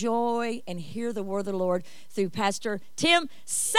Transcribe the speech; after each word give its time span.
joy 0.00 0.62
and 0.66 0.80
hear 0.80 1.12
the 1.12 1.22
word 1.22 1.40
of 1.40 1.44
the 1.44 1.52
Lord 1.52 1.84
through 2.08 2.30
Pastor 2.30 2.80
Tim 2.96 3.28
Salley. 3.46 3.76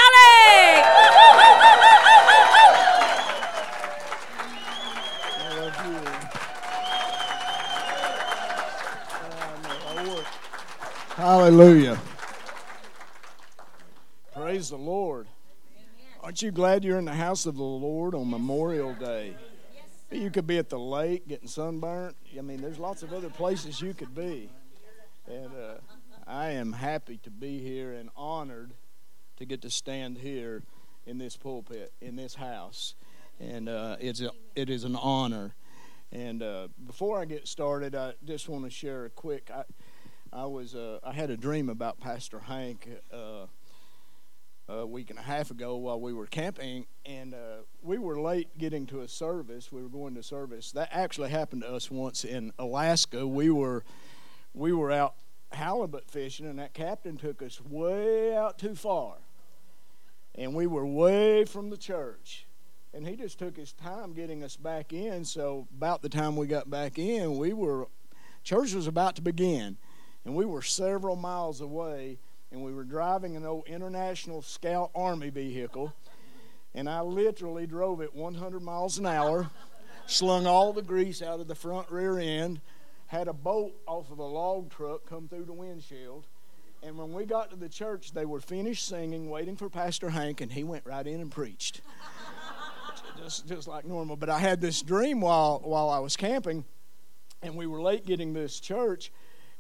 Hallelujah. 11.15 11.99
Praise 14.35 14.69
the 14.69 14.77
Lord. 14.77 15.27
Aren't 16.21 16.43
you 16.43 16.51
glad 16.51 16.83
you're 16.83 16.99
in 16.99 17.05
the 17.05 17.13
house 17.13 17.47
of 17.47 17.55
the 17.55 17.63
Lord 17.63 18.13
on 18.13 18.29
Memorial 18.29 18.93
Day? 18.93 19.35
You 20.11 20.29
could 20.29 20.45
be 20.45 20.59
at 20.59 20.69
the 20.69 20.79
lake 20.79 21.27
getting 21.27 21.47
sunburnt. 21.47 22.15
I 22.37 22.41
mean, 22.41 22.61
there's 22.61 22.77
lots 22.77 23.01
of 23.01 23.11
other 23.11 23.29
places 23.29 23.81
you 23.81 23.95
could 23.95 24.13
be. 24.13 24.49
And 25.27 25.47
uh, 25.47 25.75
I 26.31 26.51
am 26.51 26.71
happy 26.71 27.17
to 27.23 27.29
be 27.29 27.59
here 27.59 27.91
and 27.91 28.09
honored 28.15 28.71
to 29.35 29.43
get 29.43 29.61
to 29.63 29.69
stand 29.69 30.17
here 30.17 30.63
in 31.05 31.17
this 31.17 31.35
pulpit, 31.35 31.91
in 31.99 32.15
this 32.15 32.35
house. 32.35 32.95
And 33.41 33.67
uh, 33.67 33.97
it's 33.99 34.21
a, 34.21 34.31
it 34.55 34.69
is 34.69 34.85
an 34.85 34.95
honor. 34.95 35.55
And 36.09 36.41
uh, 36.41 36.69
before 36.87 37.19
I 37.19 37.25
get 37.25 37.49
started, 37.49 37.95
I 37.95 38.13
just 38.23 38.47
want 38.47 38.63
to 38.63 38.69
share 38.69 39.03
a 39.03 39.09
quick. 39.09 39.51
I, 39.53 39.63
I 40.31 40.45
was 40.45 40.73
uh, 40.73 40.99
I 41.03 41.11
had 41.11 41.31
a 41.31 41.35
dream 41.35 41.67
about 41.67 41.99
Pastor 41.99 42.39
Hank 42.39 42.87
uh, 43.11 43.47
a 44.69 44.85
week 44.85 45.09
and 45.09 45.19
a 45.19 45.23
half 45.23 45.51
ago 45.51 45.75
while 45.75 45.99
we 45.99 46.13
were 46.13 46.27
camping, 46.27 46.85
and 47.05 47.33
uh, 47.33 47.63
we 47.81 47.97
were 47.97 48.21
late 48.21 48.57
getting 48.57 48.85
to 48.87 49.01
a 49.01 49.07
service. 49.09 49.69
We 49.69 49.81
were 49.81 49.89
going 49.89 50.15
to 50.15 50.23
service. 50.23 50.71
That 50.71 50.87
actually 50.93 51.29
happened 51.29 51.63
to 51.63 51.73
us 51.73 51.91
once 51.91 52.23
in 52.23 52.53
Alaska. 52.57 53.27
We 53.27 53.49
were 53.49 53.83
we 54.53 54.71
were 54.71 54.93
out 54.93 55.15
halibut 55.51 56.09
fishing, 56.09 56.45
and 56.45 56.59
that 56.59 56.73
captain 56.73 57.17
took 57.17 57.41
us 57.41 57.61
way 57.61 58.35
out 58.35 58.57
too 58.57 58.75
far, 58.75 59.15
and 60.35 60.53
we 60.53 60.67
were 60.67 60.85
way 60.85 61.45
from 61.45 61.69
the 61.69 61.77
church. 61.77 62.45
And 62.93 63.07
he 63.07 63.15
just 63.15 63.39
took 63.39 63.55
his 63.55 63.71
time 63.71 64.11
getting 64.11 64.43
us 64.43 64.57
back 64.57 64.91
in. 64.91 65.23
So 65.23 65.65
about 65.77 66.01
the 66.01 66.09
time 66.09 66.35
we 66.35 66.45
got 66.45 66.69
back 66.69 66.99
in, 66.99 67.37
we 67.37 67.53
were 67.53 67.87
church 68.43 68.73
was 68.73 68.85
about 68.85 69.15
to 69.15 69.21
begin 69.21 69.77
and 70.25 70.35
we 70.35 70.45
were 70.45 70.61
several 70.61 71.15
miles 71.15 71.61
away, 71.61 72.19
and 72.51 72.61
we 72.61 72.73
were 72.73 72.83
driving 72.83 73.35
an 73.35 73.45
old 73.45 73.67
International 73.67 74.41
Scout 74.41 74.91
Army 74.93 75.29
vehicle, 75.29 75.93
and 76.75 76.89
I 76.89 77.01
literally 77.01 77.65
drove 77.65 78.01
it 78.01 78.15
100 78.15 78.61
miles 78.61 78.97
an 78.97 79.05
hour, 79.05 79.49
slung 80.05 80.45
all 80.45 80.73
the 80.73 80.81
grease 80.81 81.21
out 81.21 81.39
of 81.39 81.47
the 81.47 81.55
front 81.55 81.89
rear 81.89 82.19
end, 82.19 82.61
had 83.11 83.27
a 83.27 83.33
bolt 83.33 83.73
off 83.85 84.09
of 84.09 84.19
a 84.19 84.23
log 84.23 84.71
truck 84.71 85.05
come 85.05 85.27
through 85.27 85.43
the 85.43 85.51
windshield. 85.51 86.25
And 86.81 86.97
when 86.97 87.11
we 87.11 87.25
got 87.25 87.49
to 87.49 87.57
the 87.57 87.67
church, 87.67 88.13
they 88.13 88.25
were 88.25 88.39
finished 88.39 88.87
singing, 88.87 89.29
waiting 89.29 89.57
for 89.57 89.69
Pastor 89.69 90.09
Hank, 90.09 90.39
and 90.39 90.49
he 90.49 90.63
went 90.63 90.85
right 90.85 91.05
in 91.05 91.19
and 91.19 91.29
preached. 91.29 91.81
just, 93.21 93.49
just 93.49 93.67
like 93.67 93.83
normal. 93.83 94.15
But 94.15 94.29
I 94.29 94.39
had 94.39 94.61
this 94.61 94.81
dream 94.81 95.19
while, 95.19 95.59
while 95.61 95.89
I 95.89 95.99
was 95.99 96.15
camping, 96.15 96.63
and 97.41 97.57
we 97.57 97.67
were 97.67 97.81
late 97.81 98.05
getting 98.05 98.31
this 98.31 98.61
church 98.61 99.11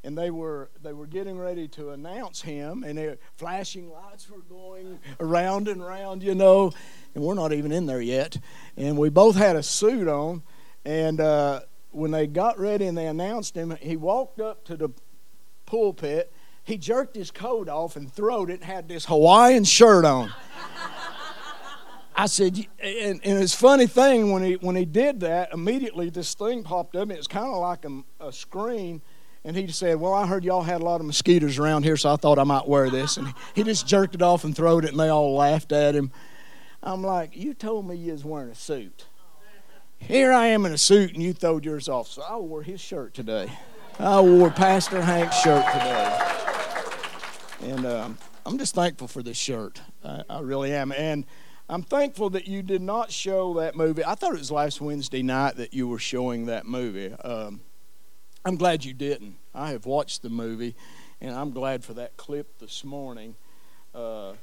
and 0.03 0.17
they 0.17 0.31
were 0.31 0.71
they 0.81 0.93
were 0.93 1.05
getting 1.05 1.37
ready 1.37 1.67
to 1.67 1.91
announce 1.91 2.41
him, 2.41 2.83
and 2.83 2.97
they, 2.97 3.17
flashing 3.35 3.87
lights 3.91 4.27
were 4.31 4.41
going 4.49 4.97
around 5.19 5.67
and 5.67 5.79
around, 5.79 6.23
you 6.23 6.33
know, 6.33 6.71
and 7.13 7.23
we're 7.23 7.35
not 7.35 7.53
even 7.53 7.71
in 7.71 7.85
there 7.85 8.01
yet. 8.01 8.37
And 8.75 8.97
we 8.97 9.09
both 9.09 9.35
had 9.35 9.55
a 9.55 9.61
suit 9.61 10.07
on, 10.07 10.41
and 10.85 11.21
uh, 11.21 11.59
when 11.91 12.11
they 12.11 12.27
got 12.27 12.59
ready 12.59 12.85
and 12.85 12.97
they 12.97 13.07
announced 13.07 13.55
him, 13.55 13.75
he 13.81 13.95
walked 13.95 14.39
up 14.39 14.63
to 14.65 14.77
the 14.77 14.89
pulpit. 15.65 16.31
He 16.63 16.77
jerked 16.77 17.15
his 17.15 17.31
coat 17.31 17.67
off 17.67 17.95
and 17.95 18.11
throwed 18.11 18.49
it. 18.49 18.55
And 18.55 18.63
had 18.63 18.87
this 18.87 19.05
Hawaiian 19.05 19.63
shirt 19.63 20.05
on. 20.05 20.31
I 22.15 22.25
said, 22.27 22.57
and, 22.79 23.19
and 23.23 23.41
it's 23.41 23.55
funny 23.55 23.87
thing 23.87 24.31
when 24.31 24.43
he 24.43 24.53
when 24.55 24.75
he 24.75 24.85
did 24.85 25.21
that. 25.21 25.53
Immediately, 25.53 26.09
this 26.09 26.33
thing 26.33 26.63
popped 26.63 26.95
up. 26.95 27.09
It 27.09 27.17
was 27.17 27.27
kind 27.27 27.47
of 27.47 27.57
like 27.57 27.85
a, 27.85 28.27
a 28.27 28.31
screen 28.31 29.01
and 29.43 29.55
he 29.55 29.67
said, 29.67 29.99
Well, 29.99 30.13
I 30.13 30.27
heard 30.27 30.43
y'all 30.43 30.61
had 30.61 30.81
a 30.81 30.83
lot 30.83 31.01
of 31.01 31.07
mosquitoes 31.07 31.57
around 31.57 31.83
here, 31.83 31.97
so 31.97 32.13
I 32.13 32.15
thought 32.15 32.37
I 32.37 32.43
might 32.43 32.67
wear 32.67 32.89
this. 32.89 33.17
And 33.17 33.33
he 33.55 33.63
just 33.63 33.87
jerked 33.87 34.15
it 34.15 34.21
off 34.21 34.43
and 34.43 34.55
throwed 34.55 34.85
it, 34.85 34.91
and 34.91 34.99
they 34.99 35.09
all 35.09 35.35
laughed 35.35 35.71
at 35.71 35.95
him. 35.95 36.11
I'm 36.83 37.03
like, 37.03 37.35
You 37.35 37.53
told 37.53 37.87
me 37.87 37.95
you 37.95 38.11
was 38.11 38.23
wearing 38.23 38.51
a 38.51 38.55
suit. 38.55 39.05
Here 40.07 40.33
I 40.33 40.47
am 40.47 40.65
in 40.65 40.73
a 40.73 40.77
suit, 40.77 41.13
and 41.13 41.21
you 41.21 41.31
throwed 41.31 41.63
yours 41.63 41.87
off. 41.87 42.07
So 42.07 42.23
I 42.23 42.35
wore 42.35 42.63
his 42.63 42.81
shirt 42.81 43.13
today. 43.13 43.49
I 43.99 44.19
wore 44.19 44.49
Pastor 44.49 45.01
Hank's 45.01 45.39
shirt 45.39 45.63
today. 45.71 46.19
And 47.61 47.85
um, 47.85 48.17
I'm 48.45 48.57
just 48.57 48.73
thankful 48.73 49.07
for 49.07 49.21
this 49.21 49.37
shirt. 49.37 49.79
I, 50.03 50.23
I 50.29 50.39
really 50.41 50.73
am. 50.73 50.91
And 50.91 51.25
I'm 51.69 51.83
thankful 51.83 52.31
that 52.31 52.47
you 52.47 52.63
did 52.63 52.81
not 52.81 53.11
show 53.11 53.53
that 53.59 53.75
movie. 53.75 54.03
I 54.03 54.15
thought 54.15 54.33
it 54.33 54.39
was 54.39 54.51
last 54.51 54.81
Wednesday 54.81 55.21
night 55.21 55.55
that 55.57 55.73
you 55.73 55.87
were 55.87 55.99
showing 55.99 56.47
that 56.47 56.65
movie. 56.65 57.13
Um, 57.13 57.61
I'm 58.43 58.55
glad 58.55 58.83
you 58.83 58.93
didn't. 58.93 59.37
I 59.53 59.69
have 59.69 59.85
watched 59.85 60.23
the 60.23 60.29
movie, 60.29 60.75
and 61.21 61.35
I'm 61.35 61.51
glad 61.51 61.85
for 61.85 61.93
that 61.93 62.17
clip 62.17 62.57
this 62.57 62.83
morning. 62.83 63.35
Uh, 63.93 64.33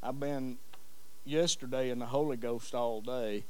I've 0.00 0.20
been 0.20 0.58
yesterday 1.24 1.90
in 1.90 1.98
the 1.98 2.06
Holy 2.06 2.36
Ghost 2.36 2.72
all 2.74 3.00
day. 3.00 3.44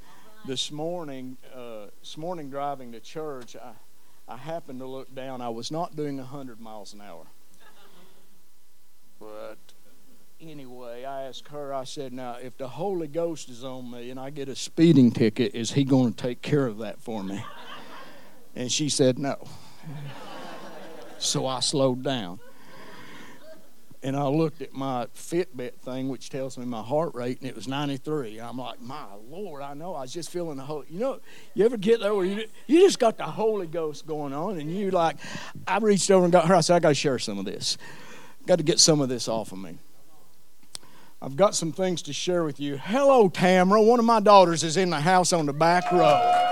This 0.49 0.73
morning, 0.73 1.37
uh, 1.55 1.89
this 2.01 2.17
morning 2.17 2.49
driving 2.49 2.93
to 2.93 3.01
church, 3.01 3.55
I, 3.55 3.73
I 4.27 4.39
happened 4.39 4.79
to 4.79 4.87
look 4.87 5.15
down. 5.15 5.43
I 5.43 5.51
was 5.51 5.71
not 5.71 5.95
doing 5.95 6.17
100 6.17 6.59
miles 6.59 6.95
an 6.95 7.03
hour. 7.03 7.27
But 9.21 9.59
anyway, 10.41 11.05
I 11.05 11.25
asked 11.25 11.49
her, 11.49 11.75
I 11.75 11.85
said, 11.85 12.15
now, 12.15 12.39
if 12.41 12.57
the 12.57 12.67
Holy 12.67 13.09
Ghost 13.09 13.51
is 13.51 13.63
on 13.63 13.91
me 13.91 14.09
and 14.09 14.19
I 14.19 14.31
get 14.31 14.49
a 14.49 14.57
speeding 14.57 15.11
ticket, 15.11 15.55
is 15.55 15.73
he 15.73 15.85
going 15.85 16.15
to 16.15 16.17
take 16.23 16.41
care 16.41 16.67
of 16.67 16.79
that 16.79 16.99
for 16.99 17.23
me? 17.23 17.45
And 18.57 18.73
she 18.73 18.89
said, 18.89 19.19
no. 19.19 19.47
So 21.19 21.47
I 21.47 21.61
slowed 21.61 22.03
down. 22.03 22.41
And 24.01 24.17
I 24.17 24.29
looked 24.29 24.63
at 24.63 24.73
my 24.73 25.07
Fitbit 25.07 25.75
thing, 25.81 26.09
which 26.09 26.31
tells 26.31 26.57
me 26.57 26.65
my 26.65 26.83
heart 26.83 27.15
rate, 27.15 27.41
and 27.41 27.49
it 27.49 27.57
was 27.57 27.67
93. 27.67 28.39
I'm 28.39 28.57
like, 28.59 28.81
my 28.81 29.05
Lord, 29.29 29.61
I 29.61 29.75
know. 29.75 29.95
I 29.95 30.03
was 30.03 30.13
just 30.13 30.31
feeling 30.31 30.57
the 30.57 30.63
whole. 30.63 30.85
You 30.89 31.01
know, 31.01 31.21
you 31.55 31.65
ever 31.65 31.77
get 31.77 31.99
there 31.99 32.15
where 32.15 32.25
you, 32.25 32.45
you 32.69 32.81
just 32.81 33.01
got 33.01 33.17
the 33.17 33.25
Holy 33.25 33.67
Ghost 33.67 34.07
going 34.07 34.33
on, 34.33 34.61
and 34.61 34.71
you 34.71 34.93
like, 34.93 35.17
I 35.67 35.79
reached 35.79 36.11
over 36.13 36.25
and 36.25 36.33
got 36.33 36.47
her. 36.47 36.55
I 36.55 36.61
said, 36.61 36.77
I 36.77 36.79
got 36.79 36.91
to 36.91 36.95
share 36.95 37.19
some 37.19 37.41
of 37.41 37.45
this. 37.45 37.77
Got 38.47 38.59
to 38.59 38.65
get 38.65 38.79
some 38.79 39.01
of 39.01 39.09
this 39.09 39.27
off 39.27 39.51
of 39.51 39.59
me. 39.59 39.79
I've 41.21 41.35
got 41.35 41.57
some 41.57 41.73
things 41.73 42.01
to 42.03 42.13
share 42.13 42.45
with 42.45 42.61
you. 42.61 42.77
Hello, 42.77 43.29
Tamara. 43.29 43.83
One 43.83 43.99
of 43.99 44.05
my 44.05 44.21
daughters 44.21 44.63
is 44.63 44.77
in 44.77 44.91
the 44.91 45.01
house 45.01 45.33
on 45.33 45.47
the 45.47 45.53
back 45.53 45.91
row. 45.91 46.45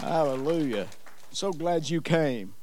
Hallelujah. 0.00 0.88
So 1.30 1.52
glad 1.52 1.88
you 1.88 2.00
came. 2.00 2.54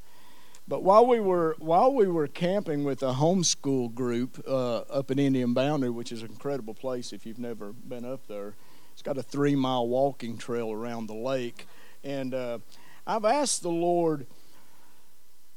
But 0.68 0.84
while 0.84 1.06
we 1.06 1.20
were 1.20 1.56
while 1.59 1.94
we 1.94 2.08
were 2.08 2.28
camping 2.28 2.84
with 2.84 3.03
a 3.03 3.14
homeschool 3.14 3.94
group 3.94 4.44
uh, 4.48 4.78
up 4.80 5.12
in 5.12 5.20
Indian 5.20 5.53
Boundary, 5.53 5.92
which 5.92 6.12
is 6.12 6.24
an 6.24 6.30
incredible 6.30 6.74
place 6.74 7.14
if 7.14 7.26
you've 7.26 7.38
never 7.38 7.72
been 7.72 8.03
up 8.03 8.26
there, 8.28 8.56
it's 8.92 9.03
got 9.03 9.18
a 9.18 9.24
three 9.24 9.56
mile 9.56 9.88
walking 9.88 10.38
trail 10.38 10.72
around 10.72 11.06
the 11.06 11.14
lake, 11.14 11.68
and 12.03 12.34
uh, 12.34 12.59
I've 13.06 13.26
asked 13.26 13.62
the 13.62 13.70
Lord, 13.70 14.26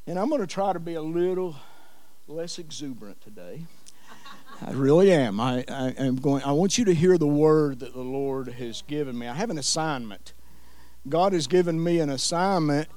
and 0.07 0.19
I'm 0.19 0.29
going 0.29 0.43
to 0.43 0.47
try 0.47 0.75
to 0.75 0.81
be 0.81 0.95
a 0.95 1.03
little 1.03 1.57
less 2.27 2.59
exuberant 2.59 3.23
today. 3.23 3.63
I 4.61 4.73
really 4.73 5.11
am. 5.11 5.41
I, 5.41 5.65
I 5.69 5.89
am 5.97 6.17
going. 6.17 6.43
I 6.43 6.53
want 6.53 6.77
you 6.77 6.85
to 6.85 6.95
hear 6.95 7.17
the 7.17 7.27
word 7.27 7.81
that 7.81 7.95
the 7.95 8.03
Lord 8.03 8.49
has 8.49 8.83
given 8.83 9.19
me. 9.19 9.27
I 9.27 9.35
have 9.35 9.49
an 9.49 9.59
assignment 9.59 10.35
God 11.09 11.33
has 11.33 11.47
given 11.47 11.83
me 11.83 12.01
an 12.01 12.11
assignment, 12.11 12.89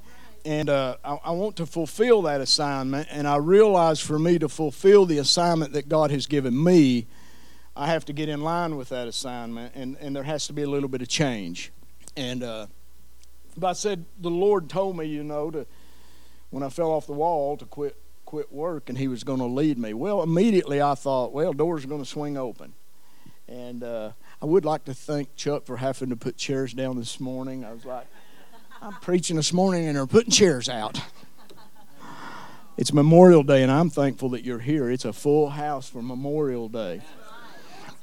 and 0.46 0.70
uh, 0.70 0.98
I, 1.04 1.18
I, 1.26 1.32
want 1.32 1.56
to 1.58 1.66
fulfill 1.66 2.24
that 2.24 2.42
assignment. 2.42 3.08
And 3.12 3.28
I 3.28 3.38
realize 3.38 4.00
for 4.00 4.20
me 4.20 4.40
to 4.40 4.50
fulfill 4.50 5.06
the 5.06 5.18
assignment 5.18 5.74
that 5.74 5.90
God 5.90 6.12
has 6.12 6.28
given 6.28 6.62
me, 6.62 7.08
I 7.76 7.88
have 7.88 8.06
to 8.06 8.14
get 8.14 8.30
in 8.30 8.42
line 8.42 8.76
with 8.76 8.90
that 8.90 9.08
assignment, 9.08 9.76
and, 9.76 9.98
and 10.00 10.16
there 10.16 10.24
has 10.24 10.48
to 10.48 10.54
be 10.54 10.64
a 10.64 10.70
little 10.70 10.90
bit 10.90 11.02
of 11.02 11.08
change. 11.08 11.72
And 12.18 12.44
uh, 12.44 12.68
but 13.58 13.68
I 13.68 13.74
said 13.74 14.06
the 14.20 14.30
Lord 14.30 14.70
told 14.70 14.98
me, 14.98 15.06
you 15.06 15.24
know, 15.24 15.52
to 15.52 15.66
when 16.50 16.64
I 16.64 16.70
fell 16.70 16.92
off 16.92 17.08
the 17.08 17.14
wall 17.14 17.58
to 17.58 17.66
quit 17.66 17.96
quit 18.26 18.52
work, 18.52 18.90
and 18.90 18.98
He 18.98 19.08
was 19.08 19.24
going 19.24 19.40
to 19.40 19.46
lead 19.46 19.78
me. 19.78 19.94
Well, 19.94 20.22
immediately 20.22 20.82
I 20.82 20.96
thought, 20.96 21.32
well, 21.32 21.54
doors 21.54 21.86
are 21.86 21.88
going 21.88 22.04
to 22.04 22.10
swing 22.10 22.38
open, 22.38 22.74
and. 23.48 23.84
Uh, 23.84 24.12
I 24.42 24.46
would 24.46 24.66
like 24.66 24.86
to 24.86 24.96
thank 24.96 25.36
Chuck 25.36 25.68
for 25.68 25.78
having 25.78 26.10
to 26.10 26.16
put 26.16 26.36
chairs 26.36 26.74
down 26.74 26.98
this 26.98 27.20
morning. 27.20 27.64
I 27.64 27.72
was 27.72 27.86
like, 27.86 28.08
I'm 28.84 28.94
preaching 28.94 29.36
this 29.36 29.54
morning 29.54 29.86
and 29.86 29.96
they're 29.96 30.08
putting 30.08 30.32
chairs 30.32 30.68
out. 30.68 31.00
It's 32.78 32.92
Memorial 32.92 33.44
Day, 33.44 33.62
and 33.62 33.72
I'm 33.72 33.92
thankful 33.92 34.30
that 34.30 34.44
you're 34.44 34.58
here. 34.58 34.90
It's 34.90 35.06
a 35.06 35.14
full 35.14 35.52
house 35.52 35.88
for 35.88 36.02
Memorial 36.02 36.68
Day. 36.68 37.02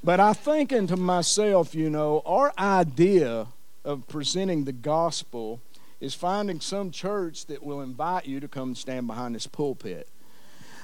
But 0.04 0.20
I'm 0.20 0.34
thinking 0.34 0.86
to 0.86 0.96
myself, 0.96 1.74
you 1.74 1.90
know, 1.90 2.22
our 2.24 2.52
idea 2.56 3.48
of 3.84 4.06
presenting 4.06 4.66
the 4.66 4.72
gospel 4.72 5.60
is 6.00 6.14
finding 6.14 6.60
some 6.60 6.92
church 6.92 7.46
that 7.46 7.64
will 7.64 7.80
invite 7.80 8.26
you 8.26 8.38
to 8.38 8.46
come 8.46 8.76
stand 8.76 9.08
behind 9.08 9.34
this 9.34 9.48
pulpit. 9.48 10.08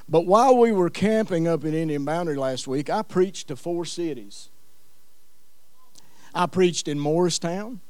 But 0.09 0.27
while 0.27 0.57
we 0.57 0.73
were 0.73 0.91
camping 0.91 1.47
up 1.47 1.65
in 1.65 1.73
Indian 1.73 2.05
Boundary 2.05 2.37
last 2.37 2.67
week, 2.67 2.91
I 2.91 3.03
preached 3.03 3.47
to 3.47 3.55
four 3.55 3.85
cities. 3.85 4.49
I 6.35 6.47
preached 6.47 6.89
in 6.89 6.99
Morristown, 6.99 7.81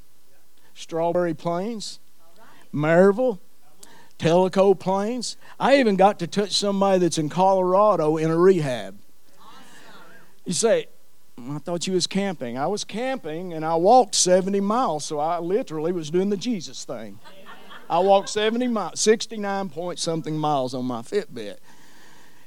Strawberry 0.74 1.34
Plains, 1.34 2.00
Maryville, 2.72 3.38
Tellico 4.18 4.78
Plains. 4.78 5.36
I 5.58 5.78
even 5.78 5.96
got 5.96 6.18
to 6.18 6.26
touch 6.26 6.52
somebody 6.52 6.98
that's 6.98 7.18
in 7.18 7.28
Colorado 7.28 8.16
in 8.16 8.30
a 8.30 8.36
rehab. 8.36 8.98
You 10.44 10.52
say, 10.52 10.86
I 11.38 11.58
thought 11.58 11.86
you 11.86 11.94
was 11.94 12.06
camping. 12.06 12.58
I 12.58 12.66
was 12.66 12.84
camping 12.84 13.52
and 13.52 13.64
I 13.64 13.74
walked 13.76 14.14
70 14.14 14.60
miles, 14.60 15.04
so 15.04 15.18
I 15.18 15.38
literally 15.38 15.92
was 15.92 16.10
doing 16.10 16.30
the 16.30 16.36
Jesus 16.36 16.84
thing. 16.84 17.18
I 17.88 17.98
walked 17.98 18.28
70 18.28 18.68
miles, 18.68 19.00
69 19.00 19.68
point 19.68 19.98
something 19.98 20.36
miles 20.36 20.74
on 20.74 20.84
my 20.84 21.02
Fitbit. 21.02 21.58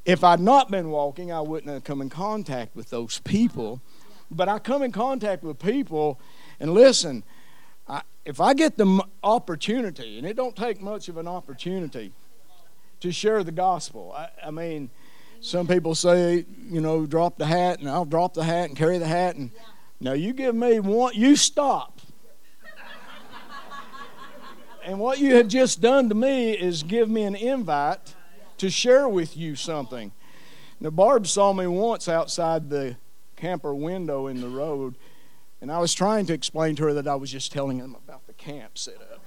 If 0.05 0.23
I'd 0.23 0.39
not 0.39 0.71
been 0.71 0.89
walking, 0.89 1.31
I 1.31 1.41
wouldn't 1.41 1.71
have 1.71 1.83
come 1.83 2.01
in 2.01 2.09
contact 2.09 2.75
with 2.75 2.89
those 2.89 3.19
people. 3.19 3.81
But 4.31 4.49
I 4.49 4.59
come 4.59 4.81
in 4.81 4.91
contact 4.91 5.43
with 5.43 5.59
people, 5.59 6.19
and 6.59 6.73
listen, 6.73 7.23
I, 7.89 8.01
if 8.25 8.41
I 8.41 8.53
get 8.53 8.77
the 8.77 9.03
opportunity, 9.23 10.17
and 10.17 10.27
it 10.27 10.35
don't 10.35 10.55
take 10.55 10.81
much 10.81 11.09
of 11.09 11.17
an 11.17 11.27
opportunity 11.27 12.11
to 12.99 13.11
share 13.11 13.43
the 13.43 13.51
gospel, 13.51 14.13
I, 14.15 14.29
I 14.45 14.51
mean, 14.51 14.89
some 15.39 15.67
people 15.67 15.95
say, 15.95 16.45
you 16.69 16.81
know, 16.81 17.05
drop 17.05 17.37
the 17.37 17.45
hat, 17.45 17.79
and 17.79 17.89
I'll 17.89 18.05
drop 18.05 18.33
the 18.33 18.43
hat 18.43 18.69
and 18.69 18.77
carry 18.77 18.97
the 18.97 19.07
hat. 19.07 19.35
And 19.35 19.51
yeah. 19.53 19.61
now 20.01 20.13
you 20.13 20.33
give 20.33 20.55
me 20.55 20.79
one, 20.79 21.13
you 21.15 21.35
stop. 21.35 22.01
and 24.83 24.99
what 24.99 25.19
you 25.19 25.35
have 25.35 25.47
just 25.47 25.79
done 25.81 26.09
to 26.09 26.15
me 26.15 26.51
is 26.51 26.83
give 26.83 27.09
me 27.09 27.23
an 27.23 27.35
invite 27.35 28.15
to 28.57 28.69
share 28.69 29.07
with 29.07 29.37
you 29.37 29.55
something. 29.55 30.11
Now, 30.79 30.89
Barb 30.89 31.27
saw 31.27 31.53
me 31.53 31.67
once 31.67 32.07
outside 32.07 32.69
the 32.69 32.97
camper 33.35 33.73
window 33.73 34.27
in 34.27 34.41
the 34.41 34.49
road, 34.49 34.95
and 35.61 35.71
I 35.71 35.79
was 35.79 35.93
trying 35.93 36.25
to 36.27 36.33
explain 36.33 36.75
to 36.75 36.83
her 36.83 36.93
that 36.93 37.07
I 37.07 37.15
was 37.15 37.31
just 37.31 37.51
telling 37.51 37.79
them 37.79 37.95
about 37.95 38.27
the 38.27 38.33
camp 38.33 38.77
set 38.77 38.95
up. 38.95 39.25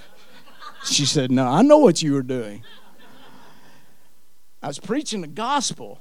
She 0.85 1.05
said, 1.05 1.31
No, 1.31 1.47
I 1.47 1.63
know 1.63 1.79
what 1.79 2.03
you 2.03 2.13
were 2.13 2.23
doing. 2.23 2.65
I 4.63 4.69
was 4.69 4.79
preaching 4.79 5.21
the 5.21 5.27
gospel. 5.27 6.01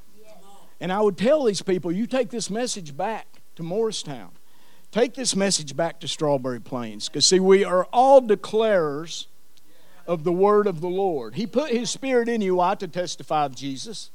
And 0.82 0.94
I 0.94 1.02
would 1.02 1.18
tell 1.18 1.44
these 1.44 1.62
people, 1.62 1.92
you 1.92 2.08
take 2.08 2.30
this 2.30 2.50
message 2.50 2.96
back 2.96 3.42
to 3.56 3.64
Morristown. 3.64 4.32
Take 4.92 5.14
this 5.14 5.36
message 5.36 5.76
back 5.76 6.00
to 6.00 6.08
Strawberry 6.08 6.62
Plains. 6.62 7.10
Because, 7.10 7.26
see, 7.26 7.40
we 7.40 7.66
are 7.66 7.86
all 7.92 8.22
declarers 8.22 9.26
of 10.08 10.24
the 10.24 10.32
word 10.32 10.68
of 10.68 10.80
the 10.80 10.88
Lord. 10.88 11.36
He 11.36 11.46
put 11.46 11.70
His 11.70 11.90
Spirit 11.90 12.30
in 12.30 12.40
you, 12.42 12.60
I, 12.62 12.76
To 12.76 12.88
testify 12.88 13.44
of 13.44 13.56
Jesus, 13.56 14.10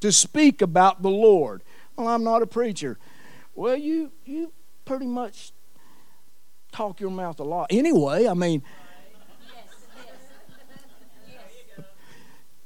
to 0.00 0.10
speak 0.10 0.62
about 0.62 1.02
the 1.02 1.10
Lord. 1.10 1.62
Well, 1.96 2.08
I'm 2.08 2.24
not 2.24 2.42
a 2.42 2.46
preacher. 2.46 2.98
Well, 3.54 3.76
you, 3.76 4.10
you 4.24 4.52
pretty 4.84 5.06
much 5.06 5.52
talk 6.72 7.00
your 7.00 7.10
mouth 7.10 7.38
a 7.40 7.44
lot. 7.44 7.68
Anyway, 7.70 8.26
I 8.26 8.34
mean, 8.34 8.62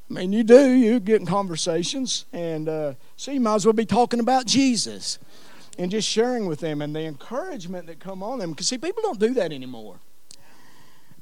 I 0.09 0.15
mean, 0.15 0.33
you 0.33 0.45
do. 0.45 0.71
You 0.71 1.01
get 1.01 1.21
in 1.21 1.27
conversations, 1.27 2.27
and 2.33 2.69
uh, 2.69 2.95
so 3.17 3.33
you 3.33 3.41
might 3.41 3.57
as 3.57 3.67
well 3.67 3.73
be 3.73 3.87
talking 3.87 4.21
about 4.21 4.47
Jesus 4.47 5.19
and 5.79 5.91
just 5.91 6.09
sharing 6.09 6.47
with 6.47 6.61
them 6.61 6.81
and 6.81 6.95
the 6.95 7.01
encouragement 7.01 7.87
that 7.89 7.99
come 7.99 8.23
on 8.23 8.39
them. 8.39 8.51
Because 8.51 8.69
see, 8.69 8.79
people 8.79 9.03
don't 9.03 9.19
do 9.19 9.35
that 9.35 9.53
anymore. 9.53 9.97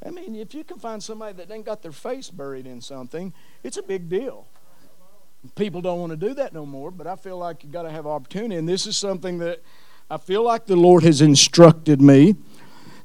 I 0.04 0.10
mean, 0.10 0.36
if 0.36 0.54
you 0.54 0.64
can 0.64 0.78
find 0.78 1.02
somebody 1.02 1.32
that 1.38 1.50
ain't 1.50 1.64
got 1.64 1.80
their 1.80 1.92
face 1.92 2.28
buried 2.28 2.66
in 2.66 2.82
something, 2.82 3.32
it's 3.62 3.78
a 3.78 3.82
big 3.82 4.10
deal. 4.10 4.46
People 5.56 5.80
don't 5.80 5.98
want 5.98 6.10
to 6.10 6.16
do 6.16 6.34
that 6.34 6.52
no 6.52 6.66
more, 6.66 6.90
but 6.90 7.06
I 7.06 7.16
feel 7.16 7.38
like 7.38 7.64
you 7.64 7.70
got 7.70 7.82
to 7.82 7.90
have 7.90 8.06
opportunity, 8.06 8.56
and 8.56 8.68
this 8.68 8.86
is 8.86 8.98
something 8.98 9.38
that 9.38 9.62
I 10.10 10.18
feel 10.18 10.44
like 10.44 10.66
the 10.66 10.76
Lord 10.76 11.02
has 11.02 11.20
instructed 11.20 12.02
me 12.02 12.36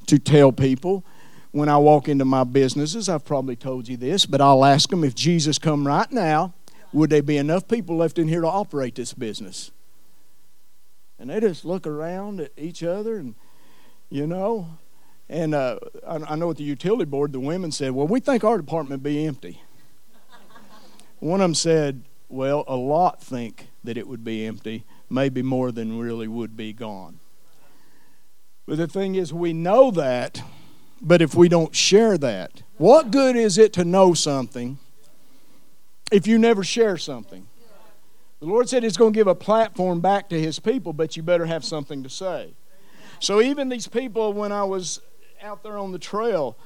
to 0.07 0.19
tell 0.19 0.51
people 0.51 1.05
when 1.51 1.69
I 1.69 1.77
walk 1.77 2.09
into 2.09 2.25
my 2.25 2.43
businesses. 2.43 3.07
I've 3.07 3.25
probably 3.25 3.55
told 3.55 3.87
you 3.87 3.97
this, 3.97 4.25
but 4.25 4.41
I'll 4.41 4.65
ask 4.65 4.89
them 4.89 5.03
if 5.03 5.15
Jesus 5.15 5.57
come 5.57 5.87
right 5.87 6.11
now, 6.11 6.53
would 6.91 7.09
there 7.09 7.23
be 7.23 7.37
enough 7.37 7.67
people 7.67 7.95
left 7.97 8.19
in 8.19 8.27
here 8.27 8.41
to 8.41 8.47
operate 8.47 8.95
this 8.95 9.13
business? 9.13 9.71
And 11.17 11.29
they 11.29 11.39
just 11.39 11.65
look 11.65 11.87
around 11.87 12.41
at 12.41 12.51
each 12.57 12.83
other 12.83 13.17
and, 13.17 13.35
you 14.09 14.27
know, 14.27 14.67
and 15.29 15.53
uh, 15.53 15.79
I, 16.07 16.15
I 16.29 16.35
know 16.35 16.49
at 16.49 16.57
the 16.57 16.63
utility 16.63 17.05
board, 17.05 17.33
the 17.33 17.39
women 17.39 17.71
said, 17.71 17.91
well, 17.91 18.07
we 18.07 18.19
think 18.19 18.43
our 18.43 18.57
department 18.57 19.03
be 19.03 19.25
empty. 19.25 19.61
One 21.19 21.41
of 21.41 21.45
them 21.45 21.55
said, 21.55 22.03
well, 22.29 22.63
a 22.67 22.75
lot 22.75 23.21
think 23.21 23.67
that 23.83 23.97
it 23.97 24.07
would 24.07 24.23
be 24.23 24.45
empty, 24.45 24.85
maybe 25.09 25.41
more 25.41 25.71
than 25.71 25.99
really 25.99 26.27
would 26.27 26.55
be 26.55 26.73
gone. 26.73 27.19
But 28.67 28.77
the 28.77 28.87
thing 28.87 29.15
is, 29.15 29.33
we 29.33 29.53
know 29.53 29.91
that 29.91 30.41
but 31.01 31.21
if 31.21 31.35
we 31.35 31.47
don't 31.47 31.75
share 31.75 32.17
that, 32.17 32.63
what 32.77 33.11
good 33.11 33.35
is 33.35 33.57
it 33.57 33.73
to 33.73 33.85
know 33.85 34.13
something 34.13 34.79
if 36.11 36.27
you 36.27 36.37
never 36.37 36.63
share 36.63 36.97
something? 36.97 37.47
The 38.39 38.45
Lord 38.45 38.69
said 38.69 38.83
He's 38.83 38.97
going 38.97 39.13
to 39.13 39.17
give 39.17 39.27
a 39.27 39.35
platform 39.35 40.01
back 40.01 40.29
to 40.29 40.39
His 40.39 40.59
people, 40.59 40.93
but 40.93 41.15
you 41.15 41.23
better 41.23 41.45
have 41.45 41.63
something 41.63 42.03
to 42.03 42.09
say. 42.09 42.53
So 43.19 43.41
even 43.41 43.69
these 43.69 43.87
people, 43.87 44.33
when 44.33 44.51
I 44.51 44.63
was 44.63 45.01
out 45.41 45.63
there 45.63 45.77
on 45.77 45.91
the 45.91 45.99
trail, 45.99 46.57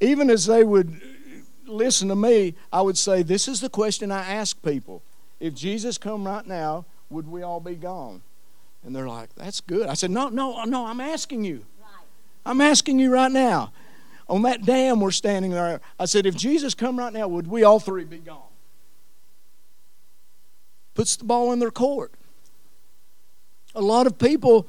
even 0.00 0.30
as 0.30 0.46
they 0.46 0.64
would 0.64 1.00
listen 1.66 2.08
to 2.08 2.16
me, 2.16 2.54
I 2.72 2.82
would 2.82 2.98
say, 2.98 3.22
This 3.22 3.48
is 3.48 3.60
the 3.60 3.70
question 3.70 4.10
I 4.10 4.26
ask 4.26 4.62
people. 4.62 5.02
If 5.40 5.54
Jesus 5.54 5.98
come 5.98 6.26
right 6.26 6.46
now, 6.46 6.86
would 7.14 7.28
we 7.28 7.42
all 7.42 7.60
be 7.60 7.76
gone? 7.76 8.20
And 8.84 8.94
they're 8.94 9.08
like, 9.08 9.34
That's 9.36 9.60
good. 9.60 9.88
I 9.88 9.94
said, 9.94 10.10
No, 10.10 10.28
no, 10.28 10.64
no, 10.64 10.86
I'm 10.86 11.00
asking 11.00 11.44
you. 11.44 11.64
I'm 12.46 12.60
asking 12.60 12.98
you 12.98 13.10
right 13.10 13.32
now. 13.32 13.72
On 14.28 14.42
that 14.42 14.64
dam 14.64 15.00
we're 15.00 15.10
standing 15.10 15.50
there, 15.50 15.80
I 15.98 16.06
said, 16.06 16.26
if 16.26 16.34
Jesus 16.34 16.74
come 16.74 16.98
right 16.98 17.12
now, 17.12 17.28
would 17.28 17.46
we 17.46 17.62
all 17.62 17.80
three 17.80 18.04
be 18.04 18.18
gone? 18.18 18.40
Puts 20.94 21.16
the 21.16 21.24
ball 21.24 21.52
in 21.52 21.58
their 21.58 21.70
court. 21.70 22.12
A 23.74 23.82
lot 23.82 24.06
of 24.06 24.18
people 24.18 24.66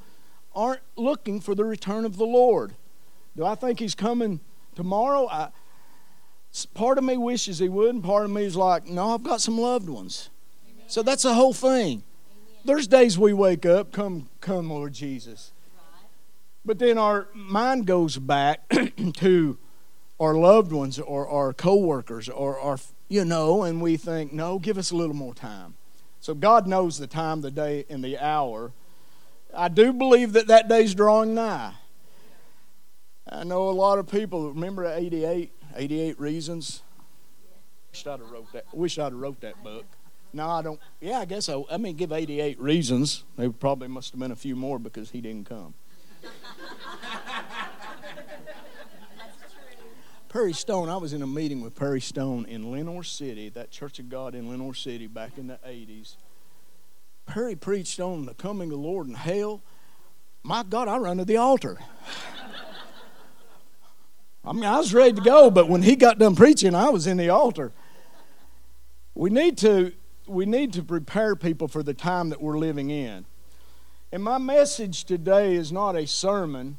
aren't 0.53 0.81
looking 0.95 1.39
for 1.39 1.56
the 1.56 1.63
return 1.63 2.06
of 2.06 2.18
the 2.18 2.25
Lord. 2.25 2.74
Do 3.38 3.45
I 3.45 3.56
think 3.56 3.80
he's 3.80 3.95
coming 3.95 4.39
tomorrow? 4.75 5.27
I, 5.30 5.50
part 6.74 6.97
of 6.97 7.03
me 7.03 7.18
wishes 7.18 7.59
he 7.59 7.69
would, 7.69 7.94
and 7.94 8.03
part 8.03 8.25
of 8.25 8.31
me 8.31 8.44
is 8.44 8.56
like, 8.56 8.88
no, 8.88 9.13
I've 9.13 9.24
got 9.24 9.42
some 9.42 9.57
loved 9.57 9.88
ones. 9.88 10.30
Amen. 10.68 10.86
So 10.88 11.03
that's 11.03 11.24
the 11.24 11.33
whole 11.33 11.53
thing. 11.53 12.04
There's 12.66 12.88
days 12.88 13.19
we 13.19 13.31
wake 13.31 13.64
up, 13.64 13.92
come, 13.92 14.28
come, 14.42 14.72
Lord 14.72 14.92
Jesus. 14.92 15.52
But 16.66 16.80
then 16.80 16.98
our 16.98 17.28
mind 17.36 17.86
goes 17.86 18.18
back 18.18 18.68
to 19.18 19.60
our 20.19 20.34
loved 20.34 20.72
ones 20.72 20.98
or 20.98 21.28
our 21.28 21.54
coworkers 21.54 22.28
or 22.28 22.60
our, 22.60 22.80
you 23.07 23.24
know, 23.24 23.62
and 23.62 23.84
we 23.84 23.98
think, 23.98 24.34
no, 24.34 24.57
give 24.57 24.80
us 24.80 24.90
a 24.90 24.95
little 24.95 25.16
more 25.16 25.36
time. 25.36 25.76
So 26.19 26.34
God 26.34 26.66
knows 26.66 26.98
the 26.98 27.06
time, 27.06 27.42
the 27.42 27.52
day, 27.52 27.86
and 27.88 28.04
the 28.04 28.18
hour. 28.18 28.72
I 29.56 29.68
do 29.68 29.94
believe 29.94 30.34
that 30.34 30.48
that 30.48 30.68
day's 30.68 30.95
drawing 30.95 31.36
nigh. 31.36 31.74
I 33.30 33.44
know 33.44 33.69
a 33.69 33.72
lot 33.72 34.00
of 34.00 34.07
people 34.07 34.50
remember 34.50 34.86
88, 34.86 35.52
88 35.76 36.19
reasons. 36.19 36.81
Wish 37.92 38.07
I'd 38.07 38.19
have 38.19 38.31
wrote 38.31 38.52
that. 38.54 38.66
Wish 38.74 38.98
I'd 38.98 39.04
have 39.04 39.14
wrote 39.14 39.42
that 39.42 39.64
book. 39.64 39.86
No, 40.35 40.49
I 40.49 40.61
don't. 40.61 40.81
Yeah, 40.99 41.19
I 41.19 41.25
guess 41.25 41.47
I. 41.47 41.63
I 41.71 41.77
mean, 41.77 41.95
give 41.95 42.11
88 42.11 42.59
reasons. 42.59 43.23
There 43.37 43.49
probably 43.49 43.87
must 43.87 44.11
have 44.11 44.19
been 44.19 44.33
a 44.33 44.35
few 44.35 44.57
more 44.57 44.77
because 44.77 45.11
he 45.11 45.21
didn't 45.21 45.47
come. 45.47 45.73
Perry 50.27 50.51
Stone, 50.51 50.89
I 50.89 50.97
was 50.97 51.13
in 51.13 51.21
a 51.21 51.27
meeting 51.27 51.61
with 51.61 51.73
Perry 51.73 52.01
Stone 52.01 52.47
in 52.47 52.69
Lenoir 52.69 53.04
City, 53.04 53.47
that 53.51 53.71
Church 53.71 53.97
of 53.99 54.09
God 54.09 54.35
in 54.35 54.49
Lenoir 54.49 54.73
City 54.73 55.07
back 55.07 55.37
in 55.37 55.47
the 55.47 55.57
80s. 55.65 56.18
Perry 57.25 57.56
preached 57.56 58.01
on 58.01 58.25
the 58.25 58.33
coming 58.33 58.68
of 58.68 58.71
the 58.71 58.83
Lord 58.83 59.07
in 59.07 59.13
hell. 59.13 59.61
My 60.44 60.63
God, 60.63 60.89
I 60.89 60.97
run 60.97 61.15
to 61.19 61.25
the 61.25 61.37
altar. 61.37 61.77
I 64.44 64.51
mean, 64.51 64.65
I 64.65 64.80
was 64.80 64.94
ready 64.94 65.13
to 65.13 65.21
go, 65.21 65.49
but 65.49 65.69
when 65.69 65.81
he 65.81 65.95
got 65.95 66.19
done 66.19 66.35
preaching, 66.35 66.75
I 66.75 66.89
was 66.89 67.07
in 67.07 67.15
the 67.15 67.30
altar. 67.30 67.71
We 69.13 69.30
need 69.30 69.57
to 69.59 69.94
we 70.27 70.45
need 70.45 70.73
to 70.73 70.83
prepare 70.83 71.35
people 71.35 71.67
for 71.67 71.83
the 71.83 71.94
time 71.94 72.29
that 72.29 72.41
we're 72.41 72.57
living 72.57 72.89
in. 72.89 73.25
And 74.11 74.23
my 74.23 74.37
message 74.37 75.05
today 75.05 75.55
is 75.55 75.71
not 75.71 75.95
a 75.95 76.07
sermon, 76.07 76.77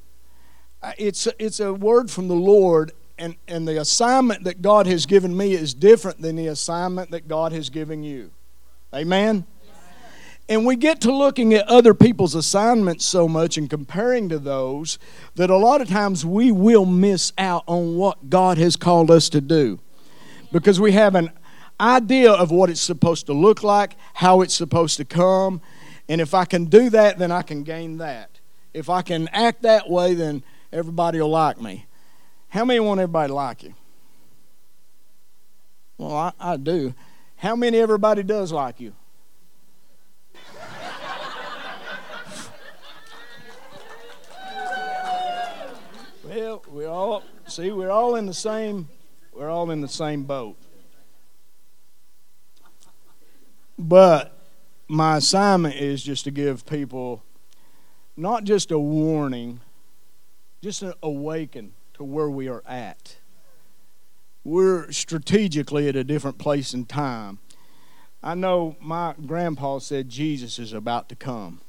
uh, 0.82 0.92
it's 0.98 1.26
a, 1.26 1.32
it's 1.42 1.60
a 1.60 1.72
word 1.72 2.10
from 2.10 2.28
the 2.28 2.34
Lord. 2.34 2.92
And, 3.18 3.36
and 3.48 3.66
the 3.66 3.80
assignment 3.80 4.44
that 4.44 4.60
God 4.60 4.86
has 4.86 5.06
given 5.06 5.34
me 5.34 5.54
is 5.54 5.72
different 5.72 6.20
than 6.20 6.36
the 6.36 6.48
assignment 6.48 7.10
that 7.12 7.26
God 7.26 7.50
has 7.52 7.70
given 7.70 8.02
you. 8.02 8.30
Amen? 8.94 9.46
And 10.48 10.64
we 10.64 10.76
get 10.76 11.00
to 11.00 11.12
looking 11.12 11.54
at 11.54 11.66
other 11.66 11.92
people's 11.92 12.34
assignments 12.34 13.04
so 13.04 13.26
much 13.26 13.56
and 13.56 13.68
comparing 13.68 14.28
to 14.28 14.38
those 14.38 14.98
that 15.34 15.50
a 15.50 15.56
lot 15.56 15.80
of 15.80 15.88
times 15.88 16.24
we 16.24 16.52
will 16.52 16.84
miss 16.84 17.32
out 17.36 17.64
on 17.66 17.96
what 17.96 18.30
God 18.30 18.58
has 18.58 18.76
called 18.76 19.10
us 19.10 19.28
to 19.30 19.40
do 19.40 19.80
because 20.52 20.78
we 20.78 20.92
have 20.92 21.14
an 21.14 21.30
idea 21.80 22.32
of 22.32 22.50
what 22.50 22.70
it's 22.70 22.80
supposed 22.80 23.26
to 23.26 23.32
look 23.32 23.62
like, 23.62 23.96
how 24.14 24.40
it's 24.40 24.54
supposed 24.54 24.96
to 24.98 25.04
come, 25.04 25.60
and 26.08 26.20
if 26.20 26.34
I 26.34 26.44
can 26.44 26.66
do 26.66 26.90
that, 26.90 27.18
then 27.18 27.32
I 27.32 27.42
can 27.42 27.62
gain 27.62 27.98
that. 27.98 28.40
If 28.72 28.88
I 28.88 29.02
can 29.02 29.28
act 29.28 29.62
that 29.62 29.88
way, 29.90 30.14
then 30.14 30.42
everybody 30.72 31.20
will 31.20 31.30
like 31.30 31.60
me. 31.60 31.86
How 32.48 32.64
many 32.64 32.80
want 32.80 33.00
everybody 33.00 33.28
to 33.28 33.34
like 33.34 33.62
you? 33.62 33.74
Well, 35.98 36.14
I, 36.14 36.32
I 36.38 36.56
do. 36.56 36.94
How 37.36 37.56
many 37.56 37.78
everybody 37.78 38.22
does 38.22 38.52
like 38.52 38.80
you? 38.80 38.94
well, 46.24 46.62
we 46.70 46.84
all 46.84 47.22
see 47.46 47.70
we're 47.70 47.90
all 47.90 48.16
in 48.16 48.26
the 48.26 48.34
same 48.34 48.88
we're 49.32 49.48
all 49.50 49.70
in 49.70 49.80
the 49.80 49.88
same 49.88 50.24
boat. 50.24 50.56
But 53.78 54.38
my 54.88 55.16
assignment 55.16 55.74
is 55.74 56.02
just 56.02 56.24
to 56.24 56.30
give 56.30 56.66
people 56.66 57.22
not 58.16 58.44
just 58.44 58.70
a 58.70 58.78
warning, 58.78 59.60
just 60.62 60.82
an 60.82 60.94
awaken 61.02 61.74
to 61.94 62.04
where 62.04 62.30
we 62.30 62.48
are 62.48 62.62
at. 62.66 63.16
We're 64.44 64.90
strategically 64.92 65.88
at 65.88 65.96
a 65.96 66.04
different 66.04 66.38
place 66.38 66.72
in 66.72 66.86
time. 66.86 67.38
I 68.22 68.34
know 68.34 68.76
my 68.80 69.14
grandpa 69.26 69.78
said 69.78 70.08
Jesus 70.08 70.58
is 70.58 70.72
about 70.72 71.08
to 71.10 71.16
come. 71.16 71.60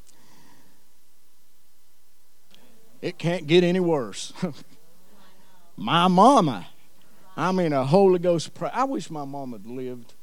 It 3.02 3.18
can't 3.18 3.48
get 3.48 3.64
any 3.64 3.80
worse. 3.80 4.34
my 5.78 6.08
mama, 6.08 6.68
I 7.36 7.52
mean, 7.52 7.74
a 7.74 7.86
Holy 7.86 8.20
Ghost. 8.20 8.52
I 8.74 8.86
wish 8.86 9.10
my 9.10 9.26
mom 9.26 9.52
had 9.52 9.68
lived 9.68 10.14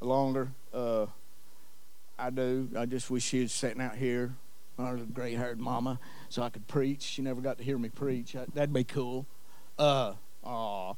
longer. 0.00 0.52
Uh, 0.76 1.06
I 2.18 2.28
do. 2.28 2.68
I 2.76 2.84
just 2.84 3.10
wish 3.10 3.24
she 3.24 3.40
was 3.40 3.52
sitting 3.52 3.80
out 3.80 3.96
here, 3.96 4.34
our 4.78 4.96
gray 4.96 5.34
haired 5.34 5.58
mama, 5.58 5.98
so 6.28 6.42
I 6.42 6.50
could 6.50 6.68
preach. 6.68 7.00
She 7.00 7.22
never 7.22 7.40
got 7.40 7.56
to 7.56 7.64
hear 7.64 7.78
me 7.78 7.88
preach. 7.88 8.36
That'd 8.52 8.74
be 8.74 8.84
cool. 8.84 9.26
Uh, 9.78 10.14
aw. 10.44 10.92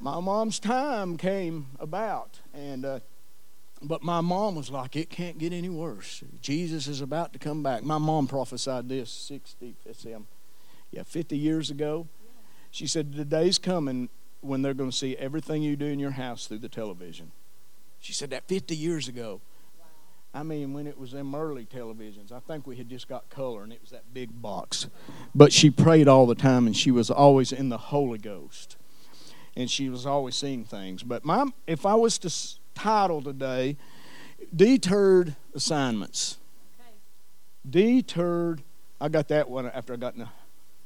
My 0.00 0.20
mom's 0.20 0.58
time 0.58 1.18
came 1.18 1.66
about, 1.78 2.40
and 2.54 2.86
uh, 2.86 3.00
but 3.82 4.02
my 4.02 4.22
mom 4.22 4.54
was 4.54 4.70
like, 4.70 4.96
"It 4.96 5.10
can't 5.10 5.36
get 5.36 5.52
any 5.52 5.68
worse. 5.68 6.24
Jesus 6.40 6.88
is 6.88 7.02
about 7.02 7.34
to 7.34 7.38
come 7.38 7.62
back." 7.62 7.82
My 7.82 7.98
mom 7.98 8.26
prophesied 8.26 8.88
this 8.88 9.10
sixty, 9.10 9.74
yeah, 10.90 11.02
fifty 11.02 11.36
years 11.36 11.70
ago. 11.70 12.08
She 12.70 12.86
said, 12.86 13.14
"The 13.16 13.24
day's 13.26 13.58
coming 13.58 14.08
when 14.40 14.62
they're 14.62 14.74
going 14.74 14.90
to 14.90 14.96
see 14.96 15.14
everything 15.16 15.62
you 15.62 15.76
do 15.76 15.86
in 15.86 15.98
your 15.98 16.12
house 16.12 16.46
through 16.46 16.60
the 16.60 16.70
television." 16.70 17.32
She 18.00 18.12
said 18.12 18.30
that 18.30 18.46
fifty 18.48 18.76
years 18.76 19.08
ago. 19.08 19.40
I 20.36 20.42
mean, 20.42 20.74
when 20.74 20.86
it 20.86 20.98
was 20.98 21.12
them 21.12 21.34
early 21.34 21.64
televisions, 21.64 22.30
I 22.30 22.40
think 22.40 22.66
we 22.66 22.76
had 22.76 22.90
just 22.90 23.08
got 23.08 23.30
color 23.30 23.62
and 23.62 23.72
it 23.72 23.80
was 23.80 23.88
that 23.90 24.12
big 24.12 24.42
box. 24.42 24.86
But 25.34 25.50
she 25.50 25.70
prayed 25.70 26.08
all 26.08 26.26
the 26.26 26.34
time 26.34 26.66
and 26.66 26.76
she 26.76 26.90
was 26.90 27.10
always 27.10 27.52
in 27.52 27.70
the 27.70 27.78
Holy 27.78 28.18
Ghost. 28.18 28.76
And 29.56 29.70
she 29.70 29.88
was 29.88 30.04
always 30.04 30.36
seeing 30.36 30.64
things. 30.64 31.02
But 31.02 31.24
my, 31.24 31.46
if 31.66 31.86
I 31.86 31.94
was 31.94 32.18
to 32.18 32.58
title 32.74 33.22
today, 33.22 33.78
Deterred 34.54 35.34
Assignments. 35.54 36.36
Okay. 36.78 36.90
Deterred, 37.70 38.62
I 39.00 39.08
got 39.08 39.28
that 39.28 39.48
one 39.48 39.64
after 39.66 39.94
I 39.94 39.96
got 39.96 40.12
in 40.12 40.20
the 40.20 40.28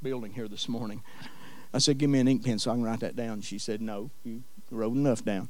building 0.00 0.32
here 0.32 0.46
this 0.46 0.68
morning. 0.68 1.02
I 1.74 1.78
said, 1.78 1.98
Give 1.98 2.08
me 2.08 2.20
an 2.20 2.28
ink 2.28 2.44
pen 2.44 2.60
so 2.60 2.70
I 2.70 2.74
can 2.74 2.84
write 2.84 3.00
that 3.00 3.16
down. 3.16 3.40
She 3.40 3.58
said, 3.58 3.80
No, 3.82 4.10
you 4.24 4.44
wrote 4.70 4.94
enough 4.94 5.24
down. 5.24 5.48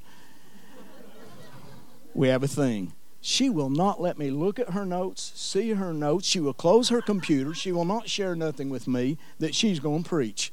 We 2.14 2.28
have 2.28 2.42
a 2.42 2.48
thing. 2.48 2.92
She 3.20 3.50
will 3.50 3.68
not 3.68 4.00
let 4.00 4.18
me 4.18 4.30
look 4.30 4.58
at 4.58 4.70
her 4.70 4.86
notes, 4.86 5.32
see 5.34 5.70
her 5.70 5.92
notes. 5.92 6.26
She 6.26 6.40
will 6.40 6.54
close 6.54 6.88
her 6.88 7.02
computer. 7.02 7.52
She 7.52 7.70
will 7.70 7.84
not 7.84 8.08
share 8.08 8.34
nothing 8.34 8.70
with 8.70 8.88
me 8.88 9.18
that 9.38 9.54
she's 9.54 9.78
going 9.78 10.04
to 10.04 10.08
preach. 10.08 10.52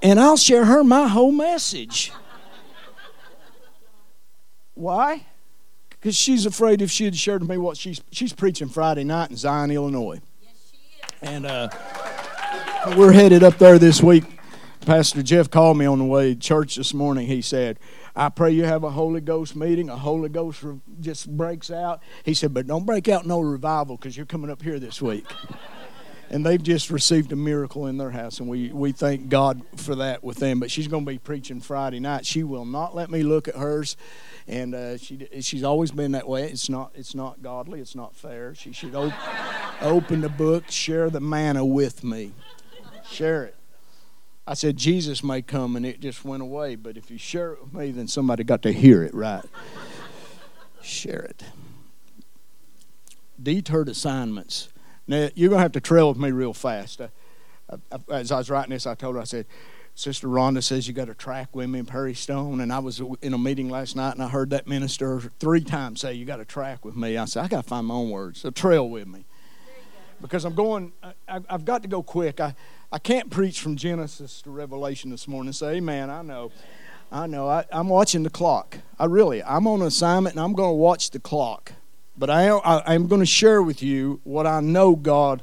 And 0.00 0.20
I'll 0.20 0.36
share 0.36 0.64
her 0.64 0.84
my 0.84 1.08
whole 1.08 1.32
message. 1.32 2.12
Why? 4.74 5.26
Because 5.90 6.14
she's 6.14 6.46
afraid 6.46 6.80
if 6.80 6.90
she 6.92 7.04
had 7.04 7.16
shared 7.16 7.40
with 7.40 7.50
me 7.50 7.58
what 7.58 7.76
she's 7.76 8.00
she's 8.12 8.32
preaching 8.32 8.68
Friday 8.68 9.02
night 9.02 9.30
in 9.30 9.36
Zion, 9.36 9.72
Illinois. 9.72 10.20
Yes, 10.40 10.72
and 11.20 11.44
uh, 11.44 11.68
we're 12.96 13.10
headed 13.10 13.42
up 13.42 13.58
there 13.58 13.80
this 13.80 14.00
week. 14.00 14.37
Pastor 14.88 15.22
Jeff 15.22 15.50
called 15.50 15.76
me 15.76 15.84
on 15.84 15.98
the 15.98 16.06
way 16.06 16.32
to 16.32 16.40
church 16.40 16.76
this 16.76 16.94
morning. 16.94 17.26
He 17.26 17.42
said, 17.42 17.78
I 18.16 18.30
pray 18.30 18.52
you 18.52 18.64
have 18.64 18.84
a 18.84 18.90
Holy 18.90 19.20
Ghost 19.20 19.54
meeting. 19.54 19.90
A 19.90 19.96
Holy 19.98 20.30
Ghost 20.30 20.64
just 20.98 21.28
breaks 21.36 21.70
out. 21.70 22.02
He 22.24 22.32
said, 22.32 22.54
but 22.54 22.66
don't 22.66 22.86
break 22.86 23.06
out 23.06 23.26
no 23.26 23.40
revival 23.40 23.98
because 23.98 24.16
you're 24.16 24.24
coming 24.24 24.50
up 24.50 24.62
here 24.62 24.78
this 24.78 25.02
week. 25.02 25.26
and 26.30 26.46
they've 26.46 26.62
just 26.62 26.88
received 26.88 27.32
a 27.32 27.36
miracle 27.36 27.86
in 27.86 27.98
their 27.98 28.12
house, 28.12 28.40
and 28.40 28.48
we, 28.48 28.72
we 28.72 28.92
thank 28.92 29.28
God 29.28 29.60
for 29.76 29.94
that 29.96 30.24
with 30.24 30.38
them. 30.38 30.58
But 30.58 30.70
she's 30.70 30.88
going 30.88 31.04
to 31.04 31.10
be 31.10 31.18
preaching 31.18 31.60
Friday 31.60 32.00
night. 32.00 32.24
She 32.24 32.42
will 32.42 32.64
not 32.64 32.96
let 32.96 33.10
me 33.10 33.22
look 33.22 33.46
at 33.46 33.56
hers, 33.56 33.94
and 34.46 34.74
uh, 34.74 34.96
she 34.96 35.28
she's 35.42 35.64
always 35.64 35.90
been 35.90 36.12
that 36.12 36.26
way. 36.26 36.44
It's 36.44 36.70
not 36.70 36.92
it's 36.94 37.14
not 37.14 37.42
godly. 37.42 37.80
It's 37.80 37.94
not 37.94 38.16
fair. 38.16 38.54
She 38.54 38.72
should 38.72 38.94
op- 38.94 39.12
open 39.82 40.22
the 40.22 40.30
book, 40.30 40.70
share 40.70 41.10
the 41.10 41.20
manna 41.20 41.62
with 41.62 42.02
me, 42.02 42.32
share 43.04 43.44
it. 43.44 43.57
I 44.48 44.54
said, 44.54 44.78
Jesus 44.78 45.22
may 45.22 45.42
come, 45.42 45.76
and 45.76 45.84
it 45.84 46.00
just 46.00 46.24
went 46.24 46.42
away. 46.42 46.74
But 46.74 46.96
if 46.96 47.10
you 47.10 47.18
share 47.18 47.52
it 47.52 47.62
with 47.62 47.74
me, 47.74 47.90
then 47.90 48.08
somebody 48.08 48.44
got 48.44 48.62
to 48.62 48.72
hear 48.72 49.02
it, 49.02 49.14
right? 49.14 49.44
share 50.82 51.20
it. 51.20 51.44
Deterred 53.40 53.90
assignments. 53.90 54.70
Now, 55.06 55.28
you're 55.34 55.50
going 55.50 55.58
to 55.58 55.62
have 55.62 55.72
to 55.72 55.82
trail 55.82 56.08
with 56.08 56.16
me 56.16 56.30
real 56.30 56.54
fast. 56.54 57.02
As 58.10 58.32
I 58.32 58.38
was 58.38 58.48
writing 58.48 58.70
this, 58.70 58.86
I 58.86 58.94
told 58.94 59.16
her, 59.16 59.20
I 59.20 59.24
said, 59.24 59.44
Sister 59.94 60.28
Rhonda 60.28 60.62
says 60.62 60.88
you 60.88 60.94
got 60.94 61.08
to 61.08 61.14
track 61.14 61.54
with 61.54 61.68
me 61.68 61.80
in 61.80 61.84
Perry 61.84 62.14
Stone. 62.14 62.62
And 62.62 62.72
I 62.72 62.78
was 62.78 63.02
in 63.20 63.34
a 63.34 63.38
meeting 63.38 63.68
last 63.68 63.96
night 63.96 64.12
and 64.12 64.22
I 64.22 64.28
heard 64.28 64.48
that 64.50 64.66
minister 64.66 65.20
three 65.40 65.62
times 65.62 66.00
say, 66.00 66.14
You 66.14 66.24
got 66.24 66.36
to 66.36 66.44
track 66.44 66.84
with 66.84 66.96
me. 66.96 67.18
I 67.18 67.24
said, 67.24 67.44
I 67.44 67.48
got 67.48 67.64
to 67.64 67.68
find 67.68 67.86
my 67.86 67.94
own 67.94 68.10
words. 68.10 68.40
So 68.40 68.50
trail 68.50 68.88
with 68.88 69.08
me. 69.08 69.26
Because 70.20 70.44
I'm 70.44 70.54
going, 70.54 70.92
I, 71.28 71.40
have 71.48 71.64
got 71.64 71.82
to 71.82 71.88
go 71.88 72.02
quick. 72.02 72.40
I, 72.40 72.54
I 72.90 72.98
can't 72.98 73.30
preach 73.30 73.60
from 73.60 73.76
Genesis 73.76 74.42
to 74.42 74.50
Revelation 74.50 75.10
this 75.10 75.28
morning 75.28 75.52
say, 75.52 75.76
Amen, 75.76 76.10
I 76.10 76.22
know. 76.22 76.50
I 77.10 77.26
know. 77.26 77.48
I, 77.48 77.64
am 77.72 77.88
watching 77.88 78.22
the 78.22 78.30
clock. 78.30 78.78
I 78.98 79.06
really, 79.06 79.42
I'm 79.42 79.66
on 79.66 79.80
assignment 79.82 80.34
and 80.34 80.44
I'm 80.44 80.52
going 80.52 80.70
to 80.70 80.74
watch 80.74 81.10
the 81.10 81.20
clock. 81.20 81.72
But 82.16 82.30
I, 82.30 82.48
I, 82.48 82.94
I'm 82.94 83.06
going 83.06 83.20
to 83.20 83.26
share 83.26 83.62
with 83.62 83.82
you 83.82 84.20
what 84.24 84.46
I 84.46 84.60
know 84.60 84.96
God 84.96 85.42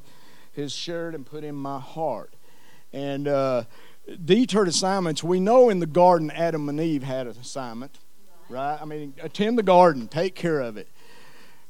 has 0.56 0.72
shared 0.72 1.16
and 1.16 1.26
put 1.26 1.44
in 1.44 1.56
my 1.56 1.80
heart. 1.80 2.34
And 2.92 3.28
uh, 3.28 3.64
deterred 4.24 4.68
assignments, 4.68 5.24
we 5.24 5.40
know 5.40 5.70
in 5.70 5.80
the 5.80 5.86
garden 5.86 6.32
Adam 6.32 6.70
and 6.70 6.80
Eve 6.80 7.04
had 7.04 7.28
an 7.28 7.38
assignment, 7.40 8.00
right? 8.50 8.78
I 8.80 8.86
mean, 8.86 9.14
attend 9.22 9.58
the 9.58 9.64
garden, 9.64 10.08
take 10.08 10.36
care 10.36 10.60
of 10.60 10.78
it, 10.78 10.88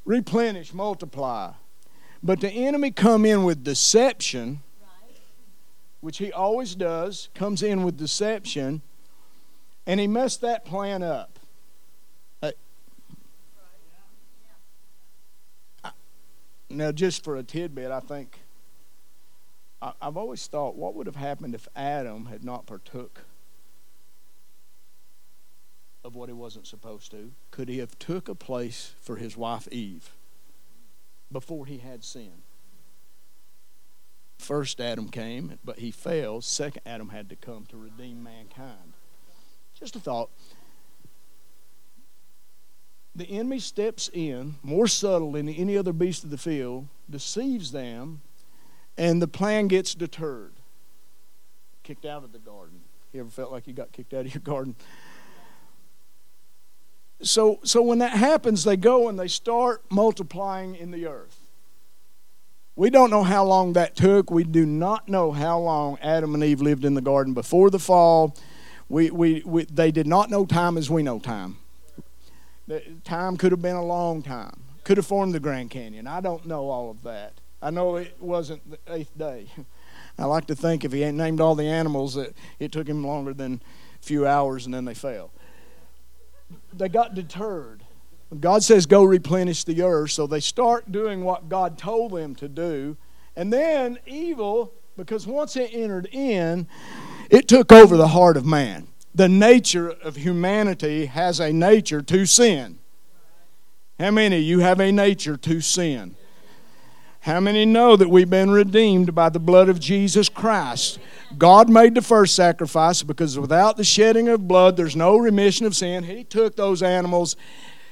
replenish, 0.04 0.74
multiply. 0.74 1.52
But 2.26 2.42
the 2.42 2.50
enemy 2.50 2.90
come 2.90 3.24
in 3.24 3.44
with 3.44 3.64
deception 3.64 4.62
which 6.02 6.18
he 6.20 6.32
always 6.32 6.76
does, 6.76 7.30
comes 7.34 7.64
in 7.64 7.84
with 7.84 7.98
deception, 7.98 8.82
and 9.88 10.00
he 10.00 10.06
messed 10.06 10.42
that 10.42 10.64
plan 10.64 11.02
up. 11.02 11.40
Uh, 12.44 12.52
now, 16.70 16.92
just 16.92 17.24
for 17.24 17.38
a 17.38 17.44
tidbit, 17.44 17.90
I 17.90 18.00
think 18.00 18.40
I, 19.82 19.94
I've 20.00 20.18
always 20.18 20.46
thought, 20.46 20.76
what 20.76 20.94
would 20.94 21.08
have 21.08 21.16
happened 21.16 21.56
if 21.56 21.68
Adam 21.76 22.26
had 22.26 22.44
not 22.44 22.68
partook 22.68 23.26
of 26.04 26.16
what 26.16 26.30
he 26.30 26.34
wasn't 26.34 26.68
supposed 26.68 27.10
to? 27.12 27.32
Could 27.50 27.68
he 27.68 27.80
have 27.80 27.98
took 27.98 28.30
a 28.30 28.36
place 28.36 28.94
for 29.02 29.16
his 29.16 29.36
wife 29.36 29.68
Eve 29.72 30.12
before 31.36 31.66
he 31.66 31.80
had 31.80 32.02
sin? 32.02 32.32
First 34.38 34.80
Adam 34.80 35.10
came, 35.10 35.60
but 35.66 35.80
he 35.80 35.92
failed. 35.92 36.46
Second 36.46 36.82
Adam 36.86 37.10
had 37.10 37.28
to 37.28 37.36
come 37.36 37.66
to 37.66 37.76
redeem 37.76 38.24
mankind. 38.24 38.94
Just 39.78 39.98
a 39.98 40.00
thought. 40.00 40.30
The 43.14 43.26
enemy 43.26 43.60
steps 43.60 44.10
in 44.14 44.56
more 44.64 44.88
subtle 44.88 45.34
than 45.34 45.50
any 45.50 45.76
other 45.76 45.92
beast 45.92 46.24
of 46.24 46.30
the 46.30 46.38
field, 46.38 46.88
deceives 47.10 47.74
them, 47.74 48.22
and 48.98 49.22
the 49.22 49.28
plan 49.28 49.68
gets 49.68 49.94
deterred. 49.94 50.54
Kicked 51.84 52.06
out 52.06 52.24
of 52.24 52.32
the 52.32 52.40
garden. 52.40 52.80
You 53.12 53.20
ever 53.20 53.30
felt 53.30 53.52
like 53.52 53.68
you 53.68 53.74
got 53.74 53.92
kicked 53.92 54.14
out 54.14 54.26
of 54.26 54.34
your 54.34 54.42
garden? 54.44 54.74
So, 57.22 57.60
so 57.64 57.82
when 57.82 58.00
that 58.00 58.12
happens, 58.12 58.64
they 58.64 58.78
go 58.78 59.08
and 59.08 59.18
they 59.18 59.28
start 59.28 59.84
multiplying 59.90 60.76
in 60.76 60.92
the 60.92 61.08
earth. 61.08 61.40
We 62.76 62.90
don't 62.90 63.10
know 63.10 63.24
how 63.24 63.46
long 63.46 63.74
that 63.74 63.96
took. 63.96 64.30
We 64.30 64.44
do 64.44 64.66
not 64.66 65.08
know 65.08 65.32
how 65.32 65.58
long 65.60 65.98
Adam 66.02 66.36
and 66.36 66.44
Eve 66.44 66.60
lived 66.60 66.84
in 66.84 66.94
the 66.94 67.02
garden 67.02 67.34
before 67.34 67.70
the 67.70 67.80
fall. 67.80 68.36
We, 68.90 69.10
we, 69.12 69.42
we, 69.46 69.64
they 69.66 69.92
did 69.92 70.08
not 70.08 70.30
know 70.30 70.46
time 70.46 70.78
as 70.78 70.90
we 70.90 71.02
know 71.02 71.20
time. 71.20 71.58
Time 73.06 73.38
could 73.38 73.52
have 73.52 73.62
been 73.62 73.78
a 73.78 73.86
long 73.86 74.22
time. 74.22 74.62
Could 74.84 74.98
have 74.98 75.06
formed 75.08 75.34
the 75.34 75.40
Grand 75.40 75.70
Canyon. 75.72 76.06
I 76.06 76.20
don't 76.20 76.46
know 76.46 76.70
all 76.70 76.92
of 76.92 77.02
that. 77.04 77.34
I 77.62 77.70
know 77.70 77.96
it 77.96 78.16
wasn't 78.20 78.70
the 78.70 78.94
eighth 78.94 79.18
day. 79.18 79.48
I 80.20 80.26
like 80.26 80.48
to 80.48 80.56
think 80.56 80.84
if 80.84 80.92
he 80.92 81.04
ain't 81.04 81.18
named 81.18 81.40
all 81.42 81.56
the 81.56 81.68
animals 81.68 82.16
that 82.16 82.36
it 82.60 82.72
took 82.72 82.88
him 82.88 83.06
longer 83.06 83.34
than 83.34 83.62
a 84.02 84.06
few 84.06 84.28
hours 84.28 84.66
and 84.66 84.74
then 84.74 84.86
they 84.86 84.94
fell. 84.94 85.32
They 86.74 86.90
got 86.90 87.16
deterred. 87.16 87.84
God 88.40 88.64
says, 88.64 88.86
go 88.86 89.04
replenish 89.04 89.64
the 89.64 89.82
earth. 89.84 90.12
So 90.12 90.28
they 90.28 90.40
start 90.40 90.92
doing 90.92 91.24
what 91.24 91.48
God 91.48 91.78
told 91.78 92.12
them 92.12 92.36
to 92.36 92.48
do. 92.48 92.98
And 93.36 93.52
then 93.52 94.00
evil, 94.06 94.74
because 94.98 95.28
once 95.28 95.56
it 95.56 95.70
entered 95.74 96.08
in, 96.12 96.68
it 97.30 97.48
took 97.48 97.72
over 97.72 97.98
the 97.98 98.10
heart 98.10 98.38
of 98.38 98.46
man. 98.46 98.88
The 99.14 99.30
nature 99.30 99.90
of 99.90 100.18
humanity 100.18 101.06
has 101.06 101.40
a 101.40 101.54
nature 101.54 102.02
to 102.02 102.26
sin. 102.26 102.80
How 104.00 104.12
many 104.12 104.38
of 104.38 104.44
you 104.44 104.60
have 104.60 104.82
a 104.82 104.92
nature 104.92 105.38
to 105.38 105.62
sin? 105.62 106.18
How 107.26 107.40
many 107.40 107.66
know 107.66 107.96
that 107.96 108.12
we've 108.12 108.30
been 108.30 108.52
redeemed 108.52 109.16
by 109.16 109.30
the 109.30 109.40
blood 109.40 109.68
of 109.68 109.80
Jesus 109.80 110.30
Christ? 110.30 111.00
God 111.40 111.72
made 111.72 111.96
the 111.96 112.04
first 112.04 112.36
sacrifice 112.36 113.02
because 113.02 113.40
without 113.40 113.78
the 113.78 113.84
shedding 113.84 114.28
of 114.28 114.48
blood, 114.48 114.78
there's 114.78 114.96
no 114.96 115.18
remission 115.18 115.66
of 115.66 115.76
sin. 115.76 116.04
He 116.04 116.24
took 116.24 116.56
those 116.56 116.84
animals, 116.84 117.36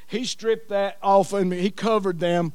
He 0.05 0.23
stripped 0.23 0.69
that 0.69 0.99
off, 1.01 1.33
and 1.33 1.51
He 1.51 1.71
covered 1.71 2.19
them, 2.19 2.53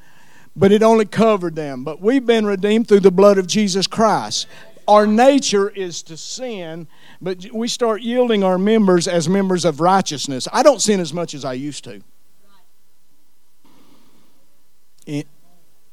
but 0.54 0.70
it 0.70 0.84
only 0.84 1.04
covered 1.04 1.56
them. 1.56 1.82
But 1.82 2.00
we've 2.00 2.24
been 2.24 2.46
redeemed 2.46 2.86
through 2.86 3.00
the 3.00 3.10
blood 3.10 3.38
of 3.38 3.48
Jesus 3.48 3.88
Christ. 3.88 4.46
Our 4.86 5.04
nature 5.04 5.68
is 5.70 6.00
to 6.04 6.16
sin, 6.16 6.86
but 7.20 7.44
we 7.52 7.66
start 7.66 8.02
yielding 8.02 8.44
our 8.44 8.56
members 8.56 9.08
as 9.08 9.28
members 9.28 9.64
of 9.64 9.80
righteousness. 9.80 10.46
I 10.52 10.62
don't 10.62 10.80
sin 10.80 11.00
as 11.00 11.12
much 11.12 11.34
as 11.34 11.44
I 11.44 11.54
used 11.54 11.82
to. 11.82 12.02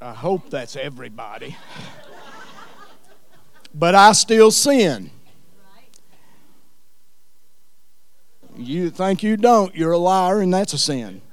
I 0.05 0.13
hope 0.13 0.51
that's 0.51 0.75
everybody. 0.75 1.57
but 3.73 3.95
I 3.95 4.11
still 4.11 4.51
sin. 4.51 5.09
You 8.55 8.91
think 8.91 9.23
you 9.23 9.35
don't, 9.35 9.73
you're 9.73 9.93
a 9.93 9.97
liar, 9.97 10.41
and 10.41 10.53
that's 10.53 10.73
a 10.73 10.77
sin. 10.77 11.23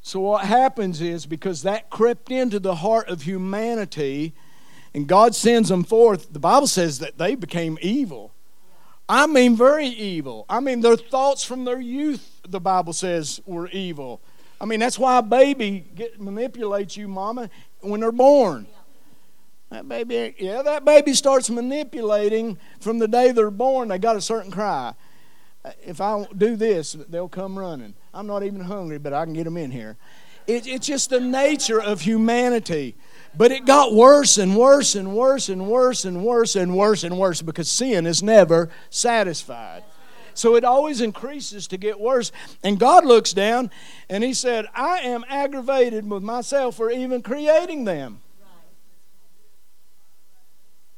so, 0.00 0.20
what 0.20 0.44
happens 0.44 1.00
is 1.00 1.26
because 1.26 1.62
that 1.62 1.90
crept 1.90 2.30
into 2.30 2.60
the 2.60 2.76
heart 2.76 3.08
of 3.08 3.22
humanity, 3.22 4.32
and 4.94 5.08
God 5.08 5.34
sends 5.34 5.70
them 5.70 5.82
forth, 5.82 6.32
the 6.32 6.38
Bible 6.38 6.68
says 6.68 7.00
that 7.00 7.18
they 7.18 7.34
became 7.34 7.78
evil. 7.82 8.32
I 9.08 9.26
mean, 9.26 9.56
very 9.56 9.88
evil. 9.88 10.46
I 10.48 10.60
mean, 10.60 10.82
their 10.82 10.96
thoughts 10.96 11.42
from 11.42 11.64
their 11.64 11.80
youth, 11.80 12.42
the 12.48 12.60
Bible 12.60 12.92
says, 12.92 13.40
were 13.44 13.66
evil. 13.70 14.20
I 14.60 14.64
mean, 14.64 14.80
that's 14.80 14.98
why 14.98 15.18
a 15.18 15.22
baby 15.22 15.84
get, 15.94 16.20
manipulates 16.20 16.96
you, 16.96 17.08
mama, 17.08 17.50
when 17.80 18.00
they're 18.00 18.12
born. 18.12 18.66
That 19.70 19.88
baby, 19.88 20.34
yeah, 20.38 20.62
that 20.62 20.84
baby 20.84 21.12
starts 21.12 21.50
manipulating 21.50 22.58
from 22.80 22.98
the 22.98 23.08
day 23.08 23.32
they're 23.32 23.50
born. 23.50 23.88
They 23.88 23.98
got 23.98 24.16
a 24.16 24.20
certain 24.20 24.50
cry. 24.50 24.94
Uh, 25.64 25.72
if 25.84 26.00
I 26.00 26.26
do 26.36 26.56
this, 26.56 26.92
they'll 27.08 27.28
come 27.28 27.58
running. 27.58 27.94
I'm 28.14 28.26
not 28.26 28.44
even 28.44 28.60
hungry, 28.60 28.98
but 28.98 29.12
I 29.12 29.24
can 29.24 29.34
get 29.34 29.44
them 29.44 29.56
in 29.56 29.72
here. 29.72 29.96
It, 30.46 30.66
it's 30.68 30.86
just 30.86 31.10
the 31.10 31.20
nature 31.20 31.82
of 31.82 32.02
humanity. 32.02 32.94
But 33.36 33.52
it 33.52 33.66
got 33.66 33.92
worse 33.92 34.38
and 34.38 34.56
worse 34.56 34.94
and 34.94 35.14
worse 35.14 35.48
and 35.48 35.66
worse 35.66 36.04
and 36.04 36.24
worse 36.24 36.56
and 36.56 36.74
worse 36.74 37.04
and 37.04 37.18
worse 37.18 37.42
because 37.42 37.68
sin 37.68 38.06
is 38.06 38.22
never 38.22 38.70
satisfied. 38.88 39.82
So 40.36 40.54
it 40.56 40.64
always 40.64 41.00
increases 41.00 41.66
to 41.68 41.76
get 41.76 41.98
worse. 41.98 42.32
And 42.62 42.78
God 42.78 43.04
looks 43.04 43.32
down 43.32 43.70
and 44.08 44.22
He 44.22 44.34
said, 44.34 44.66
I 44.74 44.98
am 44.98 45.24
aggravated 45.28 46.08
with 46.08 46.22
myself 46.22 46.76
for 46.76 46.90
even 46.90 47.22
creating 47.22 47.84
them. 47.84 48.20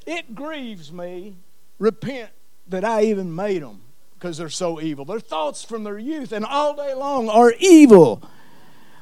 It 0.05 0.33
grieves 0.33 0.91
me, 0.91 1.35
repent 1.77 2.31
that 2.67 2.83
I 2.83 3.03
even 3.03 3.33
made 3.33 3.61
them 3.61 3.81
because 4.15 4.37
they're 4.37 4.49
so 4.49 4.81
evil. 4.81 5.05
Their 5.05 5.19
thoughts 5.19 5.63
from 5.63 5.83
their 5.83 5.97
youth 5.97 6.31
and 6.31 6.43
all 6.43 6.75
day 6.75 6.93
long 6.93 7.29
are 7.29 7.53
evil. 7.59 8.21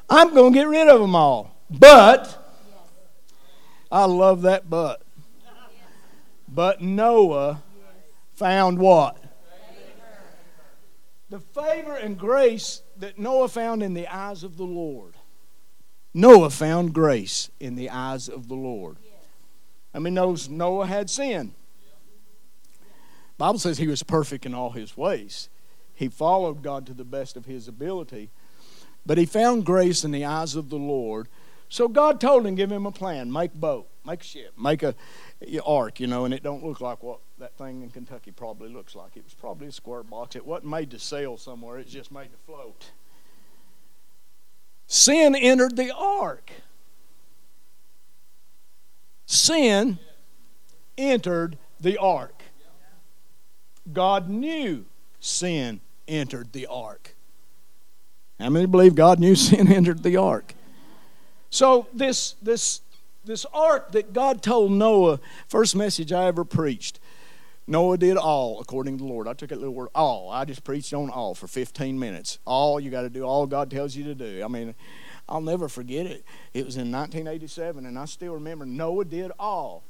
I'm 0.09 0.33
going 0.33 0.53
to 0.53 0.59
get 0.59 0.67
rid 0.67 0.87
of 0.87 1.01
them 1.01 1.15
all. 1.15 1.55
But, 1.69 2.55
I 3.91 4.05
love 4.05 4.43
that 4.43 4.69
but. 4.69 5.01
But 6.47 6.81
Noah 6.81 7.63
found 8.33 8.79
what? 8.79 9.17
The 11.29 11.39
favor 11.39 11.95
and 11.95 12.17
grace 12.17 12.81
that 12.97 13.19
Noah 13.19 13.49
found 13.49 13.83
in 13.83 13.93
the 13.93 14.07
eyes 14.07 14.43
of 14.43 14.57
the 14.57 14.63
Lord. 14.63 15.15
Noah 16.13 16.49
found 16.49 16.93
grace 16.93 17.51
in 17.59 17.75
the 17.75 17.89
eyes 17.89 18.29
of 18.29 18.47
the 18.47 18.55
Lord. 18.55 18.97
I 19.93 19.99
mean, 19.99 20.13
knows 20.13 20.49
Noah 20.49 20.87
had 20.87 21.09
sin. 21.09 21.53
Bible 23.37 23.59
says 23.59 23.77
he 23.77 23.87
was 23.87 24.03
perfect 24.03 24.45
in 24.45 24.53
all 24.53 24.71
his 24.71 24.97
ways. 24.97 25.49
He 25.93 26.07
followed 26.07 26.63
God 26.63 26.85
to 26.87 26.93
the 26.93 27.03
best 27.03 27.35
of 27.35 27.45
his 27.45 27.67
ability. 27.67 28.31
But 29.05 29.17
he 29.17 29.25
found 29.25 29.65
grace 29.65 30.03
in 30.03 30.11
the 30.11 30.25
eyes 30.25 30.55
of 30.55 30.69
the 30.69 30.77
Lord. 30.77 31.27
So 31.69 31.87
God 31.87 32.19
told 32.21 32.45
him, 32.45 32.55
give 32.55 32.71
him 32.71 32.85
a 32.85 32.91
plan. 32.91 33.31
Make 33.31 33.53
boat, 33.53 33.87
make 34.05 34.23
ship, 34.23 34.53
make 34.57 34.83
a 34.83 34.95
ark, 35.65 35.99
you 35.99 36.07
know, 36.07 36.25
and 36.25 36.33
it 36.33 36.43
don't 36.43 36.63
look 36.63 36.81
like 36.81 37.03
what 37.03 37.19
that 37.39 37.57
thing 37.57 37.81
in 37.81 37.89
Kentucky 37.89 38.31
probably 38.31 38.69
looks 38.69 38.95
like. 38.95 39.15
It 39.15 39.23
was 39.23 39.33
probably 39.33 39.67
a 39.67 39.71
square 39.71 40.03
box. 40.03 40.35
It 40.35 40.45
wasn't 40.45 40.71
made 40.71 40.91
to 40.91 40.99
sail 40.99 41.37
somewhere, 41.37 41.77
it's 41.77 41.91
just 41.91 42.11
made 42.11 42.31
to 42.31 42.37
float. 42.45 42.91
Sin 44.87 45.35
entered 45.35 45.75
the 45.75 45.93
ark. 45.95 46.51
Sin 49.25 49.99
entered 50.97 51.57
the 51.79 51.97
ark. 51.97 52.43
God 53.91 54.29
knew 54.29 54.85
sin 55.19 55.81
entered 56.07 56.53
the 56.53 56.65
ark. 56.67 57.15
How 58.39 58.49
many 58.49 58.65
believe 58.65 58.95
God 58.95 59.19
knew 59.19 59.35
sin 59.35 59.71
entered 59.71 60.03
the 60.03 60.17
ark? 60.17 60.53
So 61.49 61.87
this 61.93 62.35
this 62.41 62.81
this 63.27 63.45
ark 63.53 63.91
that 63.91 64.13
God 64.13 64.41
told 64.41 64.71
Noah, 64.71 65.19
first 65.47 65.75
message 65.75 66.11
I 66.11 66.25
ever 66.25 66.43
preached. 66.43 66.99
Noah 67.67 67.97
did 67.97 68.15
all 68.15 68.61
according 68.61 68.97
to 68.97 69.03
the 69.03 69.09
Lord. 69.09 69.27
I 69.27 69.33
took 69.33 69.49
that 69.49 69.59
little 69.59 69.73
word 69.73 69.89
all. 69.93 70.29
I 70.31 70.45
just 70.45 70.63
preached 70.63 70.93
on 70.93 71.09
all 71.09 71.35
for 71.35 71.47
15 71.47 71.99
minutes. 71.99 72.39
All 72.45 72.79
you 72.79 72.89
got 72.89 73.01
to 73.01 73.09
do, 73.09 73.23
all 73.23 73.45
God 73.45 73.69
tells 73.69 73.95
you 73.95 74.05
to 74.05 74.15
do. 74.15 74.41
I 74.43 74.47
mean, 74.47 74.73
I'll 75.27 75.41
never 75.41 75.67
forget 75.67 76.05
it. 76.05 76.23
It 76.53 76.65
was 76.65 76.77
in 76.77 76.91
1987, 76.91 77.85
and 77.85 77.99
I 77.99 78.05
still 78.05 78.33
remember 78.33 78.65
Noah 78.65 79.03
did 79.03 79.31
all. 79.37 79.83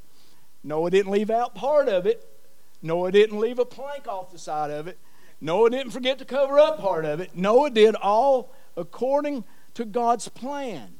Noah 0.63 0.89
didn't 0.89 1.11
leave 1.11 1.29
out 1.29 1.53
part 1.53 1.87
of 1.87 2.07
it. 2.07 2.27
Noah 2.81 3.11
didn't 3.11 3.39
leave 3.39 3.59
a 3.59 3.65
plank 3.65 4.07
off 4.07 4.31
the 4.31 4.39
side 4.39 4.71
of 4.71 4.87
it. 4.87 4.97
Noah 5.39 5.69
didn't 5.69 5.91
forget 5.91 6.17
to 6.17 6.25
cover 6.25 6.59
up 6.59 6.79
part 6.79 7.05
of 7.05 7.19
it. 7.19 7.35
Noah 7.35 7.69
did 7.69 7.95
all 7.95 8.51
according 8.75 9.43
to 9.75 9.85
God's 9.85 10.27
plan. 10.27 10.96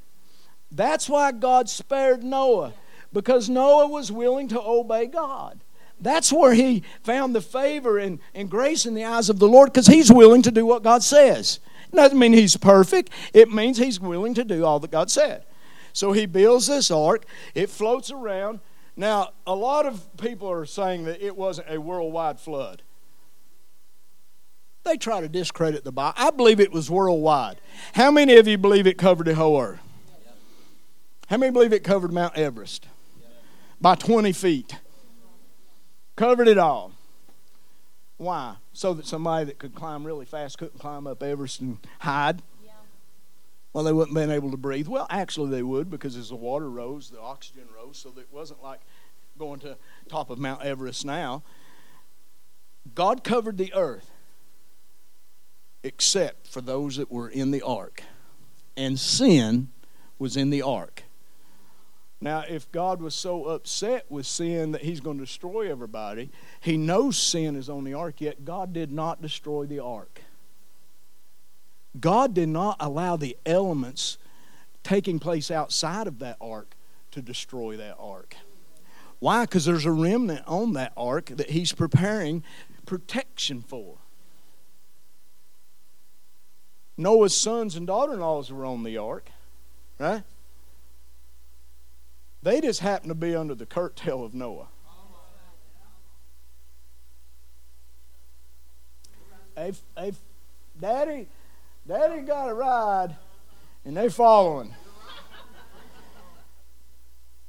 That's 0.70 1.08
why 1.08 1.32
God 1.32 1.68
spared 1.68 2.22
Noah, 2.22 2.74
because 3.12 3.48
Noah 3.48 3.88
was 3.88 4.12
willing 4.12 4.48
to 4.48 4.60
obey 4.60 5.06
God. 5.06 5.60
That's 6.00 6.32
where 6.32 6.54
he 6.54 6.84
found 7.02 7.34
the 7.34 7.40
favor 7.40 7.98
and, 7.98 8.20
and 8.34 8.50
grace 8.50 8.86
in 8.86 8.94
the 8.94 9.04
eyes 9.04 9.28
of 9.28 9.38
the 9.38 9.48
Lord 9.48 9.72
because 9.72 9.88
he's 9.88 10.12
willing 10.12 10.42
to 10.42 10.50
do 10.50 10.64
what 10.64 10.82
God 10.82 11.02
says. 11.02 11.58
Doesn't 11.92 12.18
mean 12.18 12.32
he's 12.32 12.56
perfect, 12.56 13.10
it 13.32 13.50
means 13.50 13.78
he's 13.78 13.98
willing 13.98 14.34
to 14.34 14.44
do 14.44 14.64
all 14.64 14.78
that 14.80 14.90
God 14.90 15.10
said. 15.10 15.44
So 15.92 16.12
he 16.12 16.26
builds 16.26 16.66
this 16.66 16.90
ark, 16.90 17.24
it 17.54 17.70
floats 17.70 18.10
around. 18.10 18.60
Now, 18.94 19.30
a 19.46 19.54
lot 19.54 19.86
of 19.86 20.16
people 20.18 20.50
are 20.50 20.66
saying 20.66 21.04
that 21.04 21.24
it 21.24 21.36
wasn't 21.36 21.70
a 21.70 21.80
worldwide 21.80 22.38
flood. 22.38 22.82
They 24.84 24.96
try 24.96 25.20
to 25.20 25.28
discredit 25.28 25.84
the 25.84 25.92
Bible. 25.92 26.14
I 26.16 26.30
believe 26.30 26.60
it 26.60 26.72
was 26.72 26.90
worldwide. 26.90 27.60
How 27.94 28.10
many 28.10 28.36
of 28.36 28.46
you 28.46 28.58
believe 28.58 28.86
it 28.86 28.98
covered 28.98 29.26
the 29.26 29.34
whole 29.34 29.60
earth? 29.60 29.80
How 31.28 31.36
many 31.36 31.52
believe 31.52 31.72
it 31.72 31.84
covered 31.84 32.12
Mount 32.12 32.36
Everest? 32.36 32.88
By 33.80 33.94
20 33.94 34.32
feet. 34.32 34.76
Covered 36.16 36.48
it 36.48 36.58
all. 36.58 36.92
Why? 38.16 38.56
So 38.72 38.94
that 38.94 39.06
somebody 39.06 39.44
that 39.44 39.58
could 39.58 39.74
climb 39.74 40.04
really 40.04 40.24
fast 40.24 40.58
couldn't 40.58 40.80
climb 40.80 41.06
up 41.06 41.22
Everest 41.22 41.60
and 41.60 41.78
hide. 42.00 42.42
Yeah. 42.64 42.72
Well, 43.72 43.84
they 43.84 43.92
wouldn't 43.92 44.14
been 44.14 44.30
able 44.30 44.50
to 44.50 44.56
breathe. 44.56 44.88
Well, 44.88 45.06
actually, 45.10 45.50
they 45.50 45.62
would 45.62 45.90
because 45.90 46.16
as 46.16 46.30
the 46.30 46.36
water 46.36 46.68
rose, 46.68 47.10
the 47.10 47.20
oxygen 47.20 47.68
rose, 47.76 47.98
so 47.98 48.08
that 48.10 48.22
it 48.22 48.32
wasn't 48.32 48.62
like 48.62 48.80
going 49.38 49.60
to 49.60 49.76
top 50.08 50.30
of 50.30 50.38
Mount 50.38 50.62
Everest 50.62 51.04
now. 51.04 51.42
God 52.94 53.22
covered 53.22 53.58
the 53.58 53.72
earth. 53.74 54.10
except 55.82 56.48
for 56.48 56.60
those 56.60 56.96
that 56.96 57.10
were 57.10 57.28
in 57.28 57.50
the 57.50 57.62
ark. 57.62 58.02
And 58.76 58.98
sin 58.98 59.68
was 60.18 60.36
in 60.36 60.50
the 60.50 60.62
ark. 60.62 61.04
Now, 62.20 62.44
if 62.48 62.70
God 62.72 63.00
was 63.00 63.14
so 63.14 63.44
upset 63.44 64.06
with 64.08 64.26
sin 64.26 64.72
that 64.72 64.82
he's 64.82 65.00
going 65.00 65.18
to 65.18 65.24
destroy 65.24 65.70
everybody, 65.70 66.30
he 66.60 66.76
knows 66.76 67.16
sin 67.16 67.54
is 67.54 67.68
on 67.68 67.84
the 67.84 67.94
ark, 67.94 68.20
yet 68.20 68.44
God 68.44 68.72
did 68.72 68.90
not 68.90 69.22
destroy 69.22 69.66
the 69.66 69.78
ark. 69.78 70.22
God 71.98 72.34
did 72.34 72.48
not 72.48 72.76
allow 72.80 73.16
the 73.16 73.36
elements 73.46 74.18
taking 74.82 75.18
place 75.18 75.50
outside 75.50 76.06
of 76.06 76.18
that 76.18 76.36
ark 76.40 76.74
to 77.12 77.22
destroy 77.22 77.76
that 77.76 77.96
ark. 77.98 78.36
Why? 79.20 79.44
Because 79.44 79.64
there's 79.64 79.84
a 79.84 79.92
remnant 79.92 80.42
on 80.46 80.72
that 80.74 80.92
ark 80.96 81.26
that 81.26 81.50
he's 81.50 81.72
preparing 81.72 82.42
protection 82.84 83.62
for. 83.62 83.96
Noah's 86.96 87.36
sons 87.36 87.76
and 87.76 87.86
daughter 87.86 88.14
in 88.14 88.20
laws 88.20 88.50
were 88.52 88.64
on 88.64 88.82
the 88.82 88.96
ark, 88.96 89.30
right? 89.98 90.22
They 92.48 92.62
just 92.62 92.80
happened 92.80 93.10
to 93.10 93.14
be 93.14 93.36
under 93.36 93.54
the 93.54 93.66
curtail 93.66 94.24
of 94.24 94.32
Noah. 94.32 94.68
They've, 99.54 99.78
they've, 99.94 100.16
Daddy, 100.80 101.28
Daddy 101.86 102.22
got 102.22 102.48
a 102.48 102.54
ride, 102.54 103.14
and 103.84 103.94
they 103.94 104.08
following. 104.08 104.74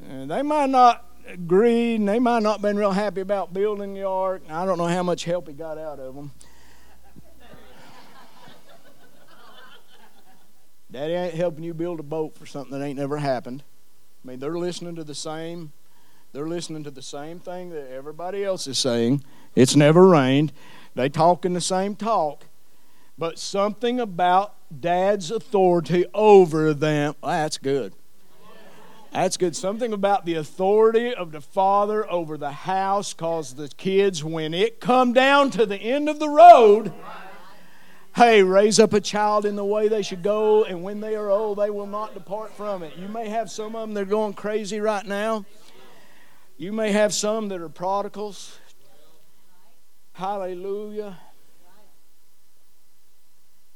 And 0.05 0.29
they 0.29 0.41
might 0.41 0.69
not 0.69 1.05
agree, 1.29 1.95
and 1.95 2.05
they 2.05 2.19
might 2.19 2.43
not 2.43 2.61
been 2.61 2.75
real 2.75 2.91
happy 2.91 3.21
about 3.21 3.53
building 3.53 3.93
the 3.93 4.03
ark. 4.03 4.41
I 4.49 4.65
don't 4.65 4.77
know 4.77 4.87
how 4.87 5.03
much 5.03 5.23
help 5.23 5.47
he 5.47 5.53
got 5.53 5.77
out 5.77 6.01
of 6.01 6.13
them. 6.13 6.31
Daddy 10.91 11.13
ain't 11.13 11.35
helping 11.35 11.63
you 11.63 11.73
build 11.73 12.01
a 12.01 12.03
boat 12.03 12.35
for 12.35 12.45
something 12.45 12.77
that 12.77 12.85
ain't 12.85 12.99
never 12.99 13.17
happened. 13.17 13.63
I 14.23 14.27
mean, 14.27 14.39
they're 14.39 14.57
listening 14.57 14.95
to 14.95 15.03
the 15.03 15.15
same 15.15 15.71
they're 16.31 16.47
listening 16.47 16.83
to 16.83 16.91
the 16.91 17.01
same 17.01 17.39
thing 17.39 17.71
that 17.71 17.91
everybody 17.91 18.43
else 18.43 18.67
is 18.67 18.77
saying. 18.77 19.23
It's 19.55 19.75
never 19.75 20.07
rained. 20.07 20.51
They 20.93 21.09
talk 21.09 21.43
in 21.43 21.53
the 21.53 21.61
same 21.61 21.95
talk. 21.95 22.45
But 23.17 23.39
something 23.39 23.99
about 23.99 24.53
dad's 24.79 25.31
authority 25.31 26.05
over 26.13 26.73
them, 26.73 27.15
that's 27.23 27.57
good. 27.57 27.93
That's 29.11 29.37
good. 29.37 29.55
Something 29.55 29.91
about 29.91 30.25
the 30.25 30.35
authority 30.35 31.15
of 31.15 31.31
the 31.31 31.41
father 31.41 32.09
over 32.11 32.37
the 32.37 32.51
house 32.51 33.11
caused 33.13 33.57
the 33.57 33.67
kids, 33.69 34.23
when 34.23 34.53
it 34.53 34.79
come 34.79 35.13
down 35.13 35.49
to 35.51 35.65
the 35.65 35.77
end 35.77 36.07
of 36.07 36.19
the 36.19 36.29
road, 36.29 36.93
Hey, 38.15 38.43
raise 38.43 38.79
up 38.79 38.93
a 38.93 38.99
child 38.99 39.45
in 39.45 39.55
the 39.55 39.63
way 39.63 39.87
they 39.87 40.01
should 40.01 40.23
go, 40.23 40.63
and 40.63 40.83
when 40.83 40.99
they 40.99 41.15
are 41.15 41.29
old, 41.29 41.59
they 41.59 41.69
will 41.69 41.87
not 41.87 42.13
depart 42.13 42.51
from 42.53 42.83
it. 42.83 42.97
You 42.97 43.07
may 43.07 43.29
have 43.29 43.49
some 43.51 43.75
of 43.75 43.81
them 43.81 43.93
that 43.93 44.01
are 44.01 44.05
going 44.05 44.33
crazy 44.33 44.79
right 44.79 45.05
now. 45.05 45.45
You 46.57 46.73
may 46.73 46.91
have 46.91 47.13
some 47.13 47.47
that 47.49 47.61
are 47.61 47.69
prodigals. 47.69 48.59
Hallelujah. 50.13 51.17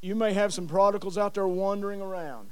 You 0.01 0.15
may 0.15 0.33
have 0.33 0.53
some 0.53 0.67
prodigals 0.67 1.17
out 1.17 1.35
there 1.35 1.47
wandering 1.47 2.01
around. 2.01 2.49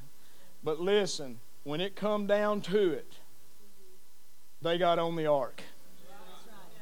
But 0.63 0.79
listen, 0.79 1.39
when 1.63 1.81
it 1.81 1.97
come 1.97 2.27
down 2.27 2.61
to 2.61 2.91
it, 2.91 3.11
they 4.61 4.77
got 4.77 4.99
on 4.99 5.17
the 5.17 5.25
ark. 5.25 5.61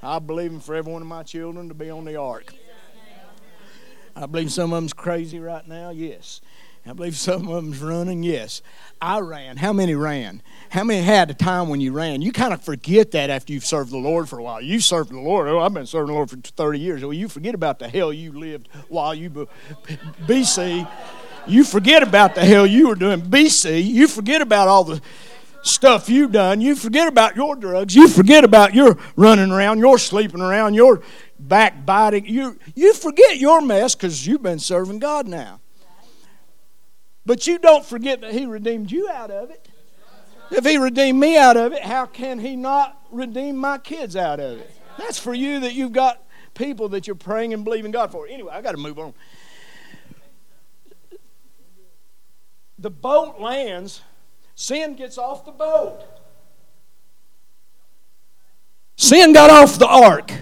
I 0.03 0.19
believe 0.19 0.51
in 0.51 0.59
for 0.59 0.75
every 0.75 0.93
one 0.93 1.01
of 1.01 1.07
my 1.07 1.23
children 1.23 1.69
to 1.69 1.73
be 1.73 1.89
on 1.89 2.05
the 2.05 2.17
ark. 2.17 2.53
I 4.19 4.25
believe 4.25 4.51
some 4.51 4.73
of 4.73 4.77
them's 4.77 4.91
crazy 4.91 5.39
right 5.39 5.65
now. 5.65 5.91
Yes. 5.91 6.41
I 6.85 6.91
believe 6.91 7.15
some 7.15 7.47
of 7.47 7.55
them's 7.55 7.79
running. 7.79 8.21
Yes. 8.21 8.61
I 9.01 9.19
ran. 9.19 9.57
How 9.57 9.71
many 9.71 9.95
ran? 9.95 10.41
How 10.69 10.83
many 10.83 11.01
had 11.01 11.29
a 11.29 11.33
time 11.33 11.69
when 11.69 11.79
you 11.79 11.93
ran? 11.93 12.21
You 12.21 12.33
kind 12.33 12.53
of 12.53 12.61
forget 12.61 13.11
that 13.11 13.29
after 13.29 13.53
you've 13.53 13.65
served 13.65 13.91
the 13.91 13.97
Lord 13.97 14.27
for 14.27 14.37
a 14.37 14.43
while. 14.43 14.61
You 14.61 14.81
served 14.81 15.11
the 15.11 15.19
Lord. 15.19 15.47
Oh, 15.47 15.59
I've 15.59 15.73
been 15.73 15.85
serving 15.85 16.07
the 16.07 16.13
Lord 16.13 16.29
for 16.29 16.37
30 16.37 16.79
years. 16.79 17.01
Well, 17.01 17.13
you 17.13 17.29
forget 17.29 17.55
about 17.55 17.79
the 17.79 17.87
hell 17.87 18.11
you 18.11 18.33
lived 18.33 18.67
while 18.89 19.15
you 19.15 19.47
BC. 20.27 20.85
You 21.47 21.63
forget 21.63 22.03
about 22.03 22.35
the 22.35 22.43
hell 22.43 22.67
you 22.67 22.89
were 22.89 22.95
doing 22.95 23.21
BC. 23.21 23.85
You 23.85 24.07
forget 24.09 24.41
about 24.41 24.67
all 24.67 24.83
the 24.83 25.01
stuff 25.61 26.09
you've 26.09 26.31
done. 26.31 26.59
You 26.61 26.75
forget 26.75 27.07
about 27.07 27.35
your 27.35 27.55
drugs. 27.55 27.95
You 27.95 28.07
forget 28.07 28.43
about 28.43 28.73
your 28.73 28.97
running 29.15 29.51
around, 29.51 29.79
your 29.79 29.97
sleeping 29.97 30.41
around, 30.41 30.73
your 30.73 31.01
backbiting. 31.39 32.25
You, 32.25 32.59
you 32.75 32.93
forget 32.93 33.37
your 33.37 33.61
mess 33.61 33.95
because 33.95 34.27
you've 34.27 34.43
been 34.43 34.59
serving 34.59 34.99
God 34.99 35.27
now. 35.27 35.61
But 37.25 37.47
you 37.47 37.59
don't 37.59 37.85
forget 37.85 38.21
that 38.21 38.33
He 38.33 38.45
redeemed 38.45 38.91
you 38.91 39.09
out 39.09 39.31
of 39.31 39.49
it. 39.51 39.67
If 40.51 40.65
He 40.65 40.77
redeemed 40.77 41.19
me 41.19 41.37
out 41.37 41.57
of 41.57 41.73
it, 41.73 41.83
how 41.83 42.05
can 42.05 42.39
He 42.39 42.55
not 42.55 42.99
redeem 43.11 43.55
my 43.55 43.77
kids 43.77 44.15
out 44.15 44.39
of 44.39 44.59
it? 44.59 44.71
That's 44.97 45.19
for 45.19 45.33
you 45.33 45.61
that 45.61 45.73
you've 45.73 45.93
got 45.93 46.23
people 46.55 46.89
that 46.89 47.07
you're 47.07 47.15
praying 47.15 47.53
and 47.53 47.63
believing 47.63 47.91
God 47.91 48.11
for. 48.11 48.27
Anyway, 48.27 48.51
I 48.51 48.61
got 48.61 48.71
to 48.71 48.77
move 48.77 48.99
on. 48.99 49.13
The 52.77 52.89
boat 52.89 53.39
lands, 53.39 54.01
sin 54.55 54.95
gets 54.95 55.17
off 55.17 55.45
the 55.45 55.51
boat. 55.51 56.01
Sin 58.95 59.33
got 59.33 59.49
off 59.49 59.79
the 59.79 59.87
ark. 59.87 60.33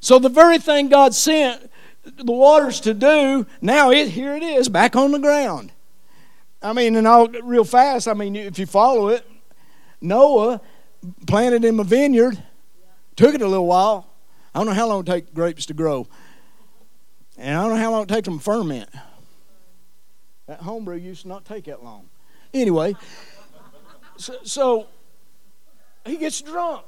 So 0.00 0.18
the 0.18 0.28
very 0.28 0.58
thing 0.58 0.88
God 0.88 1.14
sent 1.14 1.70
the 2.04 2.32
waters 2.32 2.80
to 2.80 2.94
do, 2.94 3.46
now 3.60 3.90
it 3.90 4.08
here 4.08 4.34
it 4.34 4.42
is 4.42 4.68
back 4.68 4.96
on 4.96 5.12
the 5.12 5.18
ground. 5.18 5.72
I 6.62 6.72
mean, 6.72 6.96
and 6.96 7.06
I'll 7.06 7.28
real 7.28 7.64
fast. 7.64 8.08
I 8.08 8.14
mean, 8.14 8.36
if 8.36 8.58
you 8.58 8.66
follow 8.66 9.08
it, 9.08 9.26
Noah 10.00 10.60
planted 11.26 11.64
him 11.64 11.80
a 11.80 11.84
vineyard. 11.84 12.42
Took 13.16 13.34
it 13.34 13.42
a 13.42 13.46
little 13.46 13.66
while. 13.66 14.10
I 14.54 14.58
don't 14.58 14.66
know 14.66 14.72
how 14.72 14.88
long 14.88 15.00
it 15.00 15.06
take 15.06 15.34
grapes 15.34 15.66
to 15.66 15.74
grow, 15.74 16.08
and 17.36 17.56
I 17.56 17.62
don't 17.62 17.76
know 17.76 17.82
how 17.82 17.90
long 17.92 18.02
it 18.02 18.08
takes 18.08 18.26
them 18.26 18.38
to 18.38 18.44
ferment. 18.44 18.88
That 20.46 20.60
homebrew 20.60 20.96
used 20.96 21.22
to 21.22 21.28
not 21.28 21.44
take 21.44 21.66
that 21.66 21.84
long. 21.84 22.08
Anyway, 22.52 22.96
so, 24.16 24.34
so 24.42 24.86
he 26.04 26.16
gets 26.16 26.40
drunk. 26.40 26.84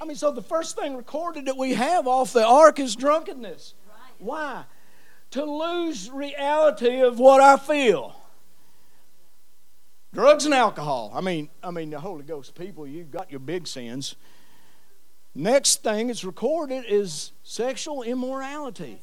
I 0.00 0.04
mean, 0.04 0.16
so 0.16 0.30
the 0.32 0.42
first 0.42 0.76
thing 0.76 0.96
recorded 0.96 1.46
that 1.46 1.56
we 1.56 1.74
have 1.74 2.06
off 2.06 2.32
the 2.32 2.44
ark 2.44 2.78
is 2.78 2.96
drunkenness. 2.96 3.74
Why? 4.18 4.64
To 5.32 5.44
lose 5.44 6.10
reality 6.10 7.00
of 7.00 7.18
what 7.18 7.40
I 7.40 7.56
feel. 7.56 8.16
Drugs 10.12 10.44
and 10.44 10.54
alcohol. 10.54 11.10
I 11.14 11.20
mean, 11.20 11.48
I 11.62 11.70
mean 11.70 11.90
the 11.90 12.00
Holy 12.00 12.22
Ghost 12.22 12.54
people, 12.54 12.86
you've 12.86 13.10
got 13.10 13.30
your 13.30 13.40
big 13.40 13.66
sins. 13.66 14.14
Next 15.34 15.82
thing 15.82 16.06
that's 16.06 16.24
recorded 16.24 16.84
is 16.88 17.32
sexual 17.42 18.02
immorality. 18.02 19.00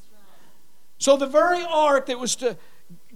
So 0.98 1.18
the 1.18 1.26
very 1.26 1.66
ark 1.66 2.06
that 2.06 2.20
was 2.20 2.36
to 2.38 2.58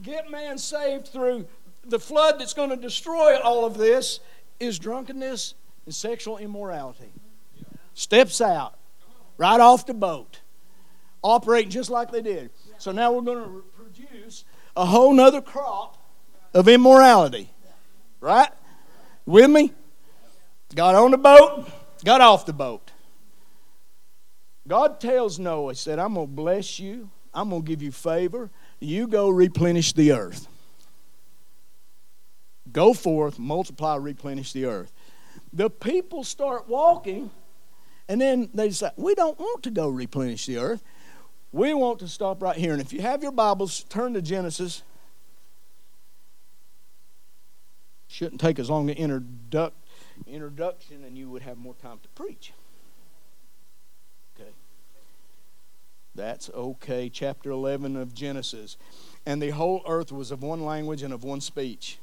get 0.01 0.29
man 0.29 0.57
saved 0.57 1.07
through 1.07 1.47
the 1.85 1.99
flood 1.99 2.39
that's 2.39 2.53
going 2.53 2.71
to 2.71 2.75
destroy 2.75 3.37
all 3.39 3.63
of 3.63 3.77
this 3.77 4.19
is 4.59 4.79
drunkenness 4.79 5.53
and 5.85 5.93
sexual 5.93 6.37
immorality 6.37 7.11
steps 7.95 8.41
out 8.41 8.75
right 9.37 9.59
off 9.59 9.87
the 9.87 9.93
boat, 9.95 10.41
operating 11.23 11.71
just 11.71 11.89
like 11.89 12.11
they 12.11 12.21
did. 12.21 12.51
So 12.77 12.91
now 12.91 13.11
we're 13.11 13.21
going 13.21 13.43
to 13.43 13.63
produce 13.75 14.45
a 14.75 14.85
whole 14.85 15.13
nother 15.13 15.41
crop 15.41 15.97
of 16.53 16.67
immorality. 16.67 17.49
Right? 18.21 18.49
With 19.25 19.49
me? 19.49 19.73
Got 20.75 20.95
on 20.95 21.11
the 21.11 21.17
boat, 21.17 21.67
got 22.03 22.21
off 22.21 22.45
the 22.45 22.53
boat. 22.53 22.91
God 24.67 24.99
tells 24.99 25.39
Noah, 25.39 25.73
He 25.73 25.77
said, 25.77 25.99
I'm 25.99 26.15
going 26.15 26.27
to 26.27 26.31
bless 26.31 26.79
you, 26.79 27.09
I'm 27.33 27.49
going 27.49 27.63
to 27.63 27.67
give 27.67 27.81
you 27.81 27.91
favor. 27.91 28.49
You 28.79 29.07
go 29.07 29.29
replenish 29.29 29.93
the 29.93 30.11
earth. 30.11 30.47
Go 32.71 32.93
forth, 32.93 33.39
multiply, 33.39 33.95
replenish 33.95 34.53
the 34.53 34.65
earth. 34.65 34.91
The 35.53 35.69
people 35.69 36.23
start 36.23 36.67
walking 36.67 37.29
and 38.07 38.21
then 38.21 38.49
they 38.53 38.69
decide, 38.69 38.91
we 38.97 39.15
don't 39.15 39.39
want 39.39 39.63
to 39.63 39.71
go 39.71 39.89
replenish 39.89 40.45
the 40.45 40.57
earth. 40.57 40.83
We 41.51 41.73
want 41.73 41.99
to 41.99 42.07
stop 42.07 42.41
right 42.41 42.57
here. 42.57 42.73
And 42.73 42.81
if 42.81 42.93
you 42.93 43.01
have 43.01 43.23
your 43.23 43.31
Bibles, 43.31 43.83
turn 43.83 44.13
to 44.13 44.21
Genesis. 44.21 44.83
Shouldn't 48.07 48.41
take 48.41 48.59
as 48.59 48.69
long 48.69 48.87
to 48.87 48.95
introduc- 48.95 49.71
introduction, 50.27 51.03
and 51.03 51.17
you 51.17 51.29
would 51.29 51.41
have 51.41 51.57
more 51.57 51.73
time 51.75 51.99
to 52.03 52.09
preach. 52.09 52.53
Okay. 54.39 54.51
That's 56.13 56.49
okay. 56.49 57.09
Chapter 57.09 57.49
11 57.51 57.95
of 57.95 58.13
Genesis. 58.13 58.77
And 59.25 59.41
the 59.41 59.49
whole 59.49 59.81
earth 59.87 60.11
was 60.11 60.29
of 60.31 60.43
one 60.43 60.63
language 60.63 61.01
and 61.01 61.13
of 61.13 61.23
one 61.23 61.41
speech. 61.41 61.97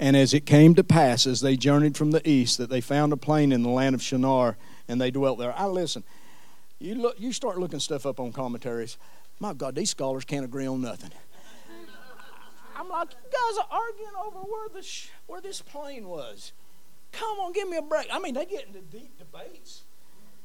And 0.00 0.16
as 0.16 0.32
it 0.32 0.46
came 0.46 0.74
to 0.76 0.84
pass, 0.84 1.26
as 1.26 1.40
they 1.40 1.56
journeyed 1.56 1.96
from 1.96 2.12
the 2.12 2.26
east, 2.28 2.58
that 2.58 2.70
they 2.70 2.80
found 2.80 3.12
a 3.12 3.16
plain 3.16 3.50
in 3.50 3.62
the 3.62 3.68
land 3.68 3.94
of 3.94 4.02
Shinar, 4.02 4.56
and 4.86 5.00
they 5.00 5.10
dwelt 5.10 5.38
there. 5.38 5.52
I 5.56 5.66
listen. 5.66 6.04
You 6.78 6.94
look, 6.94 7.18
you 7.18 7.32
start 7.32 7.58
looking 7.58 7.80
stuff 7.80 8.06
up 8.06 8.20
on 8.20 8.32
commentaries. 8.32 8.96
My 9.40 9.52
God, 9.52 9.74
these 9.74 9.90
scholars 9.90 10.24
can't 10.24 10.44
agree 10.44 10.66
on 10.66 10.80
nothing. 10.80 11.10
I'm 12.76 12.88
like, 12.88 13.08
you 13.10 13.16
guys 13.24 13.58
are 13.58 13.68
arguing 13.70 14.12
over 14.24 14.38
where 14.38 14.68
the 14.68 14.82
sh- 14.82 15.08
where 15.26 15.40
this 15.40 15.60
plane 15.60 16.06
was. 16.06 16.52
Come 17.10 17.38
on, 17.40 17.52
give 17.52 17.68
me 17.68 17.76
a 17.76 17.82
break. 17.82 18.06
I 18.12 18.20
mean, 18.20 18.34
they 18.34 18.44
get 18.44 18.66
into 18.66 18.80
deep 18.80 19.18
debates. 19.18 19.82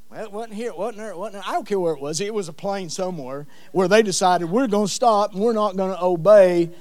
Well, 0.09 0.23
it 0.23 0.31
wasn't 0.31 0.55
here, 0.55 0.69
it 0.69 0.77
wasn't 0.77 0.97
there, 0.97 1.09
it 1.11 1.17
wasn't 1.17 1.43
there. 1.43 1.43
I 1.45 1.51
don't 1.53 1.67
care 1.67 1.79
where 1.79 1.93
it 1.93 2.01
was. 2.01 2.21
It 2.21 2.33
was 2.33 2.47
a 2.47 2.53
plane 2.53 2.89
somewhere 2.89 3.45
where 3.71 3.87
they 3.87 4.01
decided 4.01 4.49
we're 4.49 4.67
going 4.67 4.87
to 4.87 4.93
stop 4.93 5.33
and 5.33 5.41
we're 5.41 5.53
not 5.53 5.75
going 5.75 5.95
to 5.95 6.03
obey. 6.03 6.71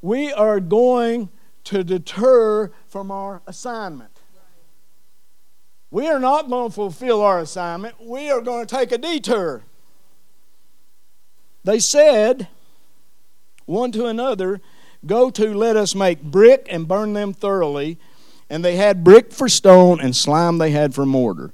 We 0.00 0.32
are 0.32 0.60
going 0.60 1.28
to 1.68 1.84
deter 1.84 2.70
from 2.86 3.10
our 3.10 3.42
assignment. 3.46 4.22
We 5.90 6.08
are 6.08 6.18
not 6.18 6.48
going 6.48 6.70
to 6.70 6.74
fulfill 6.74 7.20
our 7.20 7.40
assignment. 7.40 7.96
We 8.00 8.30
are 8.30 8.40
going 8.40 8.66
to 8.66 8.74
take 8.74 8.90
a 8.90 8.96
detour. 8.96 9.64
They 11.64 11.78
said 11.78 12.48
one 13.66 13.92
to 13.92 14.06
another, 14.06 14.62
Go 15.04 15.28
to, 15.28 15.54
let 15.54 15.76
us 15.76 15.94
make 15.94 16.22
brick 16.22 16.66
and 16.70 16.88
burn 16.88 17.12
them 17.12 17.34
thoroughly. 17.34 17.98
And 18.48 18.64
they 18.64 18.76
had 18.76 19.04
brick 19.04 19.30
for 19.30 19.48
stone 19.48 20.00
and 20.00 20.16
slime 20.16 20.56
they 20.56 20.70
had 20.70 20.94
for 20.94 21.04
mortar. 21.04 21.52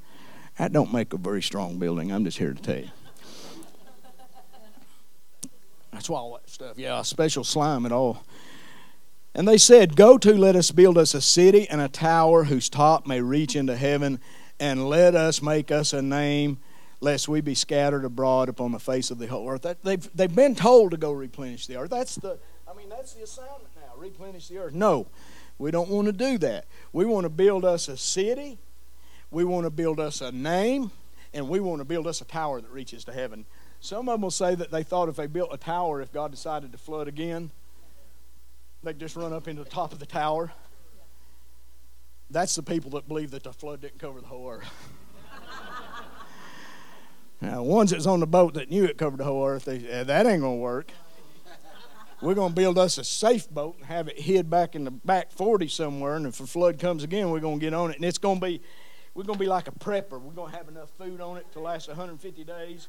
That 0.58 0.72
don't 0.72 0.92
make 0.92 1.12
a 1.12 1.18
very 1.18 1.42
strong 1.42 1.78
building. 1.78 2.12
I'm 2.12 2.24
just 2.24 2.38
here 2.38 2.54
to 2.54 2.62
tell 2.62 2.78
you. 2.78 2.90
That's 5.92 6.08
why 6.08 6.20
all 6.20 6.34
that 6.34 6.48
stuff. 6.48 6.78
Yeah, 6.78 7.02
special 7.02 7.42
slime 7.42 7.84
at 7.84 7.90
all. 7.90 8.24
And 9.34 9.48
they 9.48 9.58
said, 9.58 9.96
Go 9.96 10.18
to, 10.18 10.34
let 10.34 10.56
us 10.56 10.70
build 10.70 10.96
us 10.96 11.14
a 11.14 11.20
city 11.20 11.68
and 11.68 11.80
a 11.80 11.88
tower 11.88 12.44
whose 12.44 12.68
top 12.68 13.06
may 13.06 13.20
reach 13.20 13.56
into 13.56 13.76
heaven, 13.76 14.20
and 14.60 14.88
let 14.88 15.14
us 15.14 15.42
make 15.42 15.70
us 15.70 15.92
a 15.92 16.02
name, 16.02 16.58
lest 17.00 17.28
we 17.28 17.40
be 17.40 17.54
scattered 17.54 18.04
abroad 18.04 18.48
upon 18.48 18.72
the 18.72 18.78
face 18.78 19.10
of 19.10 19.18
the 19.18 19.26
whole 19.26 19.48
earth. 19.48 19.62
That, 19.62 19.82
they've, 19.82 20.08
they've 20.14 20.34
been 20.34 20.54
told 20.54 20.92
to 20.92 20.96
go 20.96 21.12
replenish 21.12 21.66
the 21.66 21.76
earth. 21.76 21.90
That's 21.90 22.14
the, 22.16 22.38
I 22.70 22.74
mean, 22.74 22.88
that's 22.88 23.14
the 23.14 23.22
assignment 23.24 23.74
now, 23.76 23.92
replenish 23.96 24.48
the 24.48 24.58
earth. 24.58 24.74
No, 24.74 25.08
we 25.58 25.70
don't 25.70 25.88
want 25.88 26.06
to 26.06 26.12
do 26.12 26.38
that. 26.38 26.66
We 26.92 27.04
want 27.04 27.24
to 27.24 27.30
build 27.30 27.64
us 27.64 27.88
a 27.88 27.96
city 27.96 28.58
we 29.34 29.44
want 29.44 29.64
to 29.64 29.70
build 29.70 29.98
us 29.98 30.20
a 30.20 30.30
name, 30.30 30.92
and 31.34 31.48
we 31.48 31.58
want 31.58 31.80
to 31.80 31.84
build 31.84 32.06
us 32.06 32.20
a 32.20 32.24
tower 32.24 32.60
that 32.60 32.70
reaches 32.70 33.04
to 33.06 33.12
heaven. 33.12 33.46
Some 33.80 34.08
of 34.08 34.14
them 34.14 34.22
will 34.22 34.30
say 34.30 34.54
that 34.54 34.70
they 34.70 34.84
thought 34.84 35.08
if 35.08 35.16
they 35.16 35.26
built 35.26 35.50
a 35.52 35.56
tower, 35.56 36.00
if 36.00 36.12
God 36.12 36.30
decided 36.30 36.70
to 36.70 36.78
flood 36.78 37.08
again, 37.08 37.50
they'd 38.84 38.98
just 38.98 39.16
run 39.16 39.32
up 39.32 39.48
into 39.48 39.64
the 39.64 39.70
top 39.70 39.92
of 39.92 39.98
the 39.98 40.06
tower. 40.06 40.52
That's 42.30 42.54
the 42.54 42.62
people 42.62 42.90
that 42.92 43.08
believe 43.08 43.30
that 43.32 43.42
the 43.42 43.52
flood 43.52 43.80
didn't 43.80 43.98
cover 43.98 44.20
the 44.20 44.26
whole 44.26 44.50
earth. 44.50 44.70
now, 47.40 47.62
ones 47.62 47.90
that's 47.90 48.06
on 48.06 48.20
the 48.20 48.26
boat 48.26 48.54
that 48.54 48.70
knew 48.70 48.84
it 48.84 48.98
covered 48.98 49.18
the 49.18 49.24
whole 49.24 49.46
earth, 49.46 49.64
they, 49.64 49.78
that 49.78 50.26
ain't 50.26 50.42
to 50.56 50.62
work. 50.62 50.92
We're 52.20 52.34
to 52.50 52.54
build 52.54 52.78
us 52.78 52.96
a 52.96 53.04
safe 53.04 53.50
boat 53.50 53.76
and 53.78 53.86
have 53.86 54.08
it 54.08 54.18
hid 54.18 54.48
back 54.48 54.74
in 54.74 54.84
the 54.84 54.90
back 54.90 55.30
40 55.30 55.68
somewhere, 55.68 56.16
and 56.16 56.26
if 56.26 56.40
a 56.40 56.46
flood 56.46 56.78
comes 56.78 57.04
again, 57.04 57.30
we're 57.30 57.40
to 57.58 57.64
get 57.64 57.74
on 57.74 57.90
it, 57.90 57.96
and 57.96 58.04
it's 58.04 58.18
to 58.40 58.46
be 58.46 58.62
we're 59.14 59.24
going 59.24 59.38
to 59.38 59.44
be 59.44 59.48
like 59.48 59.68
a 59.68 59.72
prepper. 59.72 60.20
We're 60.20 60.32
going 60.32 60.50
to 60.50 60.56
have 60.56 60.68
enough 60.68 60.90
food 60.98 61.20
on 61.20 61.36
it 61.36 61.50
to 61.52 61.60
last 61.60 61.86
150 61.86 62.42
days, 62.44 62.88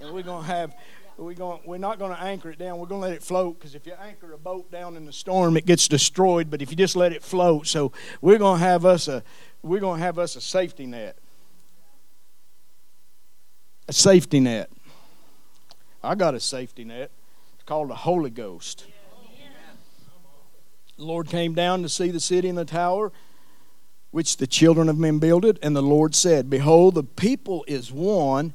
and 0.00 0.12
we're 0.12 0.22
going 0.22 0.42
to 0.44 0.50
have 0.50 0.74
we're 1.16 1.34
going 1.34 1.60
we're 1.64 1.78
not 1.78 1.98
going 1.98 2.14
to 2.14 2.20
anchor 2.20 2.50
it 2.50 2.58
down. 2.58 2.78
We're 2.78 2.86
going 2.86 3.00
to 3.00 3.06
let 3.08 3.16
it 3.16 3.22
float 3.22 3.58
because 3.58 3.74
if 3.74 3.86
you 3.86 3.92
anchor 4.00 4.32
a 4.32 4.38
boat 4.38 4.70
down 4.70 4.96
in 4.96 5.04
the 5.04 5.12
storm, 5.12 5.56
it 5.56 5.66
gets 5.66 5.88
destroyed. 5.88 6.50
But 6.50 6.62
if 6.62 6.70
you 6.70 6.76
just 6.76 6.96
let 6.96 7.12
it 7.12 7.22
float, 7.22 7.66
so 7.66 7.92
we're 8.20 8.38
going 8.38 8.58
to 8.58 8.64
have 8.64 8.84
us 8.84 9.08
a 9.08 9.22
we're 9.62 9.80
going 9.80 10.00
to 10.00 10.04
have 10.04 10.18
us 10.18 10.36
a 10.36 10.40
safety 10.40 10.86
net, 10.86 11.16
a 13.88 13.92
safety 13.92 14.40
net. 14.40 14.70
I 16.02 16.14
got 16.14 16.34
a 16.34 16.40
safety 16.40 16.84
net. 16.84 17.10
It's 17.54 17.64
called 17.64 17.90
the 17.90 17.94
Holy 17.94 18.30
Ghost. 18.30 18.86
The 20.96 21.04
Lord 21.04 21.28
came 21.28 21.54
down 21.54 21.82
to 21.82 21.88
see 21.88 22.10
the 22.10 22.20
city 22.20 22.48
and 22.48 22.58
the 22.58 22.64
tower 22.64 23.10
which 24.14 24.36
the 24.36 24.46
children 24.46 24.88
of 24.88 24.96
men 24.96 25.18
builded. 25.18 25.58
And 25.60 25.74
the 25.74 25.82
Lord 25.82 26.14
said, 26.14 26.48
Behold, 26.48 26.94
the 26.94 27.02
people 27.02 27.64
is 27.66 27.90
one, 27.90 28.54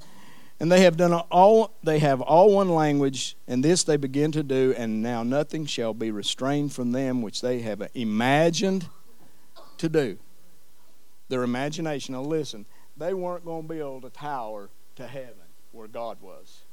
and 0.60 0.72
they 0.72 0.82
have 0.82 0.98
done 0.98 1.14
all 1.14 1.74
they 1.84 2.00
have 2.00 2.22
all 2.22 2.54
one 2.54 2.70
language, 2.70 3.36
and 3.48 3.64
this 3.64 3.84
they 3.84 3.98
begin 3.98 4.32
to 4.34 4.44
do, 4.44 4.74
and 4.78 5.02
now 5.02 5.24
nothing 5.24 5.66
shall 5.66 5.94
be 5.94 6.12
restrained 6.12 6.74
from 6.74 6.92
them 6.92 7.22
which 7.22 7.42
they 7.42 7.60
have 7.60 7.90
imagined 7.94 8.88
to 9.78 9.90
do. 9.90 10.18
Their 11.30 11.44
imagination. 11.44 12.14
Now 12.14 12.22
listen, 12.22 12.66
they 12.98 13.14
weren't 13.14 13.46
going 13.46 13.68
to 13.68 13.74
build 13.74 14.06
a 14.06 14.10
tower 14.10 14.70
to 14.96 15.08
heaven 15.08 15.36
where 15.72 15.88
God 15.88 16.18
was. 16.22 16.64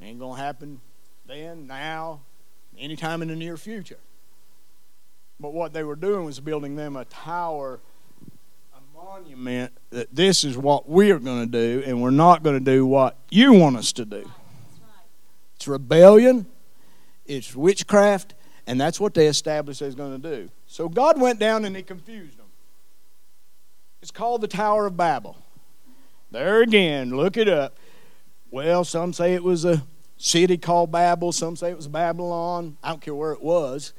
Ain't 0.00 0.18
going 0.18 0.36
to 0.36 0.42
happen 0.42 0.80
then, 1.26 1.66
now, 1.66 2.20
anytime 2.78 3.22
in 3.22 3.28
the 3.28 3.36
near 3.36 3.56
future. 3.56 3.98
But 5.40 5.54
what 5.54 5.72
they 5.72 5.82
were 5.82 5.96
doing 5.96 6.24
was 6.24 6.40
building 6.40 6.76
them 6.76 6.96
a 6.96 7.04
tower, 7.06 7.80
monument 9.04 9.70
that 9.90 10.14
this 10.14 10.44
is 10.44 10.56
what 10.56 10.88
we're 10.88 11.18
going 11.18 11.40
to 11.40 11.46
do, 11.46 11.82
and 11.86 12.00
we're 12.00 12.10
not 12.10 12.42
going 12.42 12.58
to 12.58 12.72
do 12.72 12.86
what 12.86 13.18
you 13.30 13.52
want 13.52 13.76
us 13.76 13.92
to 13.92 14.04
do. 14.04 14.30
It's 15.56 15.68
rebellion, 15.68 16.46
it's 17.26 17.54
witchcraft, 17.54 18.34
and 18.66 18.80
that's 18.80 18.98
what 18.98 19.12
they 19.12 19.26
established 19.26 19.80
they 19.80 19.90
going 19.90 20.20
to 20.20 20.36
do. 20.36 20.50
So 20.66 20.88
God 20.88 21.20
went 21.20 21.38
down 21.38 21.64
and 21.66 21.76
he 21.76 21.82
confused 21.82 22.38
them. 22.38 22.46
It's 24.00 24.10
called 24.10 24.40
the 24.40 24.48
Tower 24.48 24.86
of 24.86 24.96
Babel. 24.96 25.36
There 26.30 26.62
again, 26.62 27.10
look 27.10 27.36
it 27.36 27.48
up. 27.48 27.76
Well, 28.50 28.84
some 28.84 29.12
say 29.12 29.34
it 29.34 29.42
was 29.42 29.64
a 29.64 29.82
city 30.16 30.56
called 30.56 30.90
Babel, 30.90 31.30
some 31.30 31.56
say 31.56 31.70
it 31.70 31.76
was 31.76 31.88
Babylon. 31.88 32.78
I 32.82 32.88
don't 32.88 33.02
care 33.02 33.14
where 33.14 33.32
it 33.32 33.42
was. 33.42 33.92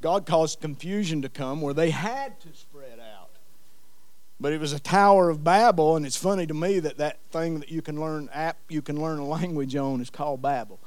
God 0.00 0.24
caused 0.24 0.60
confusion 0.60 1.20
to 1.22 1.28
come 1.28 1.60
where 1.60 1.74
they 1.74 1.90
had 1.90 2.40
to. 2.40 2.48
But 4.40 4.54
it 4.54 4.60
was 4.60 4.72
a 4.72 4.80
Tower 4.80 5.28
of 5.28 5.44
Babel, 5.44 5.96
and 5.96 6.06
it's 6.06 6.16
funny 6.16 6.46
to 6.46 6.54
me 6.54 6.80
that 6.80 6.96
that 6.96 7.20
thing 7.30 7.60
that 7.60 7.70
you 7.70 7.82
can 7.82 8.00
learn 8.00 8.30
app 8.32 8.56
you 8.70 8.80
can 8.80 9.00
learn 9.00 9.18
a 9.18 9.26
language 9.26 9.76
on 9.76 10.00
is 10.00 10.08
called 10.08 10.40
Babbel. 10.40 10.78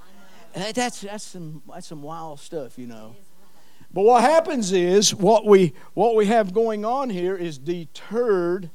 That's 0.55 1.01
that's 1.01 1.23
some 1.23 1.61
that's 1.71 1.87
some 1.87 2.01
wild 2.01 2.39
stuff, 2.39 2.79
you 2.79 2.87
know. 2.87 3.15
But 3.93 4.03
what 4.03 4.21
happens 4.23 4.71
is 4.71 5.13
what 5.13 5.45
we 5.45 5.73
what 5.93 6.15
we 6.15 6.25
have 6.25 6.51
going 6.51 6.83
on 6.83 7.11
here 7.11 7.35
is 7.35 7.59
deterred 7.59 8.71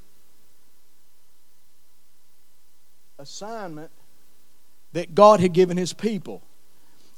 assignment 3.18 3.90
that 4.92 5.14
God 5.14 5.40
had 5.40 5.52
given 5.52 5.76
his 5.76 5.92
people. 5.92 6.42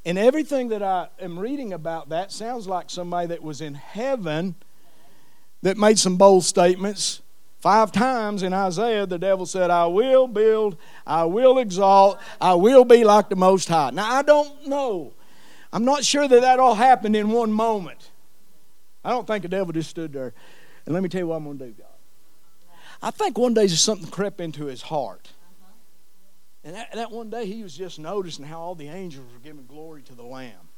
And 0.03 0.17
everything 0.17 0.69
that 0.69 0.81
I 0.81 1.09
am 1.19 1.37
reading 1.37 1.73
about 1.73 2.09
that 2.09 2.31
sounds 2.31 2.65
like 2.65 2.89
somebody 2.89 3.27
that 3.27 3.43
was 3.43 3.61
in 3.61 3.75
heaven 3.75 4.55
that 5.61 5.77
made 5.77 5.99
some 5.99 6.17
bold 6.17 6.43
statements. 6.43 7.21
Five 7.61 7.91
times 7.91 8.41
in 8.41 8.53
Isaiah, 8.53 9.05
the 9.05 9.19
devil 9.19 9.45
said, 9.45 9.69
I 9.69 9.85
will 9.85 10.27
build, 10.27 10.77
I 11.05 11.25
will 11.25 11.59
exalt, 11.59 12.19
I 12.41 12.55
will 12.55 12.83
be 12.83 13.03
like 13.03 13.29
the 13.29 13.35
Most 13.35 13.69
High. 13.69 13.91
Now, 13.91 14.11
I 14.11 14.23
don't 14.23 14.67
know. 14.67 15.13
I'm 15.71 15.85
not 15.85 16.03
sure 16.03 16.27
that 16.27 16.41
that 16.41 16.59
all 16.59 16.73
happened 16.73 17.15
in 17.15 17.29
one 17.29 17.51
moment. 17.51 18.09
I 19.05 19.11
don't 19.11 19.27
think 19.27 19.43
the 19.43 19.47
devil 19.47 19.71
just 19.73 19.91
stood 19.91 20.11
there. 20.11 20.33
And 20.87 20.93
let 20.95 21.03
me 21.03 21.09
tell 21.09 21.21
you 21.21 21.27
what 21.27 21.35
I'm 21.35 21.43
going 21.43 21.59
to 21.59 21.65
do, 21.67 21.71
God. 21.73 21.87
I 22.99 23.11
think 23.11 23.37
one 23.37 23.53
day 23.53 23.67
something 23.67 24.09
crept 24.09 24.41
into 24.41 24.65
his 24.65 24.81
heart. 24.81 25.31
And 26.63 26.75
that, 26.75 26.93
that 26.93 27.11
one 27.11 27.29
day 27.29 27.45
he 27.45 27.61
was 27.61 27.77
just 27.77 27.99
noticing 27.99 28.45
how 28.45 28.59
all 28.59 28.75
the 28.75 28.87
angels 28.87 29.31
were 29.31 29.39
giving 29.39 29.67
glory 29.67 30.01
to 30.03 30.15
the 30.15 30.23
Lamb. 30.23 30.69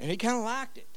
And 0.00 0.10
he 0.10 0.16
kind 0.16 0.38
of 0.38 0.44
liked 0.44 0.78
it. 0.78 0.88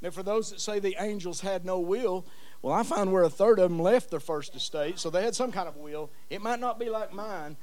Now, 0.00 0.10
for 0.10 0.22
those 0.22 0.50
that 0.50 0.60
say 0.60 0.78
the 0.78 0.96
angels 0.98 1.42
had 1.42 1.66
no 1.66 1.78
will, 1.78 2.24
well, 2.62 2.72
I 2.72 2.84
find 2.84 3.12
where 3.12 3.24
a 3.24 3.30
third 3.30 3.58
of 3.58 3.70
them 3.70 3.80
left 3.80 4.10
their 4.10 4.20
first 4.20 4.54
estate, 4.54 5.00
so 5.00 5.10
they 5.10 5.24
had 5.24 5.34
some 5.34 5.50
kind 5.50 5.68
of 5.68 5.76
will. 5.76 6.10
It 6.30 6.40
might 6.40 6.60
not 6.60 6.78
be 6.78 6.88
like 6.88 7.12
mine, 7.12 7.56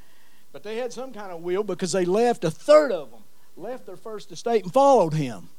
but 0.51 0.61
they 0.61 0.75
had 0.75 0.91
some 0.91 1.13
kind 1.13 1.31
of 1.31 1.41
will 1.41 1.63
because 1.63 1.93
they 1.93 2.03
left 2.03 2.43
a 2.43 2.51
third 2.51 2.91
of 2.91 3.09
them, 3.09 3.21
left 3.55 3.85
their 3.85 3.95
first 3.95 4.29
estate 4.31 4.63
and 4.63 4.73
followed 4.73 5.13
him. 5.13 5.49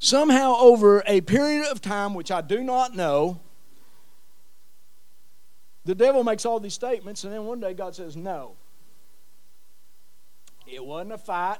Somehow, 0.00 0.56
over 0.58 1.04
a 1.06 1.20
period 1.20 1.66
of 1.70 1.80
time, 1.80 2.14
which 2.14 2.32
I 2.32 2.40
do 2.40 2.64
not 2.64 2.96
know, 2.96 3.40
the 5.84 5.94
devil 5.94 6.24
makes 6.24 6.44
all 6.44 6.58
these 6.58 6.74
statements, 6.74 7.22
and 7.22 7.32
then 7.32 7.44
one 7.44 7.60
day 7.60 7.72
God 7.72 7.94
says, 7.94 8.16
No. 8.16 8.56
It 10.66 10.84
wasn't 10.84 11.12
a 11.12 11.18
fight. 11.18 11.58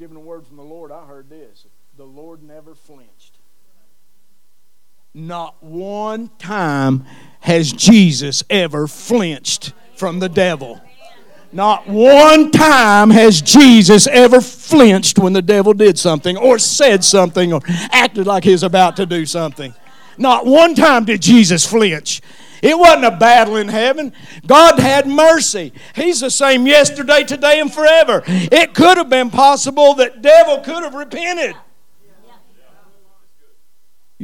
Given 0.00 0.16
a 0.16 0.20
word 0.20 0.44
from 0.44 0.56
the 0.56 0.64
Lord, 0.64 0.90
I 0.90 1.06
heard 1.06 1.30
this. 1.30 1.64
The 1.96 2.04
Lord 2.04 2.42
never 2.42 2.74
flinched. 2.74 3.33
Not 5.16 5.62
one 5.62 6.28
time 6.40 7.04
has 7.38 7.72
Jesus 7.72 8.42
ever 8.50 8.88
flinched 8.88 9.72
from 9.94 10.18
the 10.18 10.28
devil. 10.28 10.80
Not 11.52 11.86
one 11.86 12.50
time 12.50 13.10
has 13.10 13.40
Jesus 13.40 14.08
ever 14.08 14.40
flinched 14.40 15.20
when 15.20 15.32
the 15.32 15.40
devil 15.40 15.72
did 15.72 16.00
something 16.00 16.36
or 16.36 16.58
said 16.58 17.04
something 17.04 17.52
or 17.52 17.60
acted 17.92 18.26
like 18.26 18.42
he 18.42 18.50
was 18.50 18.64
about 18.64 18.96
to 18.96 19.06
do 19.06 19.24
something. 19.24 19.72
Not 20.18 20.46
one 20.46 20.74
time 20.74 21.04
did 21.04 21.22
Jesus 21.22 21.64
flinch. 21.64 22.20
It 22.60 22.76
wasn't 22.76 23.04
a 23.04 23.16
battle 23.16 23.54
in 23.54 23.68
heaven. 23.68 24.12
God 24.48 24.80
had 24.80 25.06
mercy. 25.06 25.72
He's 25.94 26.18
the 26.18 26.30
same 26.30 26.66
yesterday, 26.66 27.22
today, 27.22 27.60
and 27.60 27.72
forever. 27.72 28.24
It 28.26 28.74
could 28.74 28.96
have 28.98 29.10
been 29.10 29.30
possible 29.30 29.94
that 29.94 30.22
devil 30.22 30.58
could 30.58 30.82
have 30.82 30.94
repented. 30.94 31.54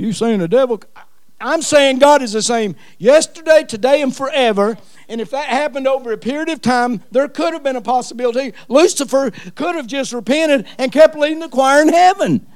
You 0.00 0.14
saying 0.14 0.38
the 0.40 0.48
devil? 0.48 0.82
I'm 1.42 1.60
saying 1.60 1.98
God 1.98 2.22
is 2.22 2.32
the 2.32 2.40
same 2.40 2.74
yesterday, 2.98 3.64
today, 3.64 4.00
and 4.00 4.16
forever. 4.16 4.78
And 5.10 5.20
if 5.20 5.30
that 5.30 5.46
happened 5.46 5.86
over 5.86 6.10
a 6.10 6.16
period 6.16 6.48
of 6.48 6.62
time, 6.62 7.02
there 7.10 7.28
could 7.28 7.52
have 7.52 7.62
been 7.62 7.76
a 7.76 7.82
possibility 7.82 8.54
Lucifer 8.68 9.30
could 9.54 9.74
have 9.74 9.86
just 9.86 10.14
repented 10.14 10.66
and 10.78 10.90
kept 10.90 11.16
leading 11.16 11.40
the 11.40 11.50
choir 11.50 11.82
in 11.82 11.90
heaven. 11.90 12.46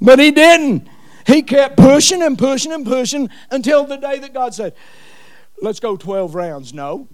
But 0.00 0.18
he 0.18 0.32
didn't. 0.32 0.88
He 1.28 1.42
kept 1.42 1.76
pushing 1.76 2.22
and 2.22 2.36
pushing 2.36 2.72
and 2.72 2.84
pushing 2.84 3.30
until 3.52 3.84
the 3.84 3.96
day 3.96 4.18
that 4.18 4.34
God 4.34 4.52
said, 4.52 4.74
Let's 5.62 5.78
go 5.78 5.96
12 5.96 6.34
rounds. 6.34 6.74
No. 6.74 7.08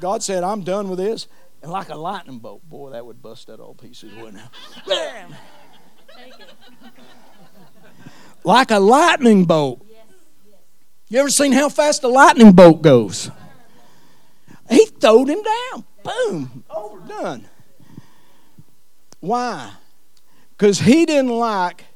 God 0.00 0.22
said, 0.22 0.44
I'm 0.44 0.62
done 0.62 0.90
with 0.90 0.98
this. 0.98 1.26
And 1.62 1.72
like 1.72 1.88
a 1.88 1.96
lightning 1.96 2.40
bolt, 2.40 2.68
boy, 2.68 2.90
that 2.90 3.06
would 3.06 3.22
bust 3.22 3.46
that 3.46 3.58
all 3.58 3.74
pieces, 3.74 4.12
wouldn't 4.14 4.42
it? 4.86 5.26
Like 8.46 8.70
a 8.70 8.78
lightning 8.78 9.44
bolt. 9.44 9.84
You 11.08 11.18
ever 11.18 11.30
seen 11.30 11.50
how 11.50 11.68
fast 11.68 12.04
a 12.04 12.08
lightning 12.08 12.52
bolt 12.52 12.80
goes? 12.80 13.28
He 14.70 14.86
throwed 14.86 15.28
him 15.28 15.42
down. 15.42 15.84
Boom. 16.04 16.64
Over. 16.70 17.08
Done. 17.08 17.48
Why? 19.18 19.72
Because 20.50 20.78
he 20.78 21.04
didn't 21.06 21.32
like, 21.32 21.86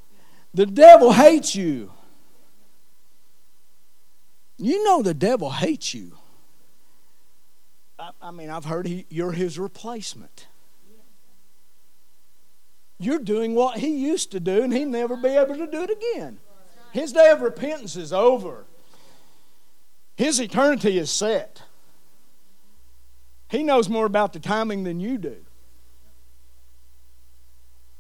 the 0.53 0.67
devil 0.67 1.13
hates 1.13 1.55
you. 1.55 1.93
You 4.59 4.83
know 4.83 5.03
the 5.03 5.15
devil 5.15 5.51
hates 5.51 5.95
you. 5.95 6.19
I, 7.97 8.11
I 8.21 8.31
mean, 8.33 8.51
I've 8.51 8.65
heard 8.65 8.89
he, 8.89 9.07
you're 9.09 9.33
his 9.33 9.57
replacement. 9.57 10.49
You're 13.01 13.19
doing 13.19 13.55
what 13.55 13.79
he 13.79 13.89
used 13.89 14.31
to 14.33 14.41
do, 14.41 14.63
and 14.63 14.75
he'll 14.75 14.87
never 14.87 15.17
be 15.17 15.31
able 15.31 15.57
to 15.57 15.67
do 15.67 15.83
it 15.83 15.91
again. 15.91 16.39
His 16.93 17.13
day 17.13 17.31
of 17.31 17.41
repentance 17.41 17.97
is 17.97 18.13
over. 18.13 18.67
His 20.17 20.39
eternity 20.39 20.99
is 20.99 21.11
set. 21.11 21.63
He 23.49 23.63
knows 23.63 23.89
more 23.89 24.05
about 24.05 24.35
the 24.35 24.39
timing 24.39 24.85
than 24.85 25.01
you 25.01 25.17
do. 25.17 25.37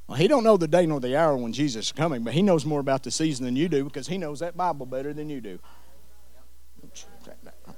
Well, 0.06 0.18
he 0.18 0.28
don't 0.28 0.44
know 0.44 0.58
the 0.58 0.68
day 0.68 0.84
nor 0.84 1.00
the 1.00 1.16
hour 1.16 1.34
when 1.34 1.54
Jesus 1.54 1.86
is 1.86 1.92
coming, 1.92 2.22
but 2.22 2.34
he 2.34 2.42
knows 2.42 2.66
more 2.66 2.80
about 2.80 3.02
the 3.02 3.10
season 3.10 3.46
than 3.46 3.56
you 3.56 3.70
do 3.70 3.84
because 3.84 4.06
he 4.06 4.18
knows 4.18 4.40
that 4.40 4.54
Bible 4.54 4.84
better 4.84 5.14
than 5.14 5.30
you 5.30 5.40
do. 5.40 5.58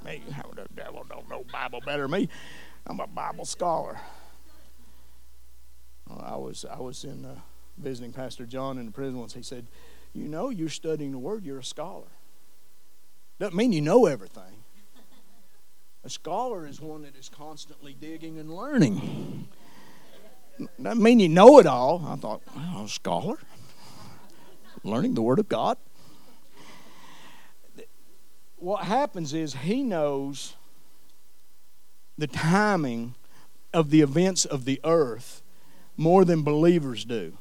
Me, 0.04 0.22
the 0.56 0.66
devil 0.74 1.04
don't 1.08 1.28
know 1.28 1.44
Bible 1.52 1.80
better 1.86 2.02
than 2.02 2.10
me. 2.10 2.28
I'm 2.86 2.98
a 2.98 3.06
Bible 3.06 3.44
scholar. 3.44 4.00
I 6.20 6.36
was 6.36 6.64
I 6.64 6.80
was 6.80 7.04
in 7.04 7.24
uh, 7.24 7.36
visiting 7.78 8.12
Pastor 8.12 8.46
John 8.46 8.78
in 8.78 8.86
the 8.86 8.92
prison 8.92 9.18
once. 9.18 9.34
He 9.34 9.42
said, 9.42 9.66
"You 10.12 10.28
know, 10.28 10.50
you're 10.50 10.68
studying 10.68 11.12
the 11.12 11.18
Word. 11.18 11.44
You're 11.44 11.58
a 11.58 11.64
scholar. 11.64 12.08
Doesn't 13.38 13.56
mean 13.56 13.72
you 13.72 13.80
know 13.80 14.06
everything." 14.06 14.62
A 16.04 16.10
scholar 16.10 16.66
is 16.66 16.80
one 16.80 17.02
that 17.02 17.16
is 17.16 17.28
constantly 17.28 17.94
digging 17.94 18.38
and 18.38 18.54
learning. 18.54 19.46
Doesn't 20.80 21.02
mean 21.02 21.20
you 21.20 21.28
know 21.28 21.58
it 21.58 21.66
all. 21.66 22.04
I 22.06 22.16
thought, 22.16 22.42
well, 22.54 22.84
a 22.84 22.88
scholar, 22.88 23.38
learning 24.82 25.14
the 25.14 25.22
Word 25.22 25.38
of 25.38 25.48
God. 25.48 25.78
What 28.56 28.84
happens 28.84 29.32
is 29.32 29.54
he 29.54 29.82
knows 29.82 30.54
the 32.18 32.26
timing 32.26 33.14
of 33.72 33.90
the 33.90 34.00
events 34.00 34.44
of 34.44 34.64
the 34.64 34.80
earth 34.84 35.41
more 35.96 36.24
than 36.24 36.42
believers 36.42 37.04
do. 37.04 37.36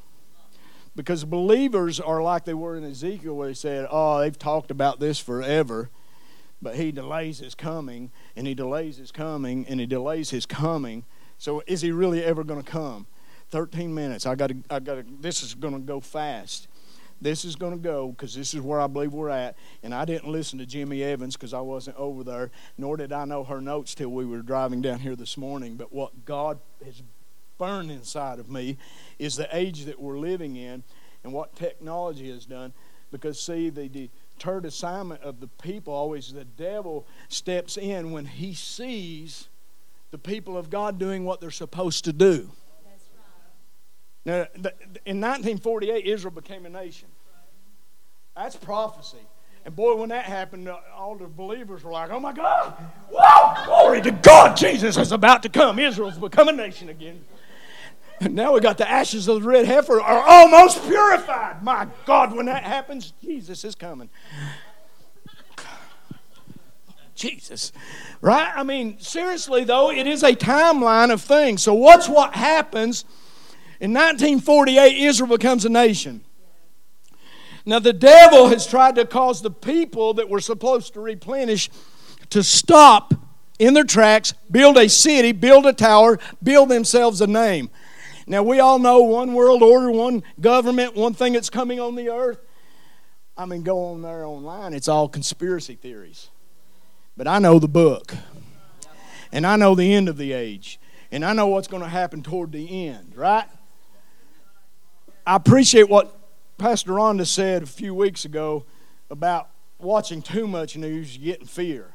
Because 0.94 1.24
believers 1.24 2.00
are 2.00 2.22
like 2.22 2.44
they 2.44 2.54
were 2.54 2.76
in 2.76 2.84
Ezekiel, 2.84 3.34
where 3.34 3.48
they 3.48 3.54
said, 3.54 3.86
Oh, 3.90 4.18
they've 4.20 4.38
talked 4.38 4.70
about 4.70 5.00
this 5.00 5.18
forever 5.18 5.90
but 6.62 6.76
he 6.76 6.92
delays 6.92 7.40
his 7.40 7.54
coming 7.54 8.10
and 8.36 8.46
he 8.46 8.54
delays 8.54 8.96
his 8.96 9.10
coming 9.10 9.66
and 9.68 9.80
he 9.80 9.86
delays 9.86 10.30
his 10.30 10.46
coming. 10.46 11.04
So 11.36 11.62
is 11.66 11.82
he 11.82 11.90
really 11.90 12.22
ever 12.24 12.44
going 12.44 12.62
to 12.62 12.70
come? 12.70 13.06
13 13.50 13.92
minutes. 13.92 14.24
I 14.24 14.36
got 14.36 14.46
to 14.46 14.56
i 14.70 14.78
got 14.78 14.94
to 14.94 15.04
this 15.20 15.42
is 15.42 15.54
going 15.54 15.74
to 15.74 15.80
go 15.80 16.00
fast. 16.00 16.68
This 17.20 17.44
is 17.44 17.56
going 17.56 17.72
to 17.72 17.78
go 17.78 18.08
because 18.08 18.34
this 18.34 18.52
is 18.52 18.60
where 18.60 18.80
i 18.80 18.88
believe 18.88 19.12
we're 19.12 19.28
at 19.28 19.56
and 19.84 19.94
i 19.94 20.04
didn't 20.04 20.28
listen 20.28 20.58
to 20.58 20.66
jimmy 20.66 21.04
evans 21.04 21.36
because 21.36 21.54
i 21.54 21.60
wasn't 21.60 21.96
over 21.96 22.24
there 22.24 22.50
nor 22.76 22.96
did 22.96 23.12
i 23.12 23.24
know 23.24 23.44
her 23.44 23.60
notes 23.60 23.94
till 23.94 24.08
we 24.08 24.26
were 24.26 24.42
driving 24.42 24.82
down 24.82 24.98
here 24.98 25.14
this 25.14 25.36
morning 25.36 25.76
but 25.76 25.92
what 25.92 26.24
god 26.24 26.58
has 26.84 27.00
burned 27.62 27.92
inside 27.92 28.40
of 28.40 28.50
me 28.50 28.76
is 29.20 29.36
the 29.36 29.48
age 29.56 29.84
that 29.84 30.00
we're 30.00 30.18
living 30.18 30.56
in 30.56 30.82
and 31.22 31.32
what 31.32 31.54
technology 31.54 32.28
has 32.28 32.44
done 32.44 32.72
because 33.12 33.38
see 33.40 33.70
the 33.70 34.10
third 34.40 34.64
assignment 34.64 35.22
of 35.22 35.38
the 35.38 35.46
people 35.46 35.94
always 35.94 36.32
the 36.32 36.44
devil 36.44 37.06
steps 37.28 37.76
in 37.76 38.10
when 38.10 38.26
he 38.26 38.52
sees 38.52 39.48
the 40.10 40.18
people 40.18 40.58
of 40.58 40.70
God 40.70 40.98
doing 40.98 41.24
what 41.24 41.40
they're 41.40 41.52
supposed 41.52 42.04
to 42.06 42.12
do. 42.12 42.50
Now, 44.24 44.48
in 45.06 45.20
1948, 45.20 46.04
Israel 46.04 46.34
became 46.34 46.66
a 46.66 46.68
nation. 46.68 47.06
That's 48.34 48.56
prophecy. 48.56 49.18
And 49.64 49.76
boy, 49.76 49.94
when 49.94 50.08
that 50.08 50.24
happened, 50.24 50.68
all 50.68 51.14
the 51.14 51.28
believers 51.28 51.84
were 51.84 51.92
like, 51.92 52.10
oh 52.10 52.18
my 52.18 52.32
God, 52.32 52.72
whoa, 53.08 53.64
glory 53.66 54.02
to 54.02 54.10
God, 54.10 54.56
Jesus 54.56 54.96
is 54.96 55.12
about 55.12 55.44
to 55.44 55.48
come. 55.48 55.78
Israel's 55.78 56.18
become 56.18 56.48
a 56.48 56.52
nation 56.52 56.88
again. 56.88 57.24
And 58.22 58.36
now 58.36 58.52
we 58.52 58.60
got 58.60 58.78
the 58.78 58.88
ashes 58.88 59.26
of 59.26 59.42
the 59.42 59.48
red 59.48 59.66
heifer 59.66 60.00
are 60.00 60.22
almost 60.22 60.80
purified. 60.84 61.60
My 61.64 61.88
God, 62.06 62.36
when 62.36 62.46
that 62.46 62.62
happens, 62.62 63.12
Jesus 63.20 63.64
is 63.64 63.74
coming. 63.74 64.08
Jesus. 67.16 67.72
Right? 68.20 68.52
I 68.54 68.62
mean, 68.62 69.00
seriously, 69.00 69.64
though, 69.64 69.90
it 69.90 70.06
is 70.06 70.22
a 70.22 70.36
timeline 70.36 71.12
of 71.12 71.20
things. 71.20 71.62
So, 71.62 71.74
what's 71.74 72.08
what 72.08 72.34
happens? 72.34 73.04
In 73.80 73.92
1948, 73.92 74.96
Israel 74.96 75.28
becomes 75.28 75.64
a 75.64 75.68
nation. 75.68 76.24
Now, 77.66 77.80
the 77.80 77.92
devil 77.92 78.48
has 78.48 78.68
tried 78.68 78.94
to 78.96 79.04
cause 79.04 79.42
the 79.42 79.50
people 79.50 80.14
that 80.14 80.28
were 80.28 80.40
supposed 80.40 80.94
to 80.94 81.00
replenish 81.00 81.70
to 82.30 82.44
stop 82.44 83.14
in 83.58 83.74
their 83.74 83.84
tracks, 83.84 84.34
build 84.48 84.76
a 84.76 84.88
city, 84.88 85.32
build 85.32 85.66
a 85.66 85.72
tower, 85.72 86.20
build 86.40 86.68
themselves 86.68 87.20
a 87.20 87.26
name. 87.26 87.68
Now, 88.26 88.42
we 88.42 88.60
all 88.60 88.78
know 88.78 89.00
one 89.00 89.34
world 89.34 89.62
order, 89.62 89.90
one 89.90 90.22
government, 90.40 90.94
one 90.94 91.14
thing 91.14 91.32
that's 91.32 91.50
coming 91.50 91.80
on 91.80 91.96
the 91.96 92.08
earth. 92.08 92.38
I 93.36 93.46
mean, 93.46 93.62
go 93.62 93.86
on 93.86 94.02
there 94.02 94.24
online, 94.24 94.74
it's 94.74 94.88
all 94.88 95.08
conspiracy 95.08 95.74
theories. 95.74 96.28
But 97.16 97.26
I 97.26 97.38
know 97.38 97.58
the 97.58 97.68
book, 97.68 98.14
and 99.32 99.46
I 99.46 99.56
know 99.56 99.74
the 99.74 99.92
end 99.92 100.08
of 100.08 100.16
the 100.16 100.32
age, 100.32 100.78
and 101.10 101.24
I 101.24 101.32
know 101.32 101.46
what's 101.46 101.68
going 101.68 101.82
to 101.82 101.88
happen 101.88 102.22
toward 102.22 102.52
the 102.52 102.88
end, 102.88 103.14
right? 103.16 103.46
I 105.26 105.36
appreciate 105.36 105.88
what 105.88 106.16
Pastor 106.58 106.92
Rhonda 106.92 107.26
said 107.26 107.62
a 107.62 107.66
few 107.66 107.94
weeks 107.94 108.24
ago 108.24 108.64
about 109.10 109.48
watching 109.78 110.22
too 110.22 110.46
much 110.46 110.76
news, 110.76 111.16
you 111.16 111.24
get 111.24 111.40
in 111.40 111.46
fear. 111.46 111.91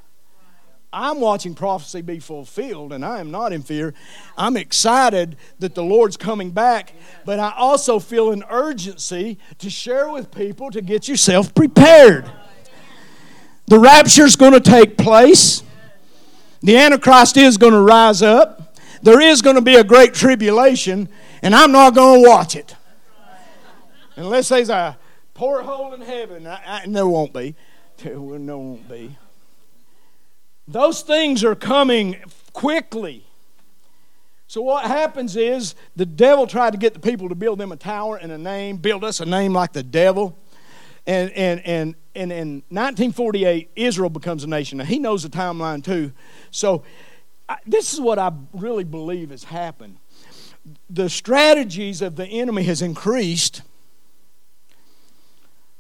I'm 0.92 1.20
watching 1.20 1.54
prophecy 1.54 2.02
be 2.02 2.20
fulfilled, 2.20 2.94
and 2.94 3.04
I 3.04 3.20
am 3.20 3.30
not 3.30 3.52
in 3.52 3.62
fear. 3.62 3.94
I'm 4.38 4.56
excited 4.56 5.36
that 5.60 5.76
the 5.76 5.84
Lord's 5.84 6.16
coming 6.16 6.52
back, 6.52 6.94
but 7.26 7.40
I 7.40 7.54
also 7.58 8.00
feel 8.00 8.32
an 8.32 8.44
urgency 8.50 9.38
to 9.60 9.70
share 9.70 10.10
with 10.10 10.32
people 10.32 10.72
to 10.72 10.82
get 10.82 11.08
yourself 11.08 11.54
prepared. 11.54 12.32
The 13.68 13.80
rapture 13.80 14.24
is 14.24 14.38
going 14.38 14.54
to 14.54 14.62
take 14.62 14.98
place, 14.98 15.62
the 16.62 16.78
Antichrist 16.78 17.36
is 17.36 17.58
going 17.58 17.74
to 17.74 17.82
rise 17.82 18.22
up, 18.22 18.78
there 19.02 19.20
is 19.20 19.42
going 19.42 19.58
to 19.58 19.62
be 19.62 19.76
a 19.76 19.84
great 19.84 20.14
tribulation, 20.14 21.10
and 21.42 21.54
I'm 21.54 21.74
not 21.74 21.96
going 21.96 22.24
to 22.24 22.30
watch 22.30 22.56
it. 22.56 22.76
Unless 24.16 24.50
there's 24.50 24.70
a 24.70 24.98
porthole 25.34 25.94
in 25.94 26.02
heaven, 26.02 26.48
I, 26.48 26.60
I, 26.66 26.86
there 26.88 27.08
won't 27.08 27.34
be. 27.34 27.56
There 27.98 28.20
won't 28.20 28.90
be. 28.90 29.18
Those 30.68 31.02
things 31.02 31.44
are 31.44 31.56
coming 31.56 32.18
quickly. 32.52 33.24
So 34.48 34.62
what 34.62 34.86
happens 34.86 35.36
is 35.36 35.76
the 35.96 36.06
devil 36.06 36.48
tried 36.48 36.72
to 36.72 36.78
get 36.78 36.94
the 36.94 37.00
people 37.00 37.30
to 37.30 37.36
build 37.36 37.60
them 37.60 37.72
a 37.72 37.78
tower 37.78 38.18
and 38.18 38.32
a 38.32 38.38
name, 38.38 38.78
build 38.78 39.04
us 39.04 39.20
a 39.20 39.26
name 39.26 39.54
like 39.54 39.74
the 39.74 39.84
devil. 39.84 40.38
And, 41.06 41.32
and, 41.32 41.62
and, 41.66 41.96
and 42.16 42.32
in 42.32 42.48
1948, 42.70 43.72
Israel 43.76 44.10
becomes 44.10 44.44
a 44.44 44.48
nation. 44.48 44.78
Now, 44.78 44.86
he 44.86 45.00
knows 45.00 45.24
the 45.24 45.30
timeline 45.30 45.84
too. 45.84 46.12
So 46.52 46.84
I, 47.48 47.58
this 47.66 47.94
is 47.94 48.02
what 48.02 48.20
I 48.20 48.32
really 48.54 48.84
believe 48.84 49.30
has 49.30 49.46
happened. 49.46 49.98
The 50.90 51.10
strategies 51.10 52.02
of 52.02 52.18
the 52.18 52.26
enemy 52.26 52.64
has 52.64 52.82
increased, 52.82 53.62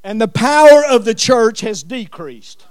and 0.01 0.21
the 0.21 0.29
power 0.29 0.83
of 0.85 1.03
the 1.03 1.13
church 1.13 1.59
has 1.61 1.83
decreased. 1.83 2.65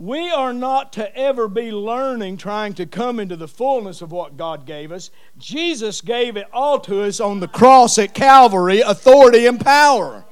We 0.00 0.30
are 0.30 0.54
not 0.54 0.94
to 0.94 1.14
ever 1.14 1.46
be 1.46 1.70
learning, 1.70 2.38
trying 2.38 2.72
to 2.74 2.86
come 2.86 3.20
into 3.20 3.36
the 3.36 3.46
fullness 3.46 4.00
of 4.00 4.12
what 4.12 4.38
God 4.38 4.64
gave 4.64 4.92
us. 4.92 5.10
Jesus 5.36 6.00
gave 6.00 6.38
it 6.38 6.46
all 6.54 6.80
to 6.80 7.02
us 7.02 7.20
on 7.20 7.40
the 7.40 7.46
cross 7.46 7.98
at 7.98 8.14
Calvary 8.14 8.80
authority 8.80 9.44
and 9.44 9.60
power. 9.60 10.24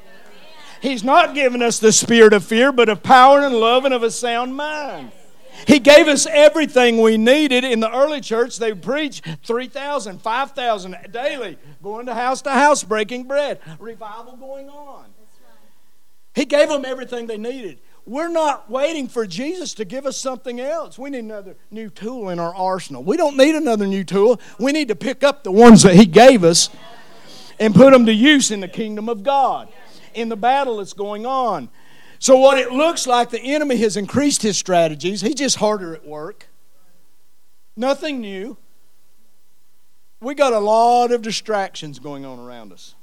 He's 0.80 1.04
not 1.04 1.34
given 1.34 1.62
us 1.62 1.78
the 1.78 1.92
spirit 1.92 2.32
of 2.32 2.46
fear, 2.46 2.72
but 2.72 2.88
of 2.88 3.02
power 3.02 3.40
and 3.40 3.54
love 3.56 3.84
and 3.84 3.92
of 3.92 4.02
a 4.02 4.10
sound 4.10 4.56
mind. 4.56 5.12
He 5.66 5.80
gave 5.80 6.08
us 6.08 6.26
everything 6.26 7.02
we 7.02 7.18
needed. 7.18 7.62
In 7.62 7.80
the 7.80 7.94
early 7.94 8.22
church, 8.22 8.56
they 8.56 8.72
preached 8.72 9.26
3,000, 9.44 10.22
5,000 10.22 10.96
daily, 11.10 11.58
going 11.82 12.06
to 12.06 12.14
house 12.14 12.40
to 12.40 12.52
house, 12.52 12.84
breaking 12.84 13.24
bread, 13.24 13.60
revival 13.78 14.34
going 14.36 14.70
on. 14.70 15.04
He 16.34 16.46
gave 16.46 16.70
them 16.70 16.86
everything 16.86 17.26
they 17.26 17.36
needed. 17.36 17.80
We're 18.08 18.28
not 18.28 18.70
waiting 18.70 19.06
for 19.06 19.26
Jesus 19.26 19.74
to 19.74 19.84
give 19.84 20.06
us 20.06 20.16
something 20.16 20.60
else. 20.60 20.98
We 20.98 21.10
need 21.10 21.18
another 21.18 21.56
new 21.70 21.90
tool 21.90 22.30
in 22.30 22.38
our 22.38 22.54
arsenal. 22.54 23.04
We 23.04 23.18
don't 23.18 23.36
need 23.36 23.54
another 23.54 23.86
new 23.86 24.02
tool. 24.02 24.40
We 24.58 24.72
need 24.72 24.88
to 24.88 24.96
pick 24.96 25.22
up 25.22 25.44
the 25.44 25.52
ones 25.52 25.82
that 25.82 25.94
He 25.94 26.06
gave 26.06 26.42
us 26.42 26.70
and 27.60 27.74
put 27.74 27.92
them 27.92 28.06
to 28.06 28.12
use 28.12 28.50
in 28.50 28.60
the 28.60 28.68
kingdom 28.68 29.10
of 29.10 29.22
God, 29.22 29.68
in 30.14 30.30
the 30.30 30.36
battle 30.36 30.78
that's 30.78 30.94
going 30.94 31.26
on. 31.26 31.68
So, 32.18 32.38
what 32.38 32.56
it 32.56 32.72
looks 32.72 33.06
like, 33.06 33.28
the 33.28 33.42
enemy 33.42 33.76
has 33.76 33.98
increased 33.98 34.40
his 34.40 34.56
strategies. 34.56 35.20
He's 35.20 35.34
just 35.34 35.56
harder 35.56 35.94
at 35.94 36.06
work. 36.06 36.48
Nothing 37.76 38.22
new. 38.22 38.56
We 40.20 40.34
got 40.34 40.54
a 40.54 40.58
lot 40.58 41.12
of 41.12 41.20
distractions 41.20 41.98
going 41.98 42.24
on 42.24 42.38
around 42.38 42.72
us. 42.72 42.94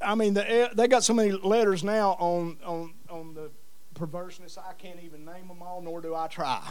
I 0.00 0.14
mean, 0.14 0.34
the, 0.34 0.50
eh, 0.50 0.68
they 0.74 0.88
got 0.88 1.02
so 1.04 1.12
many 1.12 1.32
letters 1.32 1.82
now 1.82 2.10
on, 2.20 2.58
on, 2.64 2.94
on 3.10 3.34
the 3.34 3.50
perverseness, 3.94 4.56
I 4.56 4.72
can't 4.74 5.00
even 5.02 5.24
name 5.24 5.48
them 5.48 5.60
all, 5.60 5.82
nor 5.82 6.00
do 6.00 6.14
I 6.14 6.28
try. 6.28 6.62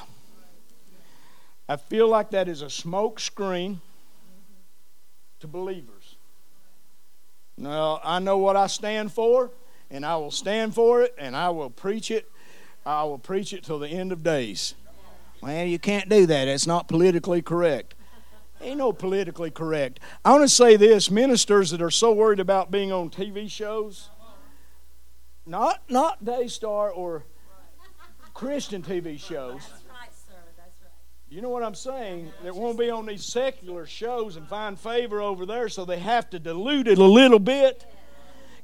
I 1.69 1.75
feel 1.75 2.07
like 2.07 2.31
that 2.31 2.47
is 2.47 2.61
a 2.61 2.69
smoke 2.69 3.19
screen 3.19 3.81
to 5.41 5.47
believers. 5.47 6.15
Now, 7.57 7.99
I 8.03 8.19
know 8.19 8.37
what 8.37 8.55
I 8.55 8.67
stand 8.67 9.11
for, 9.11 9.51
and 9.91 10.05
I 10.05 10.15
will 10.15 10.31
stand 10.31 10.73
for 10.73 11.01
it, 11.01 11.13
and 11.17 11.35
I 11.35 11.49
will 11.49 11.69
preach 11.69 12.11
it. 12.11 12.31
I 12.85 13.03
will 13.03 13.17
preach 13.17 13.51
it 13.51 13.63
till 13.63 13.79
the 13.79 13.89
end 13.89 14.13
of 14.13 14.23
days. 14.23 14.75
Well, 15.41 15.65
you 15.65 15.79
can't 15.79 16.07
do 16.07 16.25
that. 16.27 16.47
It's 16.47 16.65
not 16.65 16.87
politically 16.87 17.41
correct. 17.41 17.93
Ain't 18.61 18.77
no 18.77 18.91
politically 18.91 19.51
correct. 19.51 19.99
I 20.25 20.31
want 20.31 20.43
to 20.43 20.49
say 20.49 20.77
this 20.77 21.11
ministers 21.11 21.71
that 21.71 21.81
are 21.81 21.91
so 21.91 22.11
worried 22.11 22.39
about 22.39 22.71
being 22.71 22.91
on 22.91 23.09
TV 23.09 23.49
shows, 23.49 24.09
not, 25.45 25.81
not 25.89 26.25
Daystar 26.25 26.89
or 26.89 27.23
Christian 28.33 28.81
TV 28.81 29.19
shows. 29.19 29.61
You 31.29 31.41
know 31.41 31.49
what 31.49 31.61
I'm 31.61 31.75
saying? 31.75 32.31
That 32.43 32.55
won't 32.55 32.79
be 32.79 32.89
on 32.89 33.05
these 33.05 33.25
secular 33.25 33.85
shows 33.85 34.37
and 34.37 34.47
find 34.47 34.79
favor 34.79 35.21
over 35.21 35.45
there, 35.45 35.67
so 35.67 35.83
they 35.83 35.99
have 35.99 36.29
to 36.29 36.39
dilute 36.39 36.87
it 36.87 36.97
a 36.97 37.03
little 37.03 37.39
bit. 37.39 37.85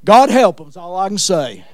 God 0.05 0.29
help 0.29 0.57
them, 0.57 0.69
is 0.69 0.77
all 0.77 0.95
I 0.95 1.09
can 1.09 1.17
say. 1.17 1.65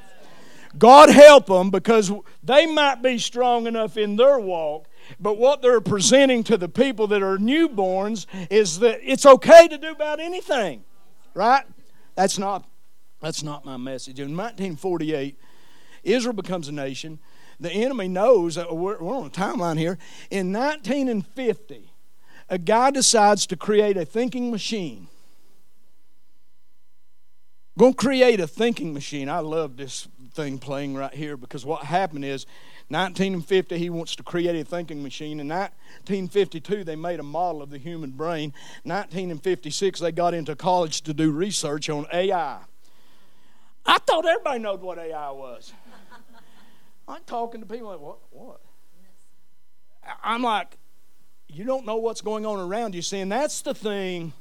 God 0.78 1.09
help 1.09 1.45
them 1.45 1.70
because 1.70 2.11
they 2.43 2.65
might 2.65 3.01
be 3.01 3.17
strong 3.17 3.67
enough 3.67 3.97
in 3.97 4.15
their 4.15 4.39
walk 4.39 4.88
but 5.20 5.38
what 5.38 5.62
they're 5.62 5.82
presenting 5.82 6.43
to 6.45 6.57
the 6.57 6.70
people 6.70 7.07
that 7.07 7.22
are 7.22 7.38
newborns 7.38 8.26
is 8.49 8.80
that 8.80 8.99
it's 9.03 9.26
okay 9.26 9.68
to 9.68 9.78
do 9.78 9.91
about 9.91 10.20
anything. 10.20 10.84
Right? 11.34 11.64
That's 12.16 12.38
not 12.38 12.66
that's 13.22 13.43
not 13.43 13.66
my 13.66 13.78
message. 13.78 14.20
In 14.20 14.36
1948, 14.36 15.38
Israel 16.03 16.34
becomes 16.34 16.68
a 16.68 16.72
nation. 16.72 17.20
The 17.60 17.72
enemy 17.72 18.07
knows 18.07 18.55
that 18.55 18.74
we're, 18.74 18.97
we're 18.99 19.16
on 19.16 19.26
a 19.26 19.30
timeline 19.30 19.78
here. 19.78 19.97
In 20.32 20.53
1950, 20.53 21.91
a 22.49 22.57
guy 22.57 22.91
decides 22.91 23.45
to 23.47 23.57
create 23.57 23.97
a 23.97 24.05
thinking 24.05 24.49
machine. 24.49 25.07
Going 27.78 27.93
to 27.93 27.97
create 27.97 28.39
a 28.39 28.47
thinking 28.47 28.93
machine. 28.93 29.30
I 29.30 29.39
love 29.39 29.78
this 29.78 30.07
thing 30.34 30.57
playing 30.57 30.95
right 30.95 31.14
here 31.14 31.38
because 31.38 31.66
what 31.66 31.84
happened 31.84 32.26
is 32.26 32.45
1950, 32.90 33.78
he 33.78 33.90
wants 33.90 34.16
to 34.16 34.24
create 34.24 34.60
a 34.60 34.66
thinking 34.66 35.04
machine. 35.04 35.40
In 35.40 35.48
1952, 35.48 36.84
they 36.84 36.96
made 36.96 37.20
a 37.20 37.24
model 37.24 37.62
of 37.62 37.70
the 37.70 37.78
human 37.78 38.12
brain. 38.12 38.52
1956, 38.84 40.00
they 40.00 40.12
got 40.12 40.34
into 40.34 40.56
college 40.56 41.02
to 41.02 41.14
do 41.14 41.32
research 41.32 41.90
on 41.90 42.08
AI. 42.12 42.60
I 43.86 43.98
thought 44.00 44.26
everybody 44.26 44.60
knowed 44.60 44.82
what 44.82 44.98
AI 44.98 45.32
was. 45.32 45.72
I'm 47.08 47.22
talking 47.28 47.62
to 47.62 47.68
people 47.68 47.90
like, 47.90 48.00
what? 48.00 48.18
What? 48.32 48.62
I'm 50.24 50.42
like, 50.42 50.78
you 51.48 51.66
don't 51.66 51.86
know 51.86 51.98
what's 51.98 52.22
going 52.22 52.46
on 52.46 52.60
around 52.60 52.96
you. 52.96 53.02
See, 53.02 53.20
and 53.20 53.32
that's 53.32 53.62
the 53.62 53.74
thing. 53.74 54.34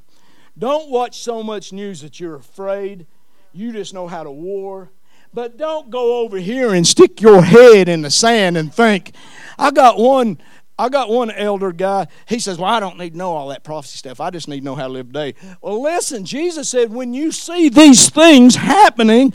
Don't 0.57 0.89
watch 0.89 1.21
so 1.21 1.43
much 1.43 1.71
news 1.71 2.01
that 2.01 2.19
you're 2.19 2.35
afraid. 2.35 3.07
You 3.53 3.71
just 3.71 3.93
know 3.93 4.07
how 4.07 4.23
to 4.23 4.31
war. 4.31 4.91
But 5.33 5.57
don't 5.57 5.89
go 5.89 6.19
over 6.19 6.37
here 6.37 6.73
and 6.73 6.87
stick 6.87 7.21
your 7.21 7.43
head 7.43 7.87
in 7.87 8.01
the 8.01 8.09
sand 8.09 8.57
and 8.57 8.73
think. 8.73 9.13
I 9.57 9.71
got 9.71 9.97
one. 9.97 10.39
I 10.77 10.87
got 10.87 11.09
one 11.09 11.29
elder 11.29 11.73
guy. 11.73 12.07
He 12.25 12.39
says, 12.39 12.57
"Well, 12.57 12.71
I 12.71 12.79
don't 12.79 12.97
need 12.97 13.11
to 13.11 13.17
know 13.17 13.33
all 13.33 13.49
that 13.49 13.63
prophecy 13.63 13.97
stuff. 13.97 14.21
I 14.21 14.29
just 14.29 14.47
need 14.47 14.59
to 14.59 14.65
know 14.65 14.75
how 14.75 14.87
to 14.87 14.93
live 14.93 15.07
today." 15.07 15.35
Well, 15.61 15.81
listen. 15.81 16.25
Jesus 16.25 16.69
said, 16.69 16.93
"When 16.93 17.13
you 17.13 17.31
see 17.31 17.69
these 17.69 18.09
things 18.09 18.55
happening, 18.55 19.33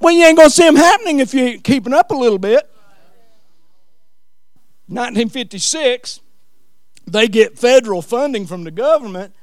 well, 0.00 0.14
you 0.14 0.24
ain't 0.24 0.38
gonna 0.38 0.50
see 0.50 0.64
them 0.64 0.76
happening 0.76 1.20
if 1.20 1.34
you 1.34 1.60
keeping 1.60 1.92
up 1.92 2.10
a 2.10 2.16
little 2.16 2.38
bit." 2.38 2.68
1956, 4.88 6.20
they 7.06 7.28
get 7.28 7.58
federal 7.58 8.02
funding 8.02 8.46
from 8.46 8.64
the 8.64 8.70
government 8.70 9.34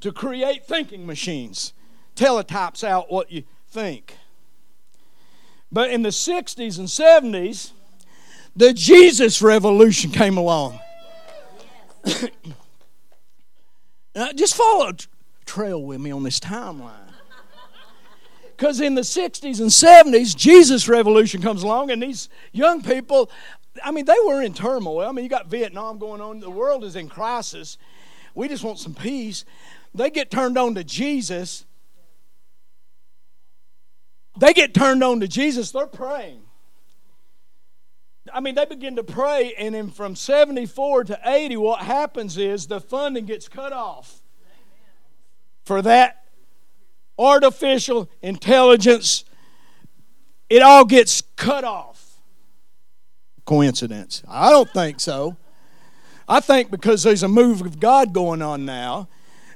to 0.00 0.12
create 0.12 0.66
thinking 0.66 1.06
machines. 1.06 1.72
Teletypes 2.16 2.84
out 2.84 3.10
what 3.10 3.32
you 3.32 3.44
think. 3.70 4.16
But 5.70 5.90
in 5.90 6.02
the 6.02 6.08
60s 6.08 6.78
and 6.78 6.88
70s, 6.88 7.72
the 8.56 8.72
Jesus 8.72 9.42
revolution 9.42 10.10
came 10.10 10.36
along. 10.36 10.80
just 14.34 14.56
follow 14.56 14.88
a 14.88 14.94
trail 15.44 15.82
with 15.82 16.00
me 16.00 16.10
on 16.10 16.22
this 16.22 16.40
timeline. 16.40 17.08
Because 18.56 18.80
in 18.80 18.96
the 18.96 19.02
60s 19.02 19.60
and 19.60 19.70
70s, 19.70 20.36
Jesus 20.36 20.88
revolution 20.88 21.40
comes 21.40 21.62
along, 21.62 21.92
and 21.92 22.02
these 22.02 22.28
young 22.50 22.82
people, 22.82 23.30
I 23.84 23.92
mean, 23.92 24.04
they 24.04 24.16
were 24.26 24.42
in 24.42 24.52
turmoil. 24.52 25.06
I 25.08 25.12
mean, 25.12 25.22
you 25.22 25.30
got 25.30 25.46
Vietnam 25.46 25.98
going 25.98 26.20
on, 26.20 26.40
the 26.40 26.50
world 26.50 26.82
is 26.82 26.96
in 26.96 27.08
crisis. 27.08 27.78
We 28.34 28.48
just 28.48 28.64
want 28.64 28.80
some 28.80 28.94
peace. 28.94 29.44
They 29.94 30.10
get 30.10 30.32
turned 30.32 30.58
on 30.58 30.74
to 30.74 30.82
Jesus, 30.82 31.66
they 34.38 34.52
get 34.52 34.74
turned 34.74 35.02
on 35.02 35.20
to 35.20 35.28
Jesus, 35.28 35.70
they're 35.70 35.86
praying. 35.86 36.42
I 38.32 38.40
mean, 38.40 38.54
they 38.54 38.66
begin 38.66 38.96
to 38.96 39.04
pray, 39.04 39.54
and 39.58 39.74
then 39.74 39.90
from 39.90 40.14
74 40.14 41.04
to 41.04 41.20
80, 41.24 41.56
what 41.56 41.80
happens 41.80 42.36
is 42.36 42.66
the 42.66 42.80
funding 42.80 43.24
gets 43.24 43.48
cut 43.48 43.72
off 43.72 44.22
for 45.64 45.82
that 45.82 46.24
artificial 47.18 48.08
intelligence. 48.22 49.24
It 50.48 50.62
all 50.62 50.84
gets 50.84 51.22
cut 51.36 51.64
off. 51.64 52.20
Coincidence? 53.44 54.22
I 54.28 54.50
don't 54.50 54.70
think 54.70 55.00
so. 55.00 55.36
I 56.28 56.40
think 56.40 56.70
because 56.70 57.02
there's 57.02 57.22
a 57.22 57.28
move 57.28 57.62
of 57.62 57.80
God 57.80 58.12
going 58.12 58.42
on 58.42 58.66
now, 58.66 59.08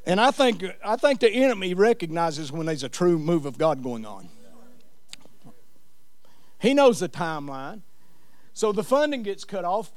and 0.07 0.19
I 0.19 0.31
think 0.31 0.65
I 0.83 0.97
think 0.97 1.21
the 1.21 1.31
enemy 1.31 1.75
recognizes 1.75 2.51
when 2.51 2.67
there's 2.67 2.83
a 2.83 2.89
true 2.89 3.19
move 3.19 3.45
of 3.45 3.59
God 3.59 3.83
going 3.83 4.07
on. 4.07 4.29
He 6.63 6.75
knows 6.75 7.01
the 7.01 7.09
timeline. 7.09 7.83
So 8.53 8.71
the 8.71 8.85
funding 8.85 9.25
gets 9.25 9.43
cut 9.45 9.65
off 9.65 9.91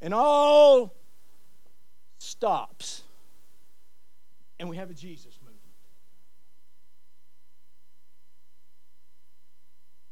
and 0.00 0.14
all 0.14 0.94
stops. 2.18 3.02
And 4.60 4.68
we 4.68 4.76
have 4.76 4.88
a 4.88 4.94
Jesus 4.94 5.36
movement. 5.42 5.58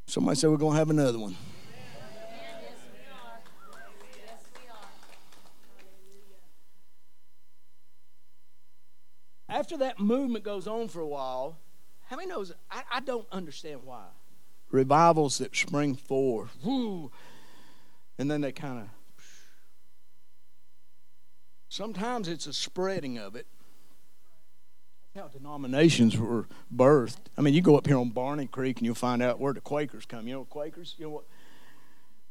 Somebody 0.09 0.37
said 0.37 0.51
we're 0.51 0.57
going 0.57 0.73
to 0.73 0.79
have 0.79 0.91
another 0.91 1.19
one. 1.21 1.37
After 9.49 9.77
that 9.77 10.01
movement 10.01 10.45
goes 10.45 10.67
on 10.67 10.89
for 10.89 10.99
a 10.99 11.07
while, 11.07 11.57
how 12.07 12.17
many 12.17 12.29
knows? 12.29 12.53
I, 12.69 12.83
I 12.95 13.01
don't 13.01 13.29
understand 13.31 13.85
why 13.85 14.07
revivals 14.75 15.39
that 15.39 15.55
spring 15.57 15.95
forth. 15.95 16.57
Woo, 16.65 17.11
and 18.19 18.31
then 18.31 18.41
they 18.41 18.53
kind 18.53 18.81
of. 18.81 18.89
Sometimes 21.69 22.29
it's 22.29 22.47
a 22.47 22.53
spreading 22.53 23.19
of 23.19 23.35
it. 23.35 23.47
That's 25.15 25.27
how 25.27 25.39
denominations 25.39 26.17
were 26.17 26.47
birthed. 26.75 27.17
I 27.37 27.41
mean, 27.41 27.55
you 27.55 27.63
go 27.63 27.77
up 27.77 27.87
here 27.87 27.99
on 27.99 28.11
Barney 28.11 28.47
Creek 28.47 28.79
and 28.79 28.87
you'll 28.87 28.95
find 28.95 29.23
out 29.23 29.41
where 29.41 29.53
the 29.53 29.61
Quakers 29.61 30.07
come. 30.07 30.29
You 30.29 30.35
know 30.35 30.45
Quakers? 30.45 30.95
You 30.99 31.07
know 31.07 31.11
what? 31.11 31.25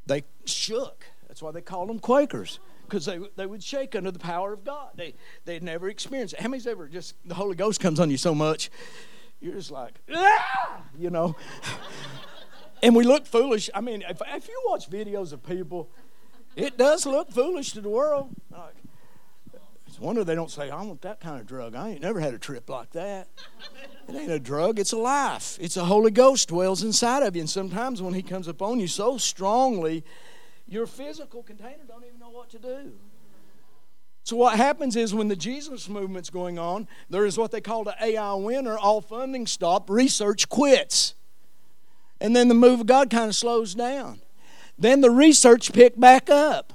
they 0.06 0.24
shook. 0.46 1.06
That's 1.28 1.42
why 1.42 1.52
they 1.52 1.62
called 1.62 1.90
them 1.90 2.00
Quakers 2.00 2.60
because 2.84 3.06
they, 3.06 3.20
they 3.36 3.46
would 3.46 3.64
shake 3.64 3.96
under 3.96 4.12
the 4.12 4.20
power 4.20 4.54
of 4.54 4.64
God. 4.64 4.92
They 4.96 5.16
they'd 5.46 5.64
never 5.64 5.90
experienced 5.90 6.34
it. 6.36 6.42
How 6.42 6.50
many's 6.50 6.68
ever 6.68 6.88
just 6.88 7.16
the 7.26 7.36
Holy 7.36 7.56
Ghost 7.56 7.80
comes 7.80 8.00
on 8.00 8.12
you 8.12 8.18
so 8.18 8.36
much, 8.36 8.70
you're 9.40 9.56
just 9.56 9.72
like, 9.72 10.00
ah! 10.14 10.82
you 10.98 11.10
know. 11.10 11.36
and 12.84 12.96
we 12.96 13.06
look 13.06 13.26
foolish. 13.26 13.70
I 13.74 13.82
mean, 13.82 14.04
if, 14.08 14.22
if 14.28 14.48
you 14.48 14.62
watch 14.66 14.90
videos 14.90 15.32
of 15.32 15.42
people, 15.42 15.90
it 16.56 16.78
does 16.78 17.06
look 17.06 17.32
foolish 17.32 17.72
to 17.72 17.82
the 17.82 17.90
world. 17.90 18.30
Like, 18.52 18.76
it's 19.88 20.00
wonder 20.00 20.24
they 20.24 20.36
don't 20.36 20.52
say, 20.52 20.70
I 20.70 20.82
want 20.84 21.02
that 21.04 21.22
kind 21.22 21.40
of 21.40 21.48
drug. 21.48 21.76
I 21.76 21.92
ain't 21.92 22.02
never 22.02 22.20
had 22.20 22.34
a 22.34 22.38
trip 22.38 22.70
like 22.70 22.92
that. 22.92 23.30
It 24.10 24.16
ain't 24.16 24.32
a 24.32 24.40
drug, 24.40 24.80
it's 24.80 24.92
a 24.92 24.98
life. 24.98 25.58
It's 25.62 25.78
a 25.78 25.86
Holy 25.86 26.12
Ghost 26.12 26.50
dwells 26.50 26.84
inside 26.84 27.24
of 27.24 27.36
you. 27.38 27.44
And 27.44 27.50
sometimes 27.50 28.02
when 28.02 28.14
He 28.14 28.22
comes 28.22 28.50
upon 28.50 28.82
you 28.82 28.88
so 28.88 29.18
strongly, 29.18 30.04
your 30.68 30.86
physical 30.86 31.42
container 31.42 31.84
don't 31.88 32.04
even 32.04 32.20
know 32.20 32.32
what 32.32 32.50
to 32.50 32.60
do. 32.60 32.92
So 34.26 34.36
what 34.36 34.58
happens 34.58 34.98
is 34.98 35.14
when 35.14 35.30
the 35.30 35.36
Jesus 35.36 35.88
movement's 35.88 36.30
going 36.30 36.60
on, 36.60 36.88
there 37.10 37.26
is 37.26 37.38
what 37.38 37.52
they 37.52 37.62
call 37.62 37.86
the 37.86 37.96
AI 38.02 38.34
winter, 38.34 38.78
all 38.78 39.00
funding 39.00 39.48
stop, 39.48 39.90
research 39.90 40.50
quits. 40.50 41.16
And 42.24 42.34
then 42.34 42.48
the 42.48 42.56
move 42.56 42.80
of 42.80 42.86
God 42.88 43.10
kind 43.10 43.28
of 43.28 43.36
slows 43.36 43.76
down. 43.76 44.22
Then 44.80 45.02
the 45.02 45.12
research 45.12 45.74
picked 45.74 46.00
back 46.00 46.30
up. 46.30 46.72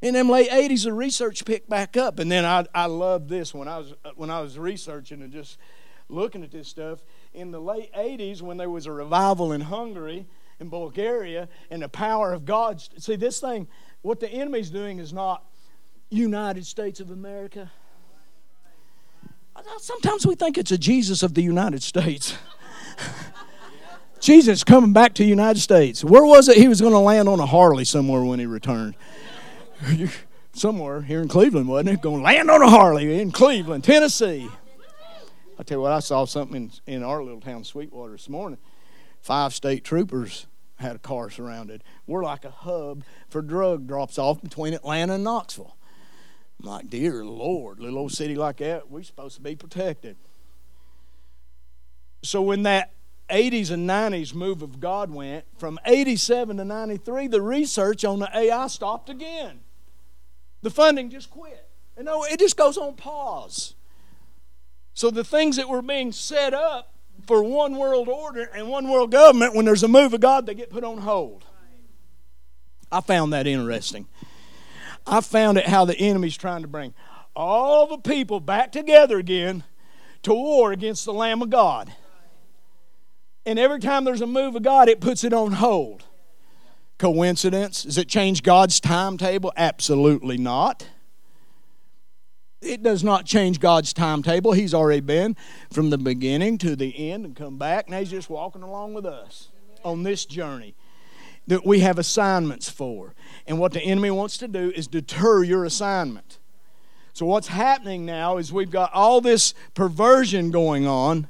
In 0.00 0.14
them 0.14 0.28
late 0.28 0.50
80s, 0.50 0.84
the 0.84 0.92
research 0.92 1.44
picked 1.44 1.68
back 1.68 1.96
up. 1.96 2.20
And 2.20 2.30
then 2.30 2.44
I, 2.44 2.64
I 2.72 2.86
love 2.86 3.28
this 3.28 3.52
when 3.52 3.66
I 3.66 3.78
was 3.78 3.94
uh, 4.04 4.10
when 4.14 4.30
I 4.30 4.40
was 4.40 4.56
researching 4.56 5.20
and 5.22 5.32
just 5.32 5.58
looking 6.08 6.44
at 6.44 6.52
this 6.52 6.68
stuff. 6.68 7.02
In 7.32 7.50
the 7.50 7.60
late 7.60 7.92
80s, 7.92 8.40
when 8.40 8.56
there 8.56 8.70
was 8.70 8.86
a 8.86 8.92
revival 8.92 9.50
in 9.50 9.62
Hungary, 9.62 10.26
in 10.60 10.68
Bulgaria, 10.68 11.48
and 11.70 11.82
the 11.82 11.88
power 11.88 12.32
of 12.32 12.44
God. 12.44 12.80
See, 12.98 13.16
this 13.16 13.40
thing, 13.40 13.66
what 14.02 14.20
the 14.20 14.28
enemy's 14.28 14.70
doing 14.70 15.00
is 15.00 15.12
not 15.12 15.44
United 16.10 16.66
States 16.66 17.00
of 17.00 17.10
America. 17.10 17.72
Sometimes 19.78 20.26
we 20.26 20.34
think 20.34 20.58
it's 20.58 20.72
a 20.72 20.78
Jesus 20.78 21.22
of 21.22 21.34
the 21.34 21.42
United 21.42 21.82
States. 21.82 22.36
Jesus 24.20 24.64
coming 24.64 24.92
back 24.92 25.14
to 25.14 25.22
the 25.22 25.28
United 25.28 25.60
States. 25.60 26.02
Where 26.02 26.24
was 26.24 26.48
it 26.48 26.56
he 26.56 26.68
was 26.68 26.80
going 26.80 26.94
to 26.94 26.98
land 26.98 27.28
on 27.28 27.40
a 27.40 27.46
Harley 27.46 27.84
somewhere 27.84 28.22
when 28.22 28.38
he 28.38 28.46
returned? 28.46 28.94
somewhere 30.54 31.02
here 31.02 31.20
in 31.20 31.28
Cleveland, 31.28 31.68
wasn't 31.68 31.90
it? 31.90 32.00
Going 32.00 32.18
to 32.18 32.22
land 32.22 32.50
on 32.50 32.62
a 32.62 32.70
Harley 32.70 33.20
in 33.20 33.30
Cleveland, 33.32 33.84
Tennessee. 33.84 34.48
I 35.58 35.62
tell 35.62 35.78
you 35.78 35.82
what, 35.82 35.92
I 35.92 36.00
saw 36.00 36.24
something 36.24 36.70
in, 36.86 36.94
in 36.94 37.02
our 37.02 37.22
little 37.22 37.40
town, 37.40 37.64
Sweetwater, 37.64 38.12
this 38.12 38.28
morning. 38.28 38.58
Five 39.20 39.54
state 39.54 39.84
troopers 39.84 40.46
had 40.76 40.96
a 40.96 40.98
car 40.98 41.30
surrounded. 41.30 41.84
We're 42.06 42.24
like 42.24 42.44
a 42.44 42.50
hub 42.50 43.04
for 43.28 43.42
drug 43.42 43.86
drops 43.86 44.18
off 44.18 44.42
between 44.42 44.74
Atlanta 44.74 45.14
and 45.14 45.24
Knoxville. 45.24 45.76
I'm 46.60 46.68
like, 46.68 46.90
dear 46.90 47.24
Lord, 47.24 47.80
little 47.80 47.98
old 47.98 48.12
city 48.12 48.34
like 48.34 48.58
that, 48.58 48.90
we're 48.90 49.02
supposed 49.02 49.36
to 49.36 49.42
be 49.42 49.56
protected. 49.56 50.16
So 52.22 52.40
when 52.40 52.62
that 52.62 52.92
80s 53.30 53.70
and 53.70 53.88
90s 53.88 54.34
move 54.34 54.62
of 54.62 54.80
God 54.80 55.10
went, 55.10 55.44
from 55.58 55.78
87 55.84 56.56
to 56.58 56.64
93, 56.64 57.26
the 57.28 57.42
research 57.42 58.04
on 58.04 58.18
the 58.18 58.30
AI 58.34 58.66
stopped 58.68 59.10
again. 59.10 59.60
The 60.62 60.70
funding 60.70 61.10
just 61.10 61.30
quit. 61.30 61.68
You 61.96 62.04
know, 62.04 62.24
it 62.24 62.38
just 62.38 62.56
goes 62.56 62.76
on 62.76 62.94
pause. 62.94 63.74
So 64.94 65.10
the 65.10 65.24
things 65.24 65.56
that 65.56 65.68
were 65.68 65.82
being 65.82 66.12
set 66.12 66.54
up 66.54 66.94
for 67.26 67.42
one 67.42 67.76
world 67.76 68.08
order 68.08 68.48
and 68.54 68.68
one 68.68 68.88
world 68.88 69.10
government, 69.10 69.54
when 69.54 69.64
there's 69.64 69.82
a 69.82 69.88
move 69.88 70.14
of 70.14 70.20
God, 70.20 70.46
they 70.46 70.54
get 70.54 70.70
put 70.70 70.84
on 70.84 70.98
hold. 70.98 71.44
I 72.90 73.00
found 73.00 73.32
that 73.32 73.46
interesting. 73.46 74.06
I 75.06 75.20
found 75.20 75.58
it 75.58 75.66
how 75.66 75.84
the 75.84 75.96
enemy's 75.96 76.36
trying 76.36 76.62
to 76.62 76.68
bring 76.68 76.94
all 77.36 77.86
the 77.86 77.98
people 77.98 78.40
back 78.40 78.72
together 78.72 79.18
again 79.18 79.64
to 80.22 80.32
war 80.32 80.72
against 80.72 81.04
the 81.04 81.12
Lamb 81.12 81.42
of 81.42 81.50
God. 81.50 81.92
And 83.46 83.58
every 83.58 83.80
time 83.80 84.04
there's 84.04 84.22
a 84.22 84.26
move 84.26 84.56
of 84.56 84.62
God, 84.62 84.88
it 84.88 85.00
puts 85.00 85.24
it 85.24 85.32
on 85.32 85.52
hold. 85.52 86.04
Coincidence? 86.98 87.82
Does 87.82 87.98
it 87.98 88.08
change 88.08 88.42
God's 88.42 88.80
timetable? 88.80 89.52
Absolutely 89.56 90.38
not. 90.38 90.88
It 92.62 92.82
does 92.82 93.04
not 93.04 93.26
change 93.26 93.60
God's 93.60 93.92
timetable. 93.92 94.52
He's 94.52 94.72
already 94.72 95.02
been 95.02 95.36
from 95.70 95.90
the 95.90 95.98
beginning 95.98 96.56
to 96.58 96.74
the 96.74 97.10
end 97.10 97.26
and 97.26 97.36
come 97.36 97.58
back. 97.58 97.90
Now 97.90 97.98
He's 97.98 98.10
just 98.10 98.30
walking 98.30 98.62
along 98.62 98.94
with 98.94 99.04
us 99.04 99.50
on 99.84 100.02
this 100.02 100.24
journey 100.24 100.74
that 101.46 101.66
we 101.66 101.80
have 101.80 101.98
assignments 101.98 102.68
for. 102.68 103.14
And 103.46 103.58
what 103.58 103.72
the 103.72 103.80
enemy 103.80 104.10
wants 104.10 104.38
to 104.38 104.48
do 104.48 104.72
is 104.74 104.86
deter 104.86 105.42
your 105.42 105.64
assignment. 105.64 106.38
So, 107.12 107.26
what's 107.26 107.48
happening 107.48 108.04
now 108.04 108.38
is 108.38 108.52
we've 108.52 108.70
got 108.70 108.92
all 108.92 109.20
this 109.20 109.54
perversion 109.74 110.50
going 110.50 110.86
on. 110.86 111.28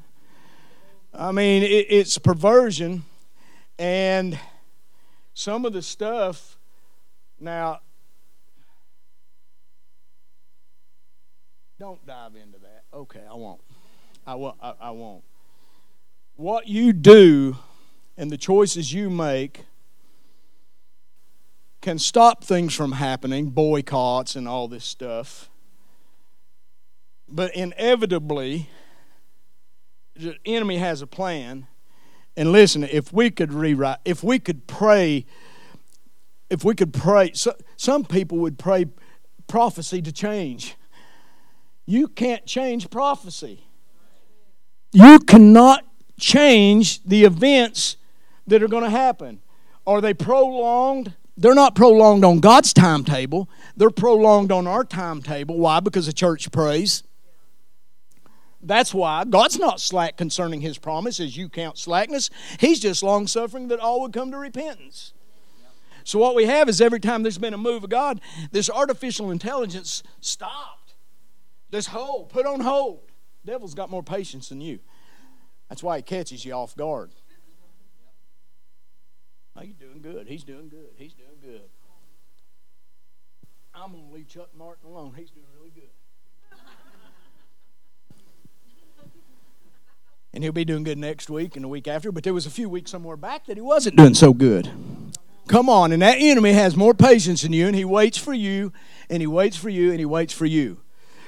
I 1.13 1.31
mean, 1.33 1.63
it, 1.63 1.87
it's 1.91 2.17
perversion, 2.17 3.05
and 3.79 4.39
some 5.35 5.65
of 5.65 5.73
the 5.73 5.83
stuff 5.83 6.59
now 7.39 7.81
Don't 11.79 12.07
dive 12.07 12.37
into 12.37 12.59
that. 12.61 12.85
Okay, 12.95 13.23
I 13.29 13.35
won't. 13.35 13.61
I 14.27 14.37
won't. 14.37 14.57
I, 14.63 14.75
I 14.81 14.91
won't. 14.91 15.25
What 16.37 16.69
you 16.69 16.93
do 16.93 17.57
and 18.17 18.31
the 18.31 18.39
choices 18.39 18.93
you 18.93 19.11
make 19.11 19.65
can 21.85 21.99
stop 21.99 22.43
things 22.43 22.75
from 22.75 22.93
happening, 22.93 23.51
boycotts 23.51 24.37
and 24.37 24.49
all 24.49 24.69
this 24.69 24.87
stuff. 24.87 25.51
But 27.29 27.55
inevitably, 27.55 28.71
the 30.17 30.39
enemy 30.47 30.79
has 30.79 31.03
a 31.03 31.07
plan. 31.07 31.67
And 32.39 32.53
listen, 32.53 32.85
if 32.85 33.13
we 33.13 33.31
could 33.31 33.53
rewrite, 33.53 33.99
if 34.07 34.25
we 34.25 34.39
could 34.39 34.67
pray, 34.67 35.27
if 36.49 36.65
we 36.65 36.75
could 36.75 36.95
pray, 36.95 37.33
so, 37.35 37.55
some 37.77 38.07
people 38.07 38.39
would 38.39 38.59
pray 38.59 38.87
prophecy 39.47 40.01
to 40.01 40.11
change. 40.11 40.77
You 41.85 42.09
can't 42.09 42.47
change 42.47 42.89
prophecy. 42.89 43.67
You 44.95 45.19
cannot 45.19 45.85
change 46.19 47.05
the 47.05 47.25
events 47.25 47.99
that 48.47 48.63
are 48.63 48.69
going 48.69 48.85
to 48.85 48.91
happen. 48.91 49.43
Are 49.87 50.01
they 50.01 50.15
prolonged? 50.15 51.13
They're 51.37 51.55
not 51.55 51.75
prolonged 51.75 52.25
on 52.25 52.39
God's 52.39 52.73
timetable. 52.73 53.49
They're 53.77 53.91
prolonged 53.91 54.53
on 54.53 54.67
our 54.67 54.85
timetable. 54.85 55.59
Why? 55.59 55.81
Because 55.81 56.07
the 56.07 56.13
church 56.13 56.51
prays. 56.53 57.03
That's 58.63 58.95
why 58.95 59.25
God's 59.25 59.59
not 59.59 59.81
slack 59.81 60.17
concerning 60.17 60.63
his 60.63 60.79
promise 60.79 61.21
as 61.21 61.37
you 61.37 61.49
count 61.49 61.77
slackness. 61.77 62.31
He's 62.61 62.81
just 62.81 63.03
long 63.03 63.27
suffering 63.27 63.69
that 63.69 63.81
all 63.81 64.01
would 64.03 64.13
come 64.13 64.31
to 64.31 64.39
repentance. 64.39 65.13
So, 66.05 66.19
what 66.19 66.35
we 66.35 66.47
have 66.47 66.69
is 66.69 66.81
every 66.81 67.01
time 67.01 67.23
there's 67.23 67.39
been 67.39 67.55
a 67.55 67.59
move 67.59 67.85
of 67.85 67.91
God, 67.91 68.21
this 68.53 68.71
artificial 68.71 69.31
intelligence 69.31 70.03
stopped. 70.21 70.95
This 71.71 71.87
hold, 71.87 72.29
put 72.29 72.47
on 72.47 72.61
hold. 72.61 73.01
Devil's 73.45 73.75
got 73.75 73.91
more 73.91 74.03
patience 74.03 74.49
than 74.49 74.61
you. 74.61 74.79
That's 75.69 75.83
why 75.83 75.97
he 75.97 76.03
catches 76.03 76.45
you 76.45 76.53
off 76.53 76.77
guard. 76.77 77.11
Oh, 79.57 79.63
you're 79.63 79.75
doing 79.79 80.03
good. 80.03 80.27
He's 80.27 80.43
doing 80.45 80.69
good. 80.69 80.91
He's 80.97 81.13
doing 81.13 81.39
good. 81.43 81.69
I'm 83.75 83.93
going 83.93 84.09
to 84.09 84.15
leave 84.15 84.29
Chuck 84.29 84.51
Martin 84.57 84.89
alone. 84.89 85.15
He's 85.17 85.31
doing 85.31 85.47
really 85.57 85.71
good. 85.71 85.91
and 90.33 90.43
he'll 90.43 90.53
be 90.53 90.65
doing 90.65 90.83
good 90.83 90.99
next 90.99 91.31
week 91.31 91.55
and 91.55 91.65
the 91.65 91.69
week 91.69 91.87
after. 91.87 92.11
But 92.11 92.25
there 92.25 92.35
was 92.35 92.47
a 92.47 92.51
few 92.51 92.69
weeks 92.69 92.91
somewhere 92.91 93.17
back 93.17 93.47
that 93.47 93.57
he 93.57 93.61
wasn't 93.61 93.97
doing 93.97 94.15
so 94.15 94.33
good. 94.33 94.71
Come 95.47 95.69
on, 95.69 95.93
and 95.93 96.03
that 96.03 96.17
enemy 96.19 96.53
has 96.53 96.75
more 96.75 96.95
patience 96.95 97.43
than 97.43 97.53
you, 97.53 97.67
and 97.67 97.77
he 97.77 97.85
waits 97.85 98.17
for 98.17 98.33
you, 98.33 98.73
and 99.11 99.21
he 99.21 99.27
waits 99.27 99.57
for 99.57 99.69
you, 99.69 99.91
and 99.91 99.99
he 99.99 100.07
waits 100.07 100.33
for 100.33 100.47
you. 100.47 100.81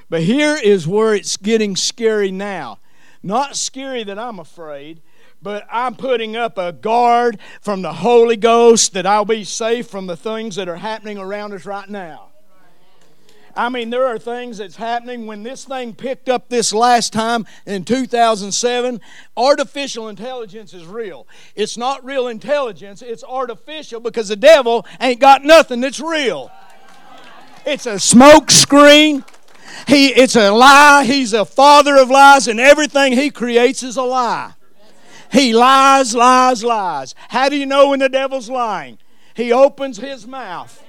But 0.08 0.22
here 0.22 0.56
is 0.56 0.86
where 0.86 1.14
it's 1.14 1.36
getting 1.36 1.76
scary 1.76 2.30
now. 2.30 2.78
Not 3.22 3.56
scary 3.56 4.04
that 4.04 4.18
I'm 4.18 4.38
afraid, 4.38 5.02
but 5.42 5.66
I'm 5.70 5.94
putting 5.94 6.36
up 6.36 6.58
a 6.58 6.72
guard 6.72 7.38
from 7.60 7.82
the 7.82 7.92
Holy 7.92 8.36
Ghost 8.36 8.92
that 8.94 9.06
I'll 9.06 9.24
be 9.24 9.44
safe 9.44 9.88
from 9.88 10.06
the 10.06 10.16
things 10.16 10.56
that 10.56 10.68
are 10.68 10.76
happening 10.76 11.18
around 11.18 11.52
us 11.52 11.66
right 11.66 11.88
now. 11.88 12.30
I 13.56 13.70
mean, 13.70 13.88
there 13.88 14.06
are 14.06 14.18
things 14.18 14.58
that's 14.58 14.76
happening 14.76 15.26
when 15.26 15.42
this 15.42 15.64
thing 15.64 15.94
picked 15.94 16.28
up 16.28 16.50
this 16.50 16.74
last 16.74 17.12
time 17.12 17.46
in 17.64 17.84
2007. 17.84 19.00
Artificial 19.34 20.08
intelligence 20.08 20.74
is 20.74 20.84
real. 20.84 21.26
It's 21.54 21.78
not 21.78 22.04
real 22.04 22.28
intelligence, 22.28 23.00
it's 23.00 23.24
artificial 23.24 24.00
because 24.00 24.28
the 24.28 24.36
devil 24.36 24.86
ain't 25.00 25.20
got 25.20 25.42
nothing 25.42 25.80
that's 25.80 26.00
real. 26.00 26.50
It's 27.64 27.86
a 27.86 27.98
smoke 27.98 28.50
screen. 28.50 29.24
He, 29.88 30.08
it's 30.08 30.36
a 30.36 30.50
lie. 30.50 31.04
He's 31.04 31.32
a 31.32 31.44
father 31.44 31.96
of 31.96 32.10
lies, 32.10 32.46
and 32.48 32.60
everything 32.60 33.14
he 33.14 33.30
creates 33.30 33.82
is 33.82 33.96
a 33.96 34.02
lie. 34.02 34.52
He 35.32 35.52
lies, 35.52 36.14
lies, 36.14 36.62
lies. 36.64 37.14
How 37.28 37.48
do 37.48 37.56
you 37.56 37.66
know 37.66 37.90
when 37.90 38.00
the 38.00 38.08
devil's 38.08 38.48
lying? 38.48 38.98
He 39.34 39.52
opens 39.52 39.98
his 39.98 40.26
mouth. 40.26 40.82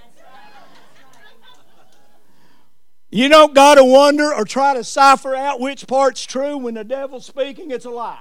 You 3.09 3.29
don't 3.29 3.55
got 3.55 3.75
to 3.75 3.83
wonder 3.83 4.33
or 4.33 4.43
try 4.43 4.73
to 4.73 4.83
cipher 4.83 5.33
out 5.33 5.59
which 5.59 5.87
part's 5.87 6.25
true. 6.25 6.57
When 6.57 6.73
the 6.73 6.83
devil's 6.83 7.25
speaking, 7.25 7.71
it's 7.71 7.85
a 7.85 7.89
lie. 7.89 8.19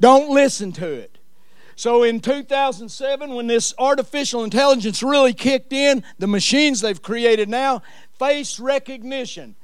Don't 0.00 0.30
listen 0.30 0.72
to 0.72 0.86
it. 0.86 1.18
So 1.74 2.02
in 2.02 2.20
2007, 2.20 3.34
when 3.34 3.46
this 3.46 3.72
artificial 3.78 4.44
intelligence 4.44 5.02
really 5.02 5.32
kicked 5.32 5.72
in, 5.72 6.02
the 6.18 6.26
machines 6.26 6.80
they've 6.80 7.00
created 7.00 7.48
now, 7.48 7.82
face 8.18 8.58
recognition. 8.58 9.54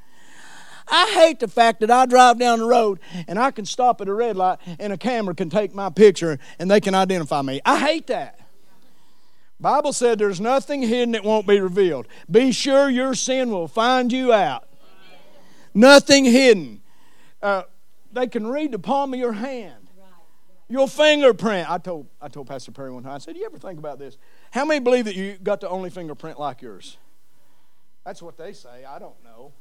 I 0.88 1.10
hate 1.14 1.40
the 1.40 1.48
fact 1.48 1.80
that 1.80 1.90
I 1.90 2.06
drive 2.06 2.38
down 2.38 2.58
the 2.58 2.66
road 2.66 3.00
and 3.26 3.38
I 3.38 3.50
can 3.50 3.64
stop 3.64 4.00
at 4.00 4.08
a 4.08 4.14
red 4.14 4.36
light 4.36 4.58
and 4.78 4.92
a 4.92 4.98
camera 4.98 5.34
can 5.34 5.50
take 5.50 5.74
my 5.74 5.90
picture 5.90 6.38
and 6.58 6.70
they 6.70 6.80
can 6.80 6.94
identify 6.94 7.42
me. 7.42 7.60
I 7.64 7.78
hate 7.78 8.06
that. 8.08 8.38
Bible 9.60 9.92
said 9.92 10.18
there's 10.18 10.40
nothing 10.40 10.82
hidden 10.82 11.12
that 11.12 11.24
won't 11.24 11.46
be 11.46 11.60
revealed. 11.60 12.06
Be 12.30 12.52
sure 12.52 12.90
your 12.90 13.14
sin 13.14 13.50
will 13.50 13.68
find 13.68 14.12
you 14.12 14.32
out. 14.32 14.68
Nothing 15.72 16.24
hidden. 16.24 16.82
Uh, 17.42 17.62
they 18.12 18.26
can 18.26 18.46
read 18.46 18.72
the 18.72 18.78
palm 18.78 19.14
of 19.14 19.18
your 19.18 19.32
hand. 19.32 19.88
Your 20.68 20.88
fingerprint. 20.88 21.70
I 21.70 21.78
told 21.78 22.08
I 22.22 22.28
told 22.28 22.46
Pastor 22.46 22.72
Perry 22.72 22.90
one 22.90 23.02
time. 23.02 23.12
I 23.12 23.18
said, 23.18 23.34
"Do 23.34 23.40
"You 23.40 23.46
ever 23.46 23.58
think 23.58 23.78
about 23.78 23.98
this? 23.98 24.16
How 24.50 24.64
many 24.64 24.80
believe 24.80 25.04
that 25.04 25.14
you 25.14 25.36
got 25.42 25.60
the 25.60 25.68
only 25.68 25.90
fingerprint 25.90 26.38
like 26.38 26.62
yours?" 26.62 26.96
That's 28.04 28.22
what 28.22 28.38
they 28.38 28.54
say. 28.54 28.84
I 28.84 28.98
don't 28.98 29.22
know. 29.22 29.52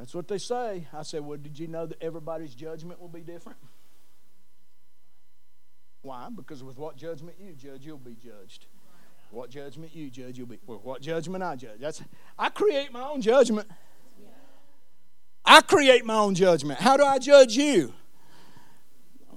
That's 0.00 0.14
what 0.14 0.28
they 0.28 0.38
say. 0.38 0.86
I 0.94 1.02
said, 1.02 1.20
Well, 1.20 1.36
did 1.36 1.58
you 1.58 1.66
know 1.68 1.84
that 1.84 2.02
everybody's 2.02 2.54
judgment 2.54 3.02
will 3.02 3.08
be 3.08 3.20
different? 3.20 3.58
Why? 6.00 6.28
Because 6.34 6.64
with 6.64 6.78
what 6.78 6.96
judgment 6.96 7.36
you 7.38 7.52
judge, 7.52 7.84
you'll 7.84 7.98
be 7.98 8.14
judged. 8.14 8.64
What 9.30 9.50
judgment 9.50 9.94
you 9.94 10.08
judge, 10.08 10.38
you'll 10.38 10.46
be. 10.46 10.58
Well, 10.66 10.80
what 10.82 11.02
judgment 11.02 11.44
I 11.44 11.54
judge. 11.54 11.80
That's 11.80 12.02
I 12.38 12.48
create 12.48 12.90
my 12.90 13.02
own 13.02 13.20
judgment. 13.20 13.68
I 15.44 15.60
create 15.60 16.06
my 16.06 16.16
own 16.16 16.34
judgment. 16.34 16.80
How 16.80 16.96
do 16.96 17.04
I 17.04 17.18
judge 17.18 17.54
you? 17.54 17.92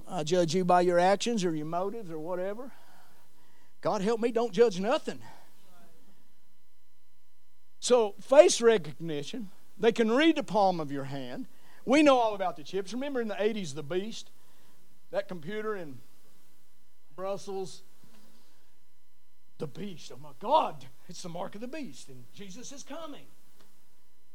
I 0.08 0.22
judge 0.22 0.54
you 0.54 0.64
by 0.64 0.80
your 0.80 0.98
actions 0.98 1.44
or 1.44 1.54
your 1.54 1.66
motives 1.66 2.10
or 2.10 2.18
whatever. 2.18 2.72
God 3.82 4.00
help 4.00 4.18
me, 4.18 4.32
don't 4.32 4.52
judge 4.52 4.80
nothing. 4.80 5.18
So, 7.80 8.14
face 8.18 8.62
recognition, 8.62 9.50
they 9.78 9.92
can 9.92 10.10
read 10.10 10.36
the 10.36 10.42
palm 10.42 10.80
of 10.80 10.92
your 10.92 11.04
hand. 11.04 11.46
We 11.84 12.02
know 12.02 12.18
all 12.18 12.34
about 12.34 12.56
the 12.56 12.62
chips. 12.62 12.92
Remember 12.92 13.20
in 13.20 13.28
the 13.28 13.34
80s, 13.34 13.74
the 13.74 13.82
Beast? 13.82 14.30
That 15.10 15.28
computer 15.28 15.76
in 15.76 15.98
Brussels? 17.14 17.82
The 19.58 19.66
Beast. 19.66 20.10
Oh 20.14 20.18
my 20.20 20.30
God, 20.40 20.86
it's 21.08 21.22
the 21.22 21.28
mark 21.28 21.54
of 21.54 21.60
the 21.60 21.68
beast, 21.68 22.08
and 22.08 22.24
Jesus 22.34 22.72
is 22.72 22.82
coming. 22.82 23.26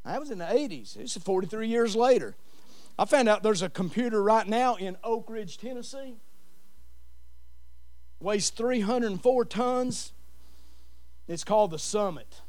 That 0.05 0.19
was 0.19 0.31
in 0.31 0.37
the 0.37 0.45
80s. 0.45 0.97
It's 0.97 1.17
43 1.17 1.67
years 1.67 1.95
later. 1.95 2.35
I 2.97 3.05
found 3.05 3.29
out 3.29 3.43
there's 3.43 3.61
a 3.61 3.69
computer 3.69 4.21
right 4.23 4.47
now 4.47 4.75
in 4.75 4.97
Oak 5.03 5.29
Ridge, 5.29 5.57
Tennessee. 5.57 6.15
Weighs 8.19 8.49
304 8.49 9.45
tons. 9.45 10.13
It's 11.27 11.43
called 11.43 11.71
the 11.71 11.79
Summit 11.79 12.41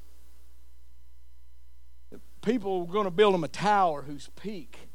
people 2.42 2.84
were 2.84 2.92
going 2.92 3.04
to 3.04 3.10
build 3.10 3.34
him 3.34 3.44
a 3.44 3.48
tower 3.48 4.02
whose 4.02 4.30
peak 4.36 4.88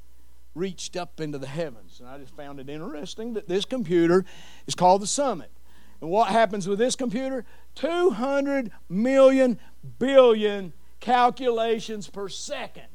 reached 0.54 0.96
up 0.96 1.20
into 1.20 1.38
the 1.38 1.48
heavens. 1.48 2.00
And 2.00 2.08
I 2.10 2.18
just 2.18 2.36
found 2.36 2.60
it 2.60 2.70
interesting 2.70 3.34
that 3.34 3.48
this 3.48 3.66
computer 3.66 4.26
is 4.68 4.76
called 4.76 5.02
the 5.02 5.08
Summit. 5.08 5.52
And 6.02 6.10
what 6.10 6.30
happens 6.30 6.68
with 6.68 6.80
this 6.80 6.96
computer? 6.96 7.46
200 7.76 8.72
million 8.89 9.60
billion 10.00 10.74
calculations 11.00 12.10
per 12.10 12.30
second. 12.30 12.88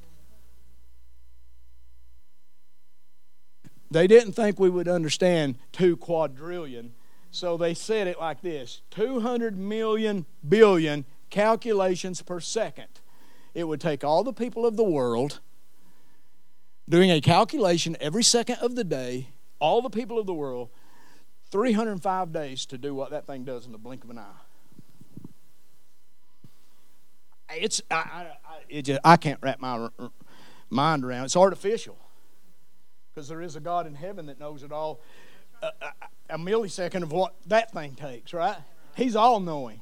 They 3.90 4.06
didn't 4.06 4.32
think 4.32 4.60
we 4.60 4.70
would 4.70 4.86
understand 4.86 5.56
two 5.72 5.96
quadrillion, 5.96 6.92
so 7.32 7.56
they 7.56 7.74
said 7.74 8.06
it 8.06 8.20
like 8.20 8.40
this 8.40 8.82
200 8.90 9.58
million 9.58 10.26
billion 10.48 11.04
calculations 11.28 12.22
per 12.22 12.38
second 12.40 12.99
it 13.54 13.64
would 13.64 13.80
take 13.80 14.04
all 14.04 14.22
the 14.22 14.32
people 14.32 14.64
of 14.66 14.76
the 14.76 14.84
world 14.84 15.40
doing 16.88 17.10
a 17.10 17.20
calculation 17.20 17.96
every 18.00 18.22
second 18.22 18.56
of 18.56 18.74
the 18.74 18.84
day, 18.84 19.28
all 19.58 19.80
the 19.80 19.90
people 19.90 20.18
of 20.18 20.26
the 20.26 20.34
world, 20.34 20.68
305 21.50 22.32
days 22.32 22.66
to 22.66 22.78
do 22.78 22.94
what 22.94 23.10
that 23.10 23.26
thing 23.26 23.44
does 23.44 23.66
in 23.66 23.72
the 23.72 23.78
blink 23.78 24.04
of 24.04 24.10
an 24.10 24.18
eye. 24.18 24.40
It's 27.56 27.82
I, 27.90 27.94
I, 27.96 28.26
it 28.68 28.82
just, 28.82 29.00
I 29.04 29.16
can't 29.16 29.38
wrap 29.42 29.60
my 29.60 29.88
mind 30.68 31.04
around. 31.04 31.24
It's 31.24 31.36
artificial 31.36 31.98
because 33.12 33.28
there 33.28 33.42
is 33.42 33.56
a 33.56 33.60
God 33.60 33.86
in 33.86 33.94
heaven 33.94 34.26
that 34.26 34.38
knows 34.38 34.62
it 34.62 34.70
all. 34.70 35.00
A, 35.62 35.66
a, 35.66 36.34
a 36.34 36.38
millisecond 36.38 37.02
of 37.02 37.10
what 37.10 37.34
that 37.46 37.72
thing 37.72 37.94
takes, 37.94 38.32
right? 38.32 38.56
He's 38.96 39.16
all 39.16 39.40
knowing. 39.40 39.80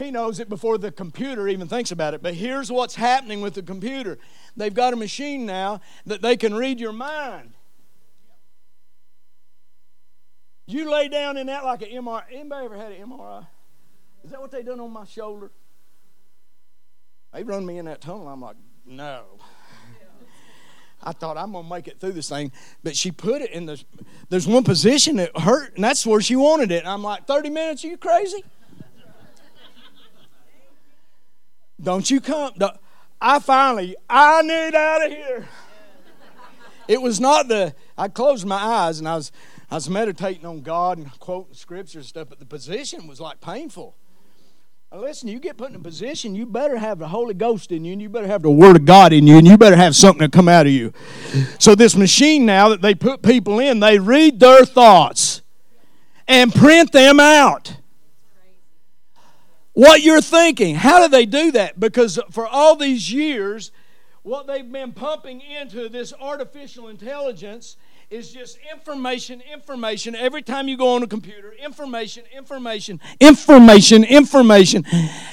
He 0.00 0.10
knows 0.10 0.40
it 0.40 0.48
before 0.48 0.78
the 0.78 0.90
computer 0.90 1.46
even 1.46 1.68
thinks 1.68 1.92
about 1.92 2.14
it. 2.14 2.22
But 2.22 2.34
here's 2.34 2.72
what's 2.72 2.94
happening 2.94 3.42
with 3.42 3.54
the 3.54 3.62
computer 3.62 4.18
they've 4.56 4.72
got 4.72 4.92
a 4.92 4.96
machine 4.96 5.44
now 5.44 5.80
that 6.06 6.22
they 6.22 6.36
can 6.36 6.54
read 6.54 6.80
your 6.80 6.92
mind. 6.92 7.52
You 10.66 10.90
lay 10.90 11.08
down 11.08 11.36
in 11.36 11.48
that 11.48 11.64
like 11.64 11.82
an 11.82 11.90
MRI. 11.90 12.22
Anybody 12.32 12.64
ever 12.64 12.76
had 12.76 12.92
an 12.92 13.08
MRI? 13.08 13.46
Is 14.24 14.30
that 14.30 14.40
what 14.40 14.50
they 14.50 14.62
done 14.62 14.80
on 14.80 14.90
my 14.90 15.04
shoulder? 15.04 15.50
They 17.32 17.42
run 17.42 17.66
me 17.66 17.78
in 17.78 17.84
that 17.84 18.00
tunnel. 18.00 18.28
I'm 18.28 18.40
like, 18.40 18.56
no. 18.86 19.24
I 21.02 21.12
thought 21.12 21.36
I'm 21.36 21.52
gonna 21.52 21.68
make 21.68 21.88
it 21.88 21.98
through 21.98 22.12
this 22.12 22.28
thing, 22.28 22.52
but 22.82 22.94
she 22.94 23.10
put 23.10 23.40
it 23.42 23.50
in 23.52 23.66
the. 23.66 23.82
There's 24.28 24.46
one 24.46 24.64
position 24.64 25.16
that 25.16 25.36
hurt, 25.36 25.74
and 25.74 25.82
that's 25.82 26.06
where 26.06 26.20
she 26.20 26.36
wanted 26.36 26.70
it. 26.70 26.80
And 26.80 26.88
I'm 26.88 27.02
like, 27.02 27.26
30 27.26 27.50
minutes? 27.50 27.84
Are 27.84 27.88
you 27.88 27.96
crazy? 27.96 28.44
Don't 31.82 32.10
you 32.10 32.20
come. 32.20 32.52
I 33.20 33.38
finally, 33.38 33.96
I 34.08 34.42
need 34.42 34.74
out 34.74 35.06
of 35.06 35.12
here. 35.12 35.48
It 36.88 37.00
was 37.00 37.20
not 37.20 37.48
the, 37.48 37.74
I 37.96 38.08
closed 38.08 38.46
my 38.46 38.56
eyes 38.56 38.98
and 38.98 39.08
I 39.08 39.14
was, 39.14 39.30
I 39.70 39.76
was 39.76 39.88
meditating 39.88 40.44
on 40.44 40.62
God 40.62 40.98
and 40.98 41.10
quoting 41.20 41.54
scripture 41.54 41.98
and 41.98 42.06
stuff, 42.06 42.28
but 42.28 42.40
the 42.40 42.46
position 42.46 43.06
was 43.06 43.20
like 43.20 43.40
painful. 43.40 43.94
Now 44.90 44.98
listen, 44.98 45.28
you 45.28 45.38
get 45.38 45.56
put 45.56 45.70
in 45.70 45.76
a 45.76 45.80
position, 45.80 46.34
you 46.34 46.46
better 46.46 46.76
have 46.76 46.98
the 46.98 47.06
Holy 47.06 47.34
Ghost 47.34 47.70
in 47.70 47.84
you, 47.84 47.92
and 47.92 48.02
you 48.02 48.08
better 48.08 48.26
have 48.26 48.42
the 48.42 48.50
Word 48.50 48.74
of 48.74 48.84
God 48.84 49.12
in 49.12 49.24
you, 49.24 49.38
and 49.38 49.46
you 49.46 49.56
better 49.56 49.76
have 49.76 49.94
something 49.94 50.28
to 50.28 50.28
come 50.28 50.48
out 50.48 50.66
of 50.66 50.72
you. 50.72 50.92
So, 51.60 51.76
this 51.76 51.94
machine 51.94 52.44
now 52.44 52.70
that 52.70 52.82
they 52.82 52.96
put 52.96 53.22
people 53.22 53.60
in, 53.60 53.78
they 53.78 54.00
read 54.00 54.40
their 54.40 54.64
thoughts 54.64 55.42
and 56.26 56.52
print 56.52 56.90
them 56.90 57.20
out 57.20 57.76
what 59.72 60.02
you're 60.02 60.20
thinking. 60.20 60.74
How 60.74 61.00
do 61.00 61.08
they 61.08 61.26
do 61.26 61.52
that? 61.52 61.78
Because 61.78 62.18
for 62.30 62.46
all 62.46 62.76
these 62.76 63.12
years, 63.12 63.72
what 64.22 64.46
they've 64.46 64.70
been 64.70 64.92
pumping 64.92 65.40
into 65.40 65.88
this 65.88 66.12
artificial 66.20 66.88
intelligence 66.88 67.76
is 68.10 68.32
just 68.32 68.58
information, 68.72 69.40
information. 69.52 70.14
Every 70.14 70.42
time 70.42 70.66
you 70.66 70.76
go 70.76 70.94
on 70.94 71.02
a 71.02 71.06
computer, 71.06 71.52
information, 71.52 72.24
information, 72.36 73.00
information, 73.20 74.04
information. 74.04 74.84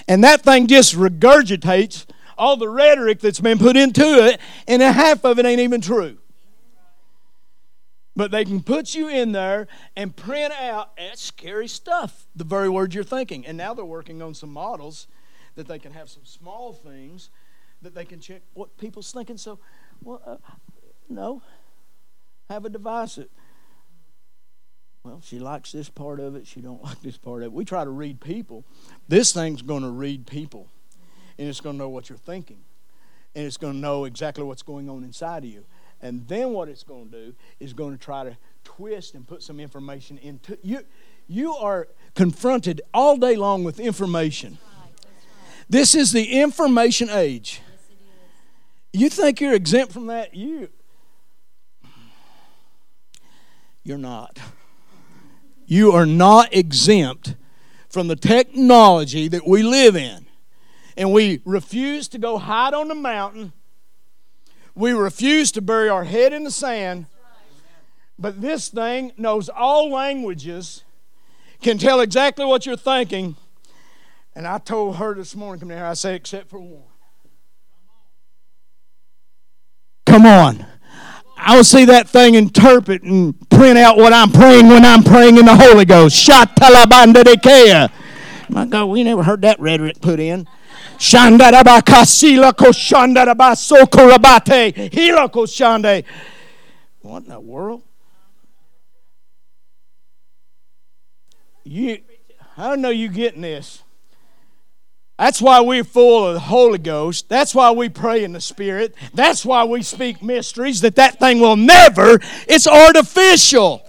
And 0.07 0.23
that 0.23 0.43
thing 0.43 0.67
just 0.67 0.95
regurgitates 0.95 2.05
all 2.37 2.55
the 2.55 2.69
rhetoric 2.69 3.19
that's 3.19 3.39
been 3.39 3.57
put 3.57 3.75
into 3.75 4.03
it, 4.27 4.39
and 4.67 4.81
half 4.81 5.25
of 5.25 5.39
it 5.39 5.45
ain't 5.45 5.59
even 5.59 5.81
true. 5.81 6.19
But 8.17 8.31
they 8.31 8.45
can 8.45 8.63
put 8.63 8.95
you 8.95 9.07
in 9.07 9.31
there 9.31 9.67
and 9.95 10.13
print 10.13 10.51
out 10.51 10.97
that 10.97 11.19
scary 11.19 11.67
stuff, 11.67 12.25
the 12.35 12.43
very 12.43 12.67
words 12.67 12.95
you're 12.95 13.03
thinking. 13.03 13.45
And 13.45 13.55
now 13.55 13.75
they're 13.75 13.85
working 13.85 14.23
on 14.23 14.33
some 14.33 14.51
models 14.51 15.05
that 15.53 15.67
they 15.67 15.77
can 15.77 15.93
have 15.93 16.09
some 16.09 16.25
small 16.25 16.73
things 16.73 17.29
that 17.83 17.93
they 17.93 18.05
can 18.05 18.19
check 18.19 18.41
what 18.55 18.75
people's 18.79 19.11
thinking. 19.11 19.37
So, 19.37 19.59
well, 20.03 20.19
uh, 20.25 20.37
no, 21.07 21.43
have 22.49 22.65
a 22.65 22.69
device 22.69 23.15
that. 23.15 23.29
Well, 25.03 25.21
she 25.23 25.37
likes 25.37 25.71
this 25.71 25.87
part 25.87 26.19
of 26.19 26.35
it. 26.35 26.47
She 26.47 26.59
don't 26.59 26.83
like 26.83 26.99
this 27.01 27.17
part 27.17 27.43
of 27.43 27.47
it. 27.47 27.53
We 27.53 27.65
try 27.65 27.83
to 27.83 27.89
read 27.91 28.19
people. 28.19 28.65
This 29.07 29.31
thing's 29.31 29.61
going 29.61 29.83
to 29.83 29.91
read 29.91 30.25
people, 30.25 30.67
and 31.37 31.47
it's 31.47 31.61
going 31.61 31.75
to 31.75 31.77
know 31.77 31.89
what 31.89 32.09
you're 32.09 32.17
thinking, 32.17 32.61
and 33.35 33.45
it's 33.45 33.57
going 33.57 33.73
to 33.73 33.79
know 33.79 34.05
exactly 34.05 34.43
what's 34.43 34.63
going 34.63 34.89
on 34.89 35.03
inside 35.03 35.43
of 35.43 35.51
you. 35.51 35.65
And 36.01 36.27
then 36.27 36.51
what 36.51 36.69
it's 36.69 36.83
going 36.83 37.09
to 37.09 37.25
do 37.27 37.35
is 37.59 37.73
going 37.73 37.91
to 37.91 37.97
try 37.97 38.23
to 38.23 38.37
twist 38.63 39.15
and 39.15 39.27
put 39.27 39.41
some 39.41 39.59
information 39.59 40.17
into 40.19 40.57
you. 40.61 40.81
You 41.27 41.53
are 41.55 41.87
confronted 42.15 42.81
all 42.93 43.17
day 43.17 43.35
long 43.35 43.63
with 43.63 43.79
information. 43.79 44.59
This 45.69 45.95
is 45.95 46.11
the 46.11 46.39
information 46.39 47.09
age. 47.09 47.61
You 48.93 49.09
think 49.09 49.41
you're 49.41 49.53
exempt 49.53 49.91
from 49.93 50.07
that? 50.07 50.33
You 50.33 50.69
you're 53.87 53.97
not. 53.97 54.37
You 55.65 55.93
are 55.93 56.05
not 56.05 56.53
exempt 56.53 57.35
from 57.87 58.09
the 58.09 58.17
technology 58.17 59.29
that 59.29 59.47
we 59.47 59.63
live 59.63 59.95
in. 59.95 60.25
And 60.97 61.13
we 61.13 61.41
refuse 61.45 62.09
to 62.09 62.17
go 62.17 62.37
hide 62.37 62.73
on 62.73 62.89
the 62.89 62.95
mountain. 62.95 63.53
We 64.77 64.91
refuse 64.91 65.51
to 65.53 65.61
bury 65.61 65.89
our 65.89 66.03
head 66.03 66.33
in 66.33 66.43
the 66.43 66.51
sand. 66.51 67.07
But 68.19 68.41
this 68.41 68.69
thing 68.69 69.11
knows 69.17 69.49
all 69.49 69.89
languages, 69.89 70.83
can 71.63 71.79
tell 71.79 71.99
exactly 71.99 72.45
what 72.45 72.67
you're 72.67 72.77
thinking. 72.77 73.35
And 74.35 74.45
I 74.45 74.59
told 74.59 74.97
her 74.97 75.15
this 75.15 75.35
morning, 75.35 75.61
come 75.61 75.71
here, 75.71 75.83
I 75.83 75.95
said, 75.95 76.13
except 76.13 76.51
for 76.51 76.59
one. 76.59 76.83
Come 80.05 80.27
on. 80.27 80.63
I 81.35 81.55
will 81.55 81.63
see 81.63 81.85
that 81.85 82.07
thing 82.07 82.35
interpret 82.35 83.01
and 83.01 83.35
print 83.49 83.79
out 83.79 83.97
what 83.97 84.13
I'm 84.13 84.31
praying 84.31 84.67
when 84.67 84.85
I'm 84.85 85.03
praying 85.03 85.37
in 85.37 85.45
the 85.45 85.55
Holy 85.55 85.85
Ghost. 85.85 86.15
Shatalabandadekea. 86.27 87.89
My 88.49 88.65
God, 88.67 88.85
we 88.85 89.03
never 89.03 89.23
heard 89.23 89.41
that 89.41 89.59
rhetoric 89.59 90.01
put 90.01 90.19
in. 90.19 90.47
Shandarabakasila. 90.97 92.55
What 97.01 97.23
in 97.23 97.29
the 97.29 97.39
world? 97.39 97.83
You, 101.63 101.99
I 102.57 102.69
don't 102.69 102.81
know 102.81 102.89
you 102.89 103.09
getting 103.09 103.41
this. 103.41 103.83
That's 105.17 105.41
why 105.41 105.61
we're 105.61 105.83
full 105.83 106.27
of 106.27 106.35
the 106.35 106.39
Holy 106.39 106.77
Ghost. 106.77 107.27
That's 107.27 107.55
why 107.55 107.71
we 107.71 107.89
pray 107.89 108.23
in 108.23 108.33
the 108.33 108.41
Spirit. 108.41 108.93
That's 109.13 109.43
why 109.43 109.63
we 109.63 109.81
speak 109.81 110.21
mysteries 110.21 110.81
that 110.81 110.95
that 110.95 111.19
thing 111.19 111.39
will 111.39 111.55
never, 111.55 112.19
it's 112.47 112.67
artificial. 112.67 113.83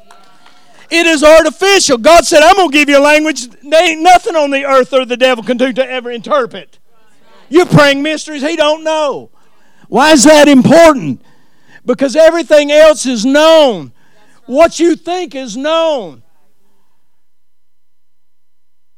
It 0.91 1.07
is 1.07 1.23
artificial. 1.23 1.99
God 1.99 2.25
said, 2.25 2.43
I'm 2.43 2.57
going 2.57 2.71
to 2.71 2.73
give 2.73 2.89
you 2.89 2.99
a 2.99 3.05
language 3.05 3.47
there 3.49 3.91
ain't 3.91 4.01
nothing 4.01 4.37
on 4.37 4.51
the 4.51 4.65
earth 4.65 4.95
or 4.95 5.05
the 5.05 5.19
devil 5.19 5.45
can 5.45 5.59
do 5.59 5.71
to 5.75 5.85
ever 5.85 6.11
interpret. 6.11 6.79
You're 7.49 7.67
praying 7.67 8.03
mysteries 8.03 8.43
he 8.43 8.57
don't 8.57 8.85
know. 8.85 9.31
Why 9.89 10.13
is 10.13 10.25
that 10.25 10.49
important? 10.49 11.23
Because 11.85 12.15
everything 12.17 12.71
else 12.71 13.07
is 13.07 13.25
known. 13.25 13.93
What 14.47 14.79
you 14.79 14.97
think 14.97 15.35
is 15.35 15.57
known. 15.57 16.23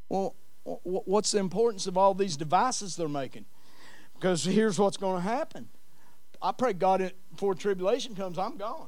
Well, 0.09 0.35
what's 0.63 1.31
the 1.31 1.39
importance 1.39 1.87
of 1.87 1.97
all 1.97 2.13
these 2.13 2.35
devices 2.35 2.95
they're 2.95 3.07
making? 3.07 3.45
Because 4.13 4.43
here's 4.43 4.77
what's 4.77 4.97
going 4.97 5.15
to 5.15 5.27
happen. 5.27 5.69
I 6.41 6.51
pray 6.51 6.73
God 6.73 7.01
eh, 7.01 7.09
before 7.31 7.55
tribulation 7.55 8.15
comes, 8.15 8.37
I'm 8.37 8.57
gone. 8.57 8.87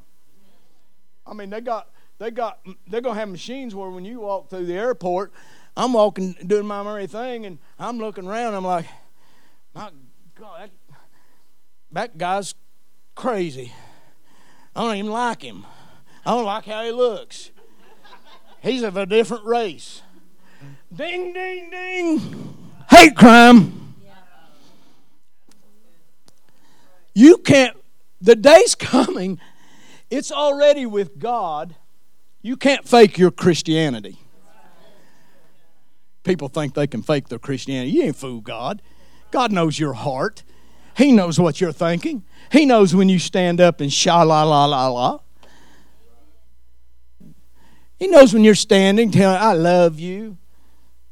I 1.26 1.34
mean, 1.34 1.50
they 1.50 1.62
got 1.62 1.90
they 2.18 2.32
got 2.32 2.60
they're 2.88 3.02
gonna 3.02 3.20
have 3.20 3.30
machines 3.30 3.74
where 3.74 3.90
when 3.90 4.06
you 4.06 4.22
walk 4.22 4.50
through 4.50 4.66
the 4.66 4.74
airport, 4.74 5.32
I'm 5.78 5.94
walking 5.94 6.36
doing 6.46 6.66
my 6.66 6.84
merry 6.84 7.08
thing, 7.08 7.46
and 7.46 7.60
I'm 7.80 7.98
looking 7.98 8.28
around. 8.28 8.56
I'm 8.56 8.66
like, 8.66 8.86
my 9.74 9.90
God, 10.40 10.60
that, 10.60 11.00
that 11.92 12.18
guy's 12.18 12.56
crazy. 13.16 13.74
I 14.76 14.84
don't 14.84 14.96
even 14.96 15.12
like 15.12 15.42
him. 15.42 15.66
I 16.26 16.32
don't 16.32 16.46
like 16.46 16.66
how 16.66 16.84
he 16.84 16.92
looks. 16.92 17.52
He's 18.62 18.82
of 18.84 18.96
a 18.96 19.06
different 19.06 19.46
race. 19.46 20.02
Ding, 20.94 21.34
ding, 21.34 21.70
ding. 21.70 22.58
Hate 22.90 23.16
crime. 23.16 23.96
You 27.14 27.38
can't, 27.38 27.78
the 28.22 28.36
day's 28.36 28.76
coming, 28.76 29.40
it's 30.10 30.32
already 30.32 30.86
with 30.86 31.20
God. 31.20 31.76
You 32.42 32.58
can't 32.58 32.88
fake 32.88 33.18
your 33.18 33.32
Christianity. 33.32 34.18
People 36.24 36.48
think 36.48 36.74
they 36.74 36.88
can 36.88 37.02
fake 37.02 37.28
their 37.28 37.40
Christianity. 37.40 37.92
You 37.92 38.04
ain't 38.04 38.16
fool 38.16 38.40
God. 38.40 38.82
God 39.34 39.52
knows 39.52 39.80
your 39.80 39.94
heart. 39.94 40.44
He 40.96 41.12
knows 41.12 41.40
what 41.40 41.60
you're 41.60 41.72
thinking. 41.72 42.24
He 42.52 42.68
knows 42.68 42.94
when 42.94 43.10
you 43.10 43.18
stand 43.18 43.60
up 43.60 43.82
and 43.82 43.92
sha 43.92 44.22
la 44.22 44.44
la 44.44 44.66
la 44.66 44.88
la. 44.90 45.20
He 47.98 48.08
knows 48.08 48.32
when 48.32 48.44
you're 48.44 48.54
standing 48.54 49.10
telling, 49.10 49.42
I 49.42 49.54
love 49.54 50.00
you 50.00 50.38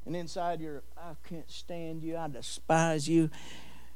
and 0.05 0.15
inside 0.15 0.59
you're, 0.61 0.84
I 0.95 1.13
can't 1.28 1.49
stand 1.49 2.03
you, 2.03 2.15
I 2.15 2.28
despise 2.28 3.09
you, 3.09 3.32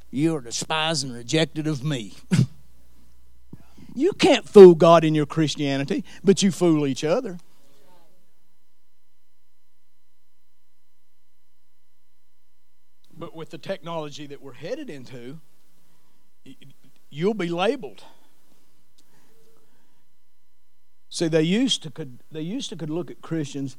you 0.09 0.35
are 0.37 0.41
despised 0.41 1.05
and 1.05 1.13
rejected 1.13 1.67
of 1.67 1.83
me. 1.83 2.15
you 3.95 4.13
can't 4.13 4.49
fool 4.49 4.73
God 4.73 5.03
in 5.03 5.13
your 5.13 5.27
Christianity, 5.27 6.03
but 6.23 6.41
you 6.41 6.49
fool 6.49 6.87
each 6.87 7.03
other. 7.03 7.37
But 13.17 13.34
with 13.45 13.51
the 13.51 13.57
technology 13.59 14.25
that 14.25 14.41
we're 14.41 14.53
headed 14.53 14.89
into, 14.89 15.39
you'll 17.11 17.35
be 17.35 17.47
labeled. 17.47 18.03
See, 21.09 21.27
they 21.27 21.43
used 21.43 21.83
to 21.83 21.91
could 21.91 22.23
they 22.31 22.41
used 22.41 22.69
to 22.69 22.75
could 22.75 22.89
look 22.89 23.11
at 23.11 23.21
Christians. 23.21 23.77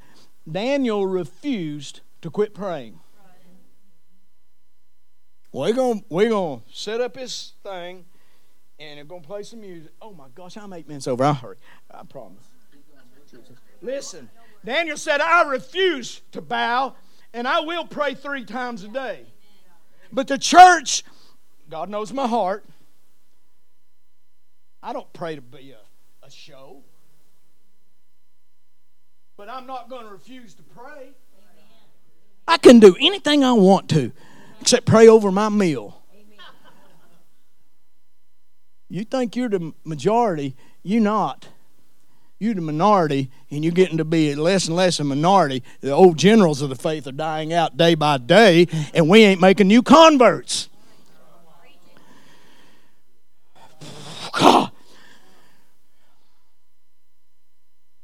Daniel 0.49 1.05
refused 1.05 2.03
to 2.23 2.31
quit 2.31 2.55
praying. 2.55 3.01
We're 5.51 5.73
gonna 5.73 6.03
we're 6.09 6.31
gonna 6.31 6.62
set 6.73 7.01
up 7.01 7.17
his 7.17 7.55
thing 7.64 8.05
and 8.79 9.01
we're 9.09 9.21
to 9.21 9.27
play 9.27 9.43
some 9.43 9.62
music. 9.62 9.91
Oh 10.01 10.12
my 10.12 10.29
gosh, 10.33 10.57
I'm 10.57 10.73
eight 10.75 10.87
minutes 10.87 11.09
over. 11.09 11.25
I'll 11.25 11.35
hurry. 11.35 11.57
I 11.91 12.05
promise. 12.05 12.45
Listen, 13.83 14.31
Daniel 14.64 14.97
said, 14.97 15.21
I 15.21 15.43
refuse 15.43 16.23
to 16.31 16.41
bow 16.41 16.95
and 17.35 17.49
I 17.49 17.61
will 17.61 17.85
pray 17.85 18.14
three 18.14 18.45
times 18.45 18.85
a 18.85 18.89
day. 18.89 19.27
But 20.13 20.29
the 20.29 20.39
church, 20.39 21.03
God 21.69 21.89
knows 21.89 22.13
my 22.13 22.27
heart, 22.27 22.65
I 24.83 24.93
don't 24.93 25.13
pray 25.13 25.35
to 25.35 25.43
be 25.43 25.73
a, 25.73 26.27
a 26.27 26.31
show. 26.31 26.83
But 29.37 29.49
I'm 29.51 29.67
not 29.67 29.91
going 29.91 30.05
to 30.05 30.13
refuse 30.13 30.55
to 30.55 30.63
pray. 30.63 31.11
I 32.49 32.59
can 32.59 32.79
do 32.79 32.97
anything 33.01 33.43
I 33.43 33.53
want 33.53 33.89
to 33.91 34.13
except 34.61 34.87
pray 34.87 35.09
over 35.09 35.31
my 35.31 35.49
meal. 35.49 36.03
You 38.89 39.05
think 39.05 39.35
you're 39.35 39.49
the 39.49 39.73
majority, 39.85 40.55
you're 40.83 41.03
not. 41.03 41.49
You're 42.39 42.55
the 42.55 42.61
minority, 42.61 43.30
and 43.51 43.64
you're 43.64 43.72
getting 43.72 43.97
to 43.97 44.05
be 44.05 44.34
less 44.34 44.66
and 44.66 44.76
less 44.76 45.01
a 45.01 45.05
minority. 45.05 45.62
The 45.80 45.91
old 45.91 46.18
generals 46.18 46.61
of 46.61 46.68
the 46.68 46.76
faith 46.76 47.07
are 47.07 47.12
dying 47.12 47.53
out 47.53 47.76
day 47.76 47.95
by 47.95 48.18
day, 48.18 48.66
and 48.93 49.09
we 49.09 49.22
ain't 49.22 49.41
making 49.41 49.68
new 49.68 49.82
converts. 49.82 50.68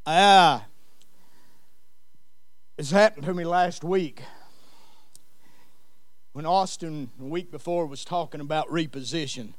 Ah. 0.05 0.66
This 2.76 2.91
happened 2.91 3.24
to 3.26 3.35
me 3.35 3.45
last 3.45 3.85
week 3.85 4.22
when 6.33 6.47
Austin 6.47 7.11
the 7.18 7.24
week 7.24 7.51
before 7.51 7.87
was 7.87 8.05
talking 8.05 8.41
about 8.41 8.66
reposition. 8.68 9.53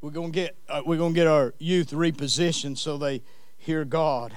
We're 0.00 0.10
gonna 0.10 0.30
get 0.30 0.56
uh, 0.68 0.82
we're 0.84 0.98
gonna 0.98 1.14
get 1.14 1.26
our 1.26 1.54
youth 1.58 1.90
repositioned 1.90 2.78
so 2.78 2.98
they 2.98 3.22
hear 3.62 3.84
God. 3.84 4.32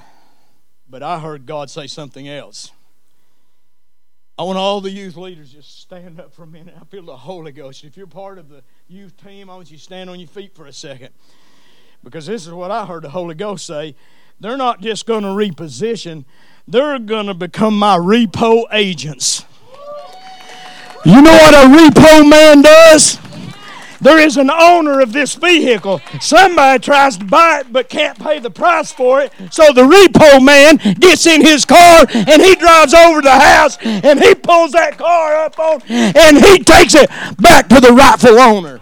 But 0.87 1.01
I 1.01 1.19
heard 1.19 1.47
God 1.47 1.69
say 1.69 1.87
something 1.87 2.27
else. 2.27 2.71
I 4.37 4.43
want 4.43 4.57
all 4.57 4.81
the 4.81 4.91
youth 4.91 5.15
leaders 5.15 5.51
just 5.51 5.81
stand 5.81 6.19
up 6.19 6.31
for 6.31 6.43
a 6.43 6.47
minute. 6.47 6.75
I 6.79 6.85
feel 6.85 7.03
the 7.03 7.15
Holy 7.15 7.51
Ghost. 7.51 7.83
If 7.83 7.97
you're 7.97 8.05
part 8.05 8.37
of 8.37 8.49
the 8.49 8.61
youth 8.87 9.15
team, 9.17 9.49
I 9.49 9.55
want 9.55 9.71
you 9.71 9.77
to 9.77 9.83
stand 9.83 10.09
on 10.09 10.19
your 10.19 10.27
feet 10.27 10.53
for 10.53 10.67
a 10.67 10.73
second. 10.73 11.09
Because 12.03 12.27
this 12.27 12.45
is 12.45 12.53
what 12.53 12.69
I 12.69 12.85
heard 12.85 13.03
the 13.03 13.09
Holy 13.09 13.33
Ghost 13.33 13.65
say. 13.65 13.95
They're 14.39 14.57
not 14.57 14.81
just 14.81 15.07
going 15.07 15.23
to 15.23 15.29
reposition, 15.29 16.25
they're 16.67 16.99
going 16.99 17.27
to 17.27 17.33
become 17.33 17.79
my 17.79 17.97
repo 17.97 18.65
agents. 18.71 19.43
You 21.03 21.21
know 21.21 21.31
what 21.31 21.53
a 21.53 21.67
repo 21.67 22.29
man 22.29 22.61
does? 22.61 23.24
There 24.05 24.19
is 24.19 24.37
an 24.37 24.51
owner 24.51 24.99
of 24.99 25.13
this 25.13 25.33
vehicle. 25.33 25.99
Somebody 26.21 26.77
tries 26.77 27.17
to 27.17 27.25
buy 27.25 27.61
it 27.61 27.73
but 27.73 27.89
can't 27.89 28.19
pay 28.19 28.37
the 28.37 28.51
price 28.51 28.91
for 28.91 29.19
it. 29.19 29.33
So 29.49 29.73
the 29.73 29.81
repo 29.81 30.45
man 30.45 30.77
gets 30.99 31.25
in 31.25 31.41
his 31.41 31.65
car 31.65 32.05
and 32.13 32.39
he 32.39 32.53
drives 32.53 32.93
over 32.93 33.19
the 33.23 33.31
house 33.31 33.79
and 33.81 34.21
he 34.21 34.35
pulls 34.35 34.73
that 34.73 34.99
car 34.99 35.37
up 35.37 35.57
on 35.57 35.81
and 35.87 36.37
he 36.37 36.59
takes 36.59 36.93
it 36.93 37.09
back 37.39 37.67
to 37.69 37.79
the 37.81 37.93
rightful 37.93 38.37
owner. 38.37 38.79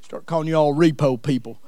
Start 0.00 0.24
calling 0.24 0.48
you 0.48 0.54
all 0.54 0.74
repo 0.74 1.22
people. 1.22 1.58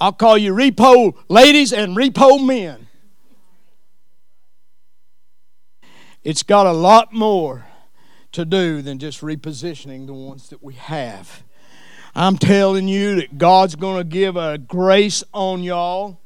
I'll 0.00 0.12
call 0.12 0.36
you 0.36 0.52
repo 0.52 1.14
ladies 1.28 1.72
and 1.72 1.96
repo 1.96 2.44
men. 2.44 2.83
It's 6.24 6.42
got 6.42 6.66
a 6.66 6.72
lot 6.72 7.12
more 7.12 7.66
to 8.32 8.46
do 8.46 8.80
than 8.80 8.98
just 8.98 9.20
repositioning 9.20 10.06
the 10.06 10.14
ones 10.14 10.48
that 10.48 10.62
we 10.62 10.72
have. 10.72 11.44
I'm 12.14 12.38
telling 12.38 12.88
you 12.88 13.16
that 13.16 13.36
God's 13.36 13.76
going 13.76 13.98
to 13.98 14.04
give 14.04 14.36
a 14.36 14.56
grace 14.56 15.22
on 15.34 15.62
y'all. 15.62 16.18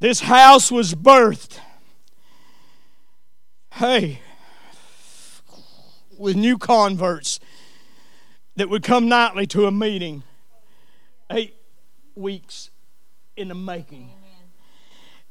This 0.00 0.20
house 0.20 0.72
was 0.72 0.94
birthed. 0.94 1.60
Hey, 3.74 4.20
with 6.18 6.34
new 6.34 6.58
converts 6.58 7.38
that 8.56 8.68
would 8.68 8.82
come 8.82 9.08
nightly 9.08 9.46
to 9.48 9.66
a 9.66 9.70
meeting. 9.70 10.24
Eight 11.30 11.56
weeks 12.16 12.70
in 13.36 13.48
the 13.48 13.54
making. 13.54 14.10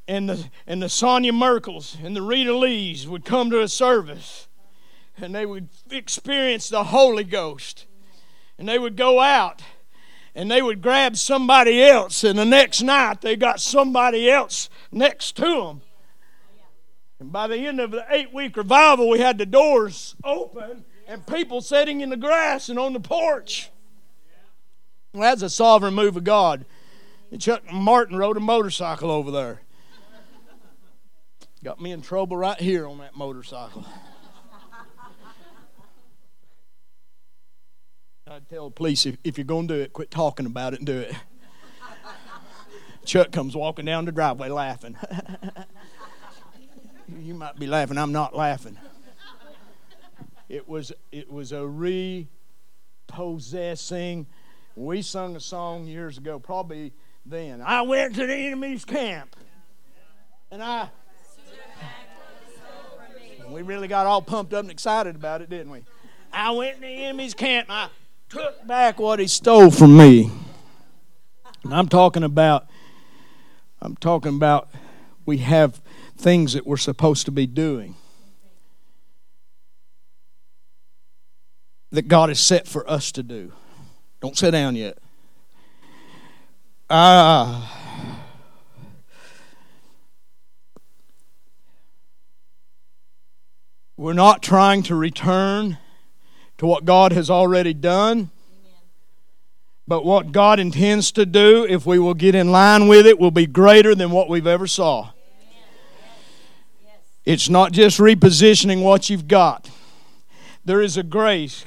And 0.08 0.30
the, 0.30 0.50
and 0.68 0.82
the 0.82 0.90
Sonia 0.90 1.32
Merkels 1.32 2.04
and 2.04 2.16
the 2.16 2.22
Rita 2.22 2.56
Lees 2.56 3.08
would 3.08 3.24
come 3.24 3.50
to 3.52 3.62
a 3.62 3.68
service 3.68 4.48
and 5.18 5.34
they 5.34 5.46
would 5.46 5.70
experience 5.92 6.70
the 6.70 6.86
Holy 6.86 7.24
Ghost. 7.24 7.86
And 8.58 8.68
they 8.68 8.80
would 8.80 8.96
go 8.96 9.20
out 9.20 9.62
and 10.36 10.50
they 10.50 10.62
would 10.62 10.82
grab 10.82 11.16
somebody 11.16 11.84
else, 11.84 12.24
and 12.24 12.40
the 12.40 12.46
next 12.46 12.82
night 12.82 13.22
they 13.22 13.36
got 13.36 13.60
somebody 13.60 14.30
else 14.30 14.68
next 14.92 15.36
to 15.36 15.44
them. 15.44 15.82
And 17.20 17.32
by 17.32 17.48
the 17.48 17.58
end 17.58 17.80
of 17.80 17.92
the 17.92 18.04
eight 18.10 18.34
week 18.34 18.58
revival, 18.58 19.10
we 19.10 19.20
had 19.20 19.38
the 19.38 19.46
doors 19.46 20.16
open 20.24 20.84
and 21.08 21.26
people 21.28 21.62
sitting 21.62 22.02
in 22.02 22.10
the 22.10 22.18
grass 22.18 22.70
and 22.70 22.80
on 22.80 22.94
the 22.94 23.00
porch. 23.00 23.70
Well, 25.14 25.22
that's 25.22 25.44
a 25.44 25.50
sovereign 25.50 25.94
move 25.94 26.18
of 26.18 26.24
God. 26.24 26.66
Chuck 27.40 27.64
Martin 27.72 28.18
rode 28.18 28.38
a 28.38 28.40
motorcycle 28.40 29.10
over 29.10 29.32
there. 29.32 29.62
Got 31.64 31.82
me 31.82 31.92
in 31.92 32.02
trouble 32.02 32.38
right 32.38 32.60
here 32.60 32.88
on 32.88 32.98
that 33.00 33.16
motorcycle. 33.16 33.86
I'd 38.28 38.50
tell 38.50 38.70
the 38.70 38.74
police 38.74 39.06
if, 39.06 39.18
if 39.24 39.38
you're 39.38 39.46
going 39.46 39.68
to 39.68 39.76
do 39.76 39.82
it, 39.82 39.94
quit 39.94 40.12
talking 40.12 40.46
about 40.46 40.74
it 40.74 40.80
and 40.80 40.88
do 40.88 41.00
it. 41.00 41.16
Chuck 43.06 43.32
comes 43.32 43.56
walking 43.56 43.86
down 43.86 44.06
the 44.06 44.12
driveway 44.12 44.50
laughing. 44.50 44.98
you 47.20 47.34
might 47.34 47.58
be 47.58 47.68
laughing. 47.68 47.98
I'm 47.98 48.12
not 48.12 48.36
laughing. 48.36 48.78
It 50.50 50.68
was 50.68 50.92
it 51.12 51.32
was 51.32 51.52
a 51.52 51.66
repossessing. 51.68 52.28
We 54.76 55.02
sung 55.02 55.36
a 55.36 55.40
song 55.40 55.86
years 55.86 56.18
ago, 56.18 56.40
probably 56.40 56.94
then. 57.26 57.62
I 57.62 57.82
went 57.82 58.16
to 58.16 58.26
the 58.26 58.34
enemy's 58.34 58.86
camp, 58.86 59.36
and 60.52 60.62
I. 60.62 60.90
We 63.50 63.62
really 63.62 63.88
got 63.88 64.08
all 64.08 64.22
pumped 64.22 64.54
up 64.54 64.62
and 64.62 64.72
excited 64.72 65.16
about 65.16 65.42
it, 65.42 65.50
didn't 65.50 65.72
we? 65.72 65.84
I 66.32 66.52
went 66.52 66.76
to 66.76 66.82
the 66.82 66.88
enemy's 66.88 67.34
camp. 67.34 67.68
I 67.70 67.90
took 68.30 68.66
back 68.66 69.00
what 69.00 69.20
he 69.20 69.28
stole 69.28 69.70
from 69.70 69.96
me. 69.96 70.32
And 71.64 71.74
I'm 71.74 71.88
talking 71.88 72.24
about. 72.24 72.68
I'm 73.82 73.96
talking 73.96 74.36
about. 74.36 74.70
We 75.26 75.38
have 75.40 75.82
things 76.18 76.54
that 76.54 76.66
we're 76.66 76.78
supposed 76.78 77.26
to 77.26 77.32
be 77.32 77.46
doing. 77.46 77.96
that 81.94 82.08
God 82.08 82.30
has 82.30 82.40
set 82.40 82.68
for 82.68 82.90
us 82.90 83.12
to 83.14 83.24
do. 83.24 83.54
Don't 84.20 84.36
sit 84.36 84.52
down 84.52 84.76
yet. 84.76 84.98
Ah. 86.96 87.72
We're 93.98 94.14
not 94.14 94.44
trying 94.44 94.84
to 94.84 94.96
return 94.96 95.80
to 96.60 96.68
what 96.68 96.86
God 96.86 97.12
has 97.12 97.32
already 97.32 97.74
done. 97.74 98.30
But 99.88 100.06
what 100.06 100.32
God 100.32 100.60
intends 100.60 101.12
to 101.14 101.26
do, 101.26 101.66
if 101.68 101.88
we 101.88 101.98
will 101.98 102.14
get 102.14 102.36
in 102.36 102.52
line 102.52 102.88
with 102.88 103.08
it, 103.08 103.18
will 103.18 103.32
be 103.32 103.48
greater 103.48 103.96
than 103.96 104.12
what 104.12 104.30
we've 104.30 104.46
ever 104.46 104.68
saw. 104.68 105.10
It's 107.26 107.50
not 107.50 107.72
just 107.72 107.98
repositioning 107.98 108.84
what 108.84 109.10
you've 109.10 109.28
got. 109.28 109.68
There 110.64 110.80
is 110.80 110.96
a 110.96 111.04
grace 111.04 111.66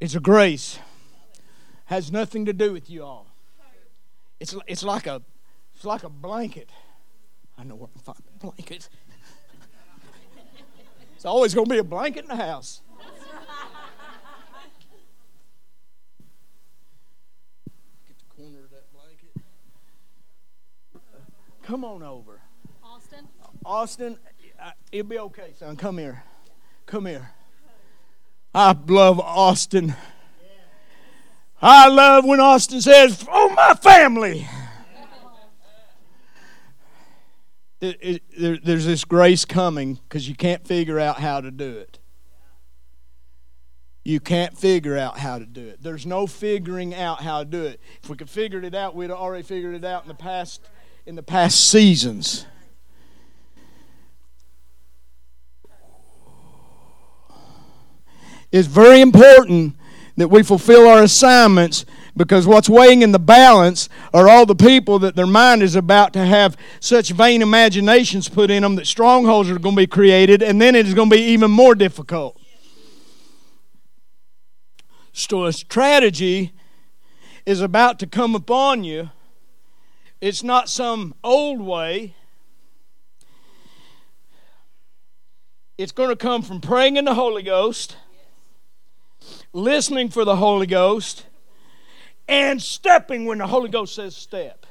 It's 0.00 0.14
a 0.14 0.20
grace. 0.20 0.78
Has 1.88 2.12
nothing 2.12 2.44
to 2.44 2.52
do 2.52 2.72
with 2.72 2.90
you 2.90 3.02
all. 3.02 3.26
It's, 4.38 4.54
it's 4.66 4.82
like 4.82 5.06
a 5.06 5.22
it's 5.74 5.86
like 5.86 6.04
a 6.04 6.10
blanket. 6.10 6.70
I 7.56 7.64
know 7.64 7.76
where 7.76 7.88
to 7.88 7.98
find 7.98 8.18
a 8.18 8.38
blanket. 8.38 8.88
It's 11.14 11.24
always 11.24 11.52
going 11.52 11.66
to 11.66 11.70
be 11.72 11.78
a 11.78 11.84
blanket 11.84 12.22
in 12.22 12.28
the 12.28 12.36
house. 12.36 12.80
Get 18.06 18.18
the 18.18 18.24
corner 18.36 18.58
of 18.58 18.70
that 18.70 18.84
blanket. 18.92 19.34
Come 21.64 21.84
on 21.84 22.04
over. 22.04 22.40
Austin? 22.84 23.28
Austin, 23.64 24.18
uh, 24.62 24.70
it'll 24.92 25.08
be 25.08 25.18
okay, 25.18 25.54
son. 25.58 25.74
Come 25.74 25.98
here. 25.98 26.22
Come 26.86 27.06
here. 27.06 27.30
I 28.54 28.76
love 28.86 29.18
Austin. 29.18 29.96
I 31.60 31.88
love 31.88 32.24
when 32.24 32.40
Austin 32.40 32.80
says, 32.80 33.26
Oh, 33.30 33.50
my 33.50 33.74
family. 33.74 34.48
There's 37.80 38.86
this 38.86 39.04
grace 39.04 39.44
coming 39.44 39.94
because 39.94 40.28
you 40.28 40.34
can't 40.34 40.66
figure 40.66 40.98
out 40.98 41.20
how 41.20 41.40
to 41.40 41.50
do 41.50 41.76
it. 41.76 41.98
You 44.04 44.20
can't 44.20 44.56
figure 44.56 44.96
out 44.96 45.18
how 45.18 45.38
to 45.38 45.44
do 45.44 45.66
it. 45.68 45.82
There's 45.82 46.06
no 46.06 46.26
figuring 46.26 46.94
out 46.94 47.22
how 47.22 47.40
to 47.40 47.44
do 47.44 47.64
it. 47.64 47.80
If 48.02 48.08
we 48.08 48.16
could 48.16 48.30
figure 48.30 48.60
it 48.62 48.74
out, 48.74 48.94
we'd 48.94 49.10
already 49.10 49.42
figured 49.42 49.74
it 49.74 49.84
out 49.84 50.02
in 50.02 50.08
the 50.08 50.14
past 50.14 50.62
in 51.06 51.14
the 51.14 51.22
past 51.22 51.70
seasons. 51.70 52.46
It's 58.50 58.66
very 58.66 59.02
important 59.02 59.76
that 60.18 60.28
we 60.28 60.42
fulfill 60.42 60.88
our 60.88 61.04
assignments 61.04 61.86
because 62.16 62.44
what's 62.44 62.68
weighing 62.68 63.02
in 63.02 63.12
the 63.12 63.20
balance 63.20 63.88
are 64.12 64.28
all 64.28 64.44
the 64.44 64.54
people 64.54 64.98
that 64.98 65.14
their 65.14 65.28
mind 65.28 65.62
is 65.62 65.76
about 65.76 66.12
to 66.12 66.26
have 66.26 66.56
such 66.80 67.10
vain 67.10 67.40
imaginations 67.40 68.28
put 68.28 68.50
in 68.50 68.64
them 68.64 68.74
that 68.74 68.86
strongholds 68.88 69.48
are 69.48 69.60
going 69.60 69.76
to 69.76 69.82
be 69.82 69.86
created, 69.86 70.42
and 70.42 70.60
then 70.60 70.74
it 70.74 70.86
is 70.88 70.94
going 70.94 71.08
to 71.08 71.14
be 71.14 71.22
even 71.22 71.52
more 71.52 71.76
difficult. 71.76 72.36
So, 75.12 75.44
a 75.44 75.52
strategy 75.52 76.52
is 77.46 77.60
about 77.60 78.00
to 78.00 78.06
come 78.06 78.34
upon 78.34 78.82
you. 78.82 79.10
It's 80.20 80.42
not 80.42 80.68
some 80.68 81.14
old 81.22 81.60
way. 81.60 82.16
It's 85.76 85.92
going 85.92 86.10
to 86.10 86.16
come 86.16 86.42
from 86.42 86.60
praying 86.60 86.96
in 86.96 87.04
the 87.04 87.14
Holy 87.14 87.44
Ghost 87.44 87.96
listening 89.52 90.10
for 90.10 90.24
the 90.24 90.36
Holy 90.36 90.66
Ghost, 90.66 91.26
and 92.28 92.60
stepping 92.60 93.24
when 93.24 93.38
the 93.38 93.46
Holy 93.46 93.70
Ghost 93.70 93.94
says 93.94 94.14
step. 94.14 94.66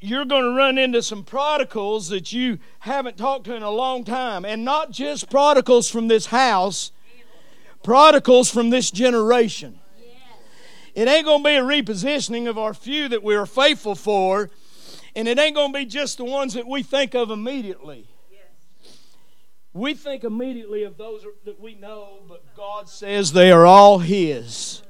You're 0.00 0.26
going 0.26 0.42
to 0.42 0.54
run 0.54 0.76
into 0.76 1.02
some 1.02 1.24
prodigals 1.24 2.08
that 2.08 2.30
you 2.30 2.58
haven't 2.80 3.16
talked 3.16 3.46
to 3.46 3.54
in 3.54 3.62
a 3.62 3.70
long 3.70 4.04
time, 4.04 4.44
and 4.44 4.62
not 4.62 4.90
just 4.90 5.30
prodigals 5.30 5.88
from 5.88 6.08
this 6.08 6.26
house, 6.26 6.92
prodigals 7.82 8.50
from 8.50 8.68
this 8.68 8.90
generation. 8.90 9.80
It 10.94 11.08
ain't 11.08 11.24
going 11.24 11.42
to 11.42 11.48
be 11.48 11.56
a 11.56 11.62
repositioning 11.62 12.48
of 12.48 12.58
our 12.58 12.74
few 12.74 13.08
that 13.08 13.22
we 13.22 13.34
are 13.34 13.46
faithful 13.46 13.94
for, 13.94 14.50
and 15.16 15.26
it 15.26 15.38
ain't 15.38 15.56
going 15.56 15.72
to 15.72 15.78
be 15.78 15.86
just 15.86 16.18
the 16.18 16.24
ones 16.24 16.52
that 16.52 16.66
we 16.66 16.82
think 16.82 17.14
of 17.14 17.30
immediately. 17.30 18.06
We 19.74 19.94
think 19.94 20.22
immediately 20.22 20.84
of 20.84 20.96
those 20.96 21.26
that 21.44 21.60
we 21.60 21.74
know, 21.74 22.20
but 22.28 22.54
God 22.56 22.88
says 22.88 23.32
they 23.32 23.50
are 23.50 23.66
all 23.66 23.98
His. 23.98 24.82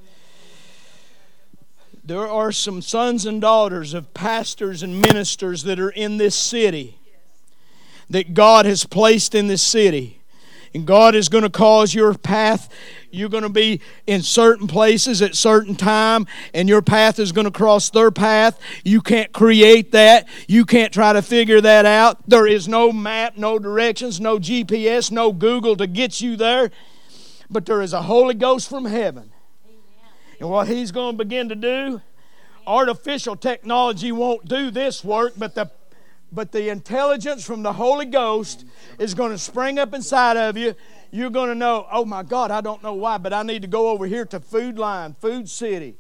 There 2.05 2.29
are 2.29 2.53
some 2.53 2.83
sons 2.83 3.25
and 3.25 3.41
daughters 3.41 3.95
of 3.95 4.13
pastors 4.13 4.83
and 4.83 5.01
ministers 5.01 5.63
that 5.63 5.81
are 5.81 5.89
in 5.89 6.19
this 6.19 6.35
city 6.35 6.99
that 8.11 8.35
God 8.35 8.67
has 8.67 8.85
placed 8.85 9.35
in 9.35 9.47
this 9.47 9.63
city. 9.63 10.21
And 10.75 10.87
God 10.87 11.15
is 11.15 11.29
going 11.29 11.45
to 11.45 11.51
cause 11.51 11.95
your 11.95 12.15
path 12.15 12.69
you're 13.15 13.29
going 13.29 13.45
to 13.45 13.49
be 13.49 13.81
in 14.07 14.23
certain 14.23 14.67
places 14.67 15.23
at 15.23 15.35
certain 15.35 15.77
time 15.77 16.27
and 16.53 16.69
your 16.69 16.83
path 16.83 17.19
is 17.19 17.33
going 17.33 17.45
to 17.45 17.51
cross 17.51 17.91
their 17.91 18.11
path. 18.11 18.59
You 18.85 19.01
can't 19.01 19.33
create 19.33 19.93
that. 19.93 20.29
You 20.49 20.65
can't 20.65 20.93
try 20.93 21.13
to 21.13 21.23
figure 21.23 21.61
that 21.61 21.87
out. 21.87 22.29
There 22.29 22.47
is 22.47 22.67
no 22.67 22.93
map, 22.93 23.37
no 23.37 23.59
directions, 23.59 24.21
no 24.21 24.39
GPS, 24.39 25.11
no 25.11 25.33
Google 25.33 25.77
to 25.77 25.87
get 25.87 26.21
you 26.21 26.37
there. 26.37 26.71
But 27.49 27.67
there 27.67 27.83
is 27.83 27.93
a 27.93 28.03
Holy 28.03 28.35
Ghost 28.35 28.69
from 28.69 28.85
heaven. 28.85 29.31
And 30.41 30.51
what 30.51 30.67
he's 30.67 30.91
going 30.91 31.17
to 31.17 31.25
begin 31.25 31.49
to 31.51 31.55
do, 31.55 32.03
artificial 32.67 33.37
technology 33.37 34.11
won't 34.11 34.47
do 34.47 34.71
this 34.71 35.05
work, 35.05 35.35
but 35.37 35.55
the 35.55 35.71
but 36.35 36.53
the 36.53 36.69
intelligence 36.69 37.45
from 37.45 37.63
the 37.63 37.73
Holy 37.73 38.07
Ghost 38.07 38.65
is 38.99 39.15
going 39.15 39.31
to 39.31 39.39
spring 39.39 39.79
up 39.79 39.95
inside 39.95 40.37
of 40.37 40.57
you. 40.57 40.75
You're 41.11 41.31
going 41.31 41.49
to 41.49 41.55
know, 41.55 41.87
oh 41.93 42.05
my 42.05 42.23
God, 42.25 42.51
I 42.51 42.61
don't 42.61 42.83
know 42.83 42.95
why, 42.95 43.19
but 43.19 43.33
I 43.33 43.43
need 43.45 43.63
to 43.63 43.69
go 43.69 43.89
over 43.89 44.07
here 44.07 44.25
to 44.27 44.41
Food 44.41 44.79
Line, 44.79 45.15
Food 45.15 45.49
City. 45.49 45.97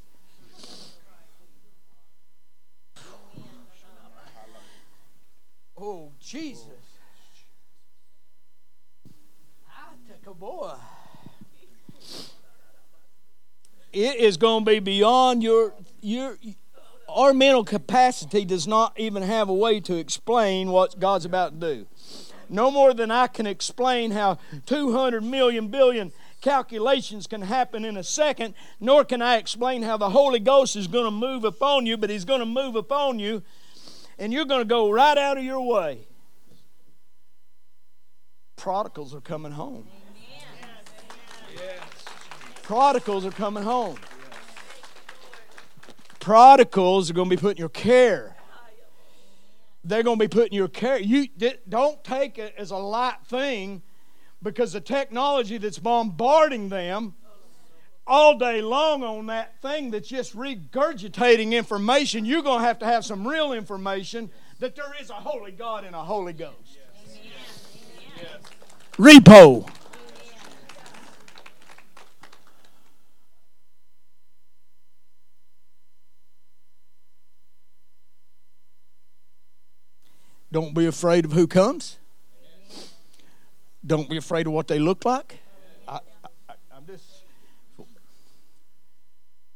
Oh, 5.77 6.11
Jesus. 6.19 6.65
I 9.69 9.93
take 10.09 10.27
a 10.27 10.35
boy. 10.35 10.73
It 13.93 14.17
is 14.17 14.37
going 14.37 14.65
to 14.65 14.71
be 14.71 14.81
beyond 14.81 15.43
your 15.43 15.73
your 16.01 16.37
our 17.15 17.33
mental 17.33 17.65
capacity 17.65 18.45
does 18.45 18.67
not 18.67 18.93
even 18.99 19.23
have 19.23 19.49
a 19.49 19.55
way 19.55 19.81
to 19.81 19.97
explain 19.97 20.71
what 20.71 20.99
God's 20.99 21.25
about 21.25 21.61
to 21.61 21.75
do. 21.75 21.87
No 22.49 22.71
more 22.71 22.93
than 22.93 23.11
I 23.11 23.29
can 23.29 23.47
explain 23.47 24.11
how 24.11 24.39
200 24.67 25.23
million 25.23 25.69
billion 25.69 26.13
calculations 26.41 27.27
can 27.27 27.43
happen 27.43 27.85
in 27.85 27.97
a 27.97 28.03
second, 28.03 28.55
nor 28.81 29.05
can 29.05 29.23
I 29.23 29.37
explain 29.37 29.83
how 29.83 29.97
the 29.97 30.11
Holy 30.11 30.41
Ghost 30.41 30.77
is 30.77 30.89
going 30.89 31.07
to 31.07 31.11
move 31.11 31.45
upon 31.45 31.87
you, 31.87 31.97
but 31.97 32.11
He's 32.11 32.25
going 32.25 32.41
to 32.41 32.47
move 32.47 32.75
upon 32.77 33.19
you, 33.19 33.43
and 34.19 34.33
you're 34.33 34.45
going 34.45 34.61
to 34.61 34.69
go 34.69 34.91
right 34.91 35.17
out 35.17 35.39
of 35.39 35.45
your 35.45 35.61
way. 35.61 36.01
Prodigals 38.57 39.15
are 39.15 39.21
coming 39.21 39.53
home. 39.53 39.87
Prodigals 42.63 43.25
are 43.25 43.31
coming 43.31 43.63
home 43.63 43.97
prodigals 46.25 47.11
are 47.11 47.13
going 47.13 47.29
to 47.29 47.37
be 47.37 47.41
put 47.41 47.51
in 47.51 47.59
your 47.59 47.69
care. 47.69 48.35
They're 49.85 50.03
going 50.03 50.19
to 50.19 50.25
be 50.25 50.29
put 50.29 50.49
in 50.49 50.55
your 50.55 50.69
care. 50.69 50.99
You 50.99 51.29
don't 51.69 52.03
take 52.03 52.39
it 52.39 52.55
as 52.57 52.71
a 52.71 52.79
light 52.79 53.19
thing 53.27 53.83
because 54.43 54.73
the 54.73 54.81
technology 54.81 55.59
that's 55.59 55.79
bombarding 55.79 56.71
them 56.71 57.15
all 58.07 58.39
day 58.39 58.63
long 58.63 59.05
on 59.05 59.27
that 59.27 59.61
thing 59.61 59.91
that's 59.91 60.09
just 60.09 60.35
regurgitating 60.35 61.53
information, 61.53 62.25
you're 62.25 62.43
going 62.43 62.61
to 62.61 62.67
have 62.67 62.79
to 62.79 62.87
have 62.87 63.05
some 63.05 63.29
real 63.29 63.53
information 63.53 64.31
that 64.61 64.75
there 64.75 64.95
is 64.99 65.11
a 65.11 65.15
holy 65.15 65.53
God 65.53 65.85
and 65.85 65.95
a 65.95 66.03
Holy 66.03 66.33
Ghost. 66.33 66.79
Repo. 68.97 69.69
Don't 80.55 80.73
be 80.73 80.87
afraid 80.87 81.25
of 81.25 81.33
who 81.33 81.49
comes. 81.49 81.99
Don't 83.85 84.09
be 84.09 84.19
afraid 84.19 84.47
of 84.47 84.53
what 84.53 84.69
they 84.69 84.79
look 84.79 85.05
like. 85.05 85.41
I, 85.89 85.99
I'm 86.73 86.87
just. 86.87 87.25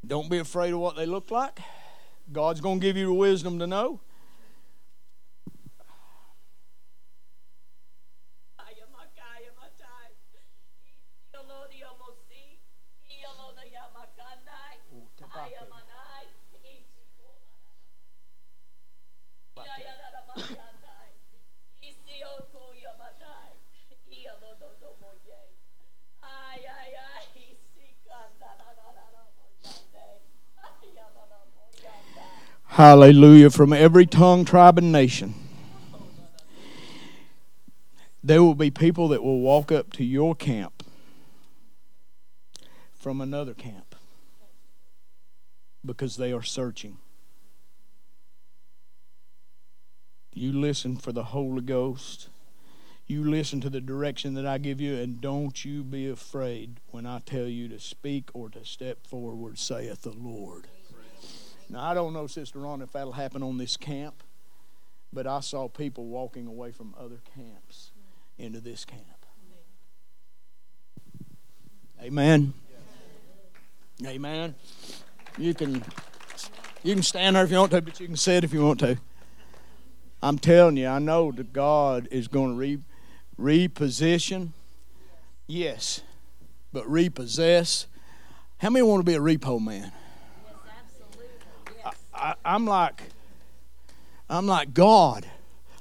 Don't 0.04 0.28
be 0.28 0.38
afraid 0.38 0.74
of 0.74 0.80
what 0.80 0.96
they 0.96 1.06
look 1.06 1.30
like. 1.30 1.60
God's 2.32 2.60
going 2.60 2.80
to 2.80 2.84
give 2.84 2.96
you 2.96 3.06
the 3.06 3.14
wisdom 3.14 3.60
to 3.60 3.66
know. 3.68 4.00
Hallelujah. 32.78 33.50
From 33.50 33.72
every 33.72 34.06
tongue, 34.06 34.44
tribe, 34.44 34.78
and 34.78 34.92
nation. 34.92 35.34
There 38.22 38.40
will 38.40 38.54
be 38.54 38.70
people 38.70 39.08
that 39.08 39.20
will 39.20 39.40
walk 39.40 39.72
up 39.72 39.92
to 39.94 40.04
your 40.04 40.36
camp 40.36 40.84
from 42.94 43.20
another 43.20 43.52
camp 43.52 43.96
because 45.84 46.18
they 46.18 46.32
are 46.32 46.44
searching. 46.44 46.98
You 50.32 50.52
listen 50.52 50.98
for 50.98 51.10
the 51.10 51.24
Holy 51.24 51.62
Ghost. 51.62 52.28
You 53.08 53.28
listen 53.28 53.60
to 53.62 53.70
the 53.70 53.80
direction 53.80 54.34
that 54.34 54.46
I 54.46 54.58
give 54.58 54.80
you, 54.80 54.94
and 54.94 55.20
don't 55.20 55.64
you 55.64 55.82
be 55.82 56.08
afraid 56.08 56.78
when 56.92 57.06
I 57.06 57.18
tell 57.26 57.48
you 57.48 57.66
to 57.70 57.80
speak 57.80 58.30
or 58.34 58.48
to 58.50 58.64
step 58.64 59.04
forward, 59.04 59.58
saith 59.58 60.02
the 60.02 60.12
Lord. 60.12 60.68
Now, 61.70 61.82
I 61.82 61.94
don't 61.94 62.12
know, 62.12 62.26
Sister 62.26 62.60
Ron, 62.60 62.80
if 62.82 62.92
that'll 62.92 63.12
happen 63.12 63.42
on 63.42 63.58
this 63.58 63.76
camp, 63.76 64.22
but 65.12 65.26
I 65.26 65.40
saw 65.40 65.68
people 65.68 66.06
walking 66.06 66.46
away 66.46 66.72
from 66.72 66.94
other 66.98 67.20
camps 67.34 67.90
into 68.38 68.60
this 68.60 68.84
camp. 68.84 69.02
Amen. 72.02 72.54
Amen. 74.06 74.54
You 75.36 75.52
can 75.52 75.82
you 76.84 76.94
can 76.94 77.02
stand 77.02 77.34
there 77.34 77.44
if 77.44 77.50
you 77.50 77.58
want 77.58 77.72
to, 77.72 77.82
but 77.82 77.98
you 77.98 78.06
can 78.06 78.16
sit 78.16 78.44
if 78.44 78.52
you 78.52 78.64
want 78.64 78.80
to. 78.80 78.98
I'm 80.22 80.38
telling 80.38 80.76
you, 80.76 80.86
I 80.86 80.98
know 81.00 81.32
that 81.32 81.52
God 81.52 82.08
is 82.10 82.28
going 82.28 82.52
to 82.52 82.56
re, 82.56 82.78
reposition. 83.38 84.50
Yes, 85.46 86.02
but 86.72 86.88
repossess. 86.88 87.86
How 88.58 88.70
many 88.70 88.82
want 88.84 89.00
to 89.00 89.04
be 89.04 89.14
a 89.14 89.20
repo 89.20 89.60
man? 89.60 89.92
I'm 92.48 92.64
like, 92.64 93.02
I'm 94.30 94.46
like 94.46 94.72
God. 94.72 95.26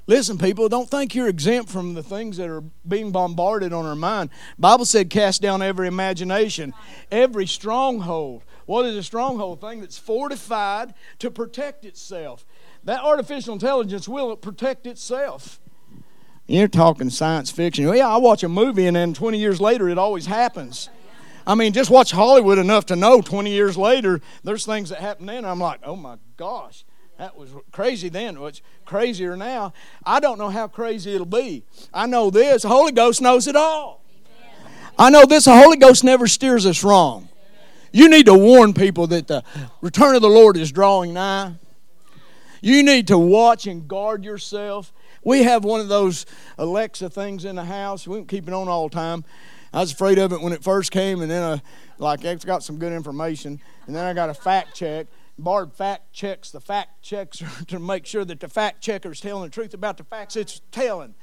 Listen, 0.06 0.36
people, 0.38 0.68
don't 0.68 0.88
think 0.88 1.14
you're 1.14 1.28
exempt 1.28 1.70
from 1.70 1.94
the 1.94 2.02
things 2.02 2.36
that 2.36 2.48
are 2.48 2.62
being 2.86 3.10
bombarded 3.10 3.72
on 3.72 3.86
our 3.86 3.94
mind. 3.94 4.30
Bible 4.58 4.84
said, 4.84 5.10
cast 5.10 5.40
down 5.42 5.62
every 5.62 5.88
imagination, 5.88 6.74
every 7.10 7.46
stronghold. 7.46 8.42
What 8.66 8.84
is 8.84 8.96
a 8.96 9.02
stronghold? 9.02 9.60
Thing 9.62 9.80
that's 9.80 9.98
fortified 9.98 10.92
to 11.20 11.30
protect 11.30 11.86
itself. 11.86 12.44
That 12.84 13.02
artificial 13.02 13.54
intelligence 13.54 14.06
will 14.06 14.36
protect 14.36 14.86
itself. 14.86 15.60
You're 16.46 16.68
talking 16.68 17.08
science 17.10 17.50
fiction. 17.50 17.86
Yeah, 17.94 18.08
I 18.08 18.16
watch 18.18 18.42
a 18.42 18.48
movie 18.48 18.86
and 18.86 18.96
then 18.96 19.14
20 19.14 19.38
years 19.38 19.60
later 19.60 19.88
it 19.88 19.98
always 19.98 20.26
happens. 20.26 20.88
I 21.48 21.54
mean, 21.54 21.72
just 21.72 21.88
watch 21.88 22.10
Hollywood 22.10 22.58
enough 22.58 22.84
to 22.86 22.96
know 22.96 23.22
20 23.22 23.50
years 23.50 23.78
later 23.78 24.20
there's 24.44 24.66
things 24.66 24.90
that 24.90 25.00
happen 25.00 25.24
then. 25.24 25.46
I'm 25.46 25.58
like, 25.58 25.80
oh 25.82 25.96
my 25.96 26.18
gosh, 26.36 26.84
that 27.16 27.38
was 27.38 27.48
crazy 27.72 28.10
then. 28.10 28.38
What's 28.38 28.60
crazier 28.84 29.34
now? 29.34 29.72
I 30.04 30.20
don't 30.20 30.36
know 30.36 30.50
how 30.50 30.68
crazy 30.68 31.14
it'll 31.14 31.24
be. 31.24 31.64
I 31.92 32.06
know 32.06 32.28
this 32.28 32.62
the 32.62 32.68
Holy 32.68 32.92
Ghost 32.92 33.22
knows 33.22 33.46
it 33.46 33.56
all. 33.56 34.04
I 34.98 35.08
know 35.08 35.24
this 35.24 35.46
the 35.46 35.56
Holy 35.56 35.78
Ghost 35.78 36.04
never 36.04 36.26
steers 36.26 36.66
us 36.66 36.84
wrong. 36.84 37.30
You 37.92 38.10
need 38.10 38.26
to 38.26 38.34
warn 38.34 38.74
people 38.74 39.06
that 39.06 39.26
the 39.26 39.42
return 39.80 40.14
of 40.16 40.20
the 40.20 40.28
Lord 40.28 40.58
is 40.58 40.70
drawing 40.70 41.14
nigh. 41.14 41.54
You 42.60 42.82
need 42.82 43.06
to 43.08 43.16
watch 43.16 43.66
and 43.66 43.88
guard 43.88 44.22
yourself. 44.22 44.92
We 45.24 45.44
have 45.44 45.64
one 45.64 45.80
of 45.80 45.88
those 45.88 46.26
Alexa 46.58 47.08
things 47.08 47.46
in 47.46 47.56
the 47.56 47.64
house. 47.64 48.06
We 48.06 48.18
don't 48.18 48.28
keep 48.28 48.48
it 48.48 48.52
on 48.52 48.68
all 48.68 48.90
the 48.90 48.94
time. 48.94 49.24
I 49.72 49.80
was 49.80 49.92
afraid 49.92 50.18
of 50.18 50.32
it 50.32 50.40
when 50.40 50.52
it 50.52 50.62
first 50.62 50.90
came, 50.90 51.20
and 51.20 51.30
then 51.30 51.42
I, 51.42 51.62
like 51.98 52.24
it's 52.24 52.44
got 52.44 52.62
some 52.62 52.78
good 52.78 52.92
information, 52.92 53.60
and 53.86 53.94
then 53.94 54.04
I 54.04 54.14
got 54.14 54.30
a 54.30 54.34
fact 54.34 54.74
check. 54.74 55.06
Barb 55.38 55.72
fact 55.72 56.12
checks 56.12 56.50
the 56.50 56.60
fact 56.60 57.00
checks 57.02 57.42
to 57.68 57.78
make 57.78 58.06
sure 58.06 58.24
that 58.24 58.40
the 58.40 58.48
fact 58.48 58.82
checker 58.82 59.12
is 59.12 59.20
telling 59.20 59.44
the 59.44 59.50
truth 59.50 59.72
about 59.74 59.96
the 59.96 60.04
facts 60.04 60.36
it's 60.36 60.60
telling. 60.72 61.14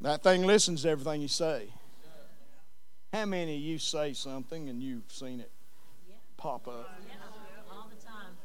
That 0.00 0.22
thing 0.22 0.44
listens 0.44 0.82
to 0.82 0.90
everything 0.90 1.22
you 1.22 1.28
say. 1.28 1.68
How 3.12 3.26
many 3.26 3.56
of 3.56 3.60
you 3.60 3.78
say 3.78 4.14
something 4.14 4.68
and 4.68 4.82
you've 4.82 5.10
seen 5.10 5.40
it 5.40 5.50
pop 6.36 6.66
up? 6.66 6.90
All 7.70 7.88
the 7.88 8.04
time. 8.04 8.36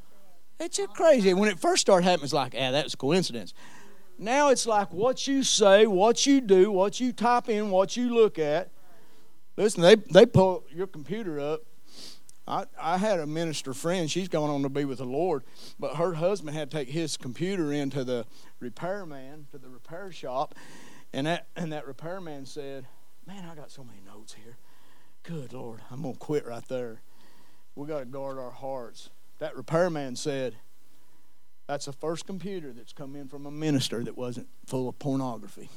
It's 0.59 0.77
just 0.77 0.93
crazy. 0.93 1.33
When 1.33 1.49
it 1.49 1.59
first 1.59 1.81
started 1.81 2.03
happening, 2.03 2.25
it's 2.25 2.33
like, 2.33 2.53
ah, 2.57 2.71
that 2.71 2.83
was 2.83 2.93
a 2.93 2.97
coincidence. 2.97 3.53
Now 4.17 4.49
it's 4.49 4.65
like 4.65 4.91
what 4.91 5.27
you 5.27 5.43
say, 5.43 5.85
what 5.85 6.25
you 6.25 6.41
do, 6.41 6.71
what 6.71 6.99
you 6.99 7.13
type 7.13 7.49
in, 7.49 7.69
what 7.69 7.95
you 7.95 8.13
look 8.13 8.39
at. 8.39 8.71
Listen, 9.55 9.81
they, 9.81 9.95
they 9.95 10.25
pull 10.25 10.63
your 10.71 10.87
computer 10.87 11.39
up. 11.39 11.61
I, 12.47 12.65
I 12.81 12.97
had 12.97 13.19
a 13.19 13.27
minister 13.27 13.73
friend, 13.73 14.09
she's 14.09 14.29
going 14.29 14.49
on 14.49 14.63
to 14.63 14.69
be 14.69 14.85
with 14.85 14.99
the 14.99 15.05
Lord, 15.05 15.43
but 15.79 15.97
her 15.97 16.13
husband 16.13 16.55
had 16.55 16.71
to 16.71 16.77
take 16.77 16.87
his 16.87 17.17
computer 17.17 17.73
into 17.73 18.03
the 18.05 18.25
repairman, 18.59 19.47
to 19.51 19.57
the 19.57 19.67
repair 19.67 20.11
shop, 20.11 20.55
and 21.11 21.27
that, 21.27 21.47
and 21.57 21.73
that 21.73 21.85
repairman 21.85 22.45
said, 22.45 22.87
Man, 23.27 23.43
I 23.43 23.55
got 23.55 23.69
so 23.69 23.83
many 23.83 23.99
notes 24.05 24.33
here. 24.33 24.57
Good 25.23 25.51
Lord, 25.51 25.81
I'm 25.91 26.01
going 26.01 26.13
to 26.13 26.19
quit 26.19 26.47
right 26.47 26.65
there. 26.69 27.01
We 27.75 27.85
got 27.85 27.99
to 27.99 28.05
guard 28.05 28.39
our 28.39 28.51
hearts. 28.51 29.09
That 29.39 29.57
repairman 29.57 30.15
said, 30.15 30.55
That's 31.67 31.85
the 31.85 31.93
first 31.93 32.25
computer 32.25 32.71
that's 32.71 32.93
come 32.93 33.15
in 33.15 33.27
from 33.27 33.45
a 33.45 33.51
minister 33.51 34.03
that 34.03 34.17
wasn't 34.17 34.47
full 34.65 34.87
of 34.87 34.97
pornography. 34.99 35.69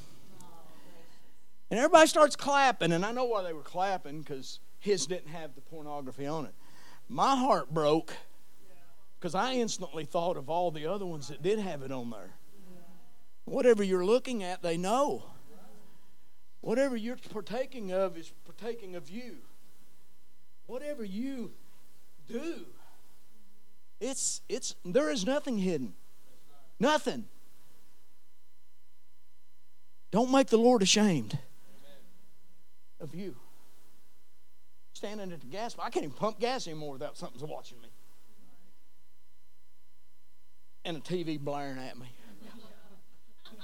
And 1.71 1.79
everybody 1.79 2.07
starts 2.07 2.37
clapping, 2.37 2.93
and 2.93 3.05
I 3.05 3.13
know 3.13 3.25
why 3.25 3.43
they 3.43 3.53
were 3.53 3.63
clapping 3.63 4.21
because 4.21 4.61
his 4.79 5.07
didn't 5.07 5.29
have 5.29 5.55
the 5.55 5.61
pornography 5.61 6.27
on 6.27 6.47
it. 6.47 6.55
My 7.09 7.37
heart 7.37 7.73
broke 7.73 8.13
because 9.19 9.35
I 9.35 9.55
instantly 9.55 10.05
thought 10.05 10.37
of 10.37 10.49
all 10.49 10.71
the 10.71 10.87
other 10.87 11.07
ones 11.07 11.29
that 11.29 11.43
did 11.43 11.59
have 11.59 11.83
it 11.83 11.93
on 11.93 12.11
there. 12.11 12.31
Whatever 13.45 13.83
you're 13.83 14.05
looking 14.05 14.43
at, 14.43 14.63
they 14.63 14.77
know. 14.77 15.25
Whatever 16.61 16.97
you're 16.97 17.17
partaking 17.17 17.93
of 17.93 18.17
is 18.17 18.33
partaking 18.45 18.95
of 18.95 19.11
you. 19.11 19.39
Whatever 20.67 21.05
you 21.05 21.53
do, 22.29 22.67
it's 24.01 24.41
it's 24.49 24.75
there 24.85 25.11
is 25.11 25.27
nothing 25.27 25.59
hidden. 25.59 25.95
Nothing. 26.79 27.27
Don't 30.11 30.33
make 30.33 30.49
the 30.49 30.59
Lord 30.59 30.83
ashamed 30.83 31.39
of 33.01 33.15
you. 33.15 33.37
Standing 34.93 35.33
at 35.33 35.41
the 35.41 35.47
gas, 35.47 35.77
I 35.79 35.91
can't 35.91 36.05
even 36.05 36.17
pump 36.17 36.41
gas 36.41 36.67
anymore 36.67 36.93
without 36.93 37.17
something's 37.17 37.45
watching 37.45 37.81
me. 37.81 37.89
And 40.85 40.97
a 40.97 41.01
TV 41.01 41.39
blaring 41.39 41.79
at 41.79 41.99
me. 41.99 42.07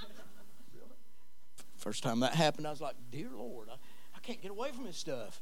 First 1.76 2.02
time 2.02 2.20
that 2.20 2.34
happened, 2.34 2.66
I 2.66 2.70
was 2.70 2.80
like, 2.80 2.94
Dear 3.10 3.30
Lord, 3.34 3.68
I, 3.70 3.74
I 4.14 4.20
can't 4.20 4.40
get 4.40 4.50
away 4.50 4.70
from 4.72 4.84
this 4.84 4.96
stuff. 4.96 5.40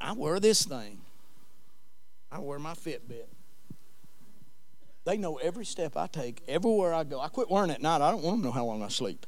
I 0.00 0.12
wear 0.12 0.40
this 0.40 0.64
thing. 0.64 1.02
I 2.32 2.38
wear 2.38 2.58
my 2.58 2.74
Fitbit. 2.74 3.26
They 5.04 5.16
know 5.16 5.36
every 5.36 5.64
step 5.64 5.96
I 5.96 6.06
take, 6.06 6.42
everywhere 6.46 6.92
I 6.94 7.04
go. 7.04 7.20
I 7.20 7.28
quit 7.28 7.50
wearing 7.50 7.70
it 7.70 7.74
at 7.74 7.82
night. 7.82 8.00
I 8.00 8.10
don't 8.10 8.22
want 8.22 8.36
them 8.36 8.42
to 8.42 8.48
know 8.48 8.52
how 8.52 8.64
long 8.64 8.82
I 8.82 8.88
sleep. 8.88 9.26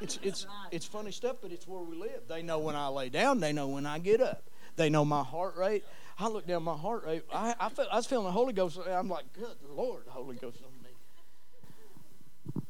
It's, 0.00 0.18
it's, 0.22 0.46
it's 0.70 0.86
funny 0.86 1.10
stuff, 1.10 1.38
but 1.42 1.50
it's 1.50 1.66
where 1.66 1.82
we 1.82 1.96
live. 1.96 2.22
They 2.28 2.42
know 2.42 2.60
when 2.60 2.76
I 2.76 2.86
lay 2.88 3.08
down, 3.08 3.40
they 3.40 3.52
know 3.52 3.66
when 3.66 3.84
I 3.84 3.98
get 3.98 4.20
up. 4.20 4.44
They 4.76 4.90
know 4.90 5.04
my 5.04 5.24
heart 5.24 5.56
rate. 5.56 5.84
I 6.20 6.28
look 6.28 6.46
down 6.46 6.62
my 6.62 6.76
heart 6.76 7.04
rate. 7.04 7.24
I, 7.32 7.54
I, 7.58 7.68
felt, 7.68 7.88
I 7.90 7.96
was 7.96 8.06
feeling 8.06 8.26
the 8.26 8.32
Holy 8.32 8.52
Ghost. 8.52 8.78
I'm 8.86 9.08
like, 9.08 9.32
good 9.32 9.56
Lord, 9.74 10.06
the 10.06 10.12
Holy 10.12 10.36
Ghost 10.36 10.58
on 10.64 10.70
me. 10.82 12.62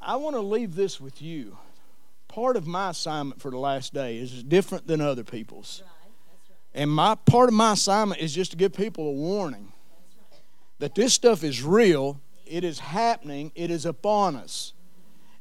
I 0.00 0.16
want 0.16 0.36
to 0.36 0.40
leave 0.40 0.76
this 0.76 1.00
with 1.00 1.20
you. 1.20 1.58
Part 2.28 2.56
of 2.56 2.66
my 2.66 2.90
assignment 2.90 3.40
for 3.40 3.50
the 3.50 3.58
last 3.58 3.92
day 3.92 4.18
is 4.18 4.44
different 4.44 4.86
than 4.86 5.00
other 5.00 5.24
people's. 5.24 5.82
And 6.74 6.90
my 6.90 7.14
part 7.14 7.48
of 7.48 7.54
my 7.54 7.72
assignment 7.72 8.20
is 8.20 8.34
just 8.34 8.52
to 8.52 8.56
give 8.56 8.72
people 8.72 9.08
a 9.08 9.12
warning 9.12 9.72
that 10.78 10.94
this 10.94 11.12
stuff 11.12 11.44
is 11.44 11.62
real, 11.62 12.20
it 12.46 12.64
is 12.64 12.78
happening, 12.78 13.52
it 13.54 13.70
is 13.70 13.86
upon 13.86 14.36
us. 14.36 14.72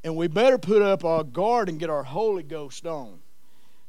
And 0.03 0.15
we 0.15 0.27
better 0.27 0.57
put 0.57 0.81
up 0.81 1.03
our 1.03 1.23
guard 1.23 1.69
and 1.69 1.79
get 1.79 1.89
our 1.89 2.03
Holy 2.03 2.43
Ghost 2.43 2.85
on. 2.85 3.19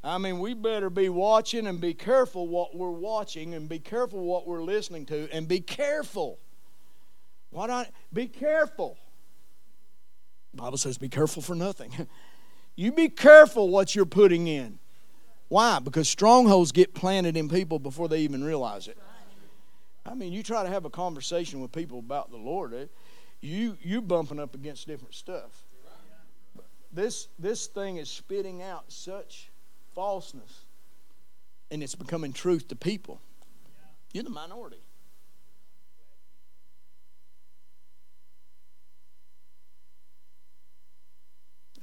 I 0.03 0.18
mean, 0.18 0.38
we 0.38 0.55
better 0.55 0.91
be 0.91 1.09
watching 1.09 1.66
and 1.66 1.80
be 1.80 1.95
careful 1.95 2.49
what 2.49 2.74
we're 2.74 2.91
watching 2.91 3.55
and 3.55 3.68
be 3.68 3.78
careful 3.78 4.24
what 4.24 4.47
we're 4.47 4.62
listening 4.62 5.07
to 5.07 5.28
and 5.30 5.47
be 5.47 5.61
careful. 5.61 6.38
Why 7.51 7.66
not? 7.66 7.91
Be 8.12 8.26
careful. 8.26 8.97
The 10.53 10.62
Bible 10.62 10.78
says 10.78 10.99
be 10.99 11.09
careful 11.09 11.43
for 11.43 11.55
nothing. 11.55 12.09
you 12.76 12.93
be 12.93 13.09
careful 13.09 13.68
what 13.68 13.95
you're 13.95 14.07
putting 14.07 14.47
in. 14.47 14.79
Why? 15.51 15.80
Because 15.80 16.09
strongholds 16.09 16.70
get 16.70 16.94
planted 16.94 17.36
in 17.36 17.48
people 17.48 17.80
before 17.80 18.09
they 18.09 18.20
even 18.20 18.44
realize 18.44 18.86
it. 18.86 18.96
I 20.07 20.14
mean, 20.14 20.32
you 20.32 20.44
try 20.44 20.62
to 20.62 20.68
have 20.68 20.84
a 20.84 20.90
conversation 20.90 21.61
with 21.61 21.72
people 21.72 21.98
about 21.98 22.30
the 22.30 22.36
Lord, 22.36 22.88
you 23.40 23.76
you 23.82 24.01
bumping 24.01 24.38
up 24.38 24.55
against 24.55 24.86
different 24.86 25.12
stuff. 25.12 25.51
This 26.92 27.26
this 27.36 27.66
thing 27.66 27.96
is 27.96 28.09
spitting 28.09 28.62
out 28.62 28.84
such 28.92 29.51
falseness, 29.92 30.66
and 31.72 31.82
it's 31.82 31.96
becoming 31.96 32.32
truth 32.32 32.68
to 32.68 32.76
people. 32.76 33.20
You're 34.12 34.24
the 34.24 34.30
minority. 34.30 34.82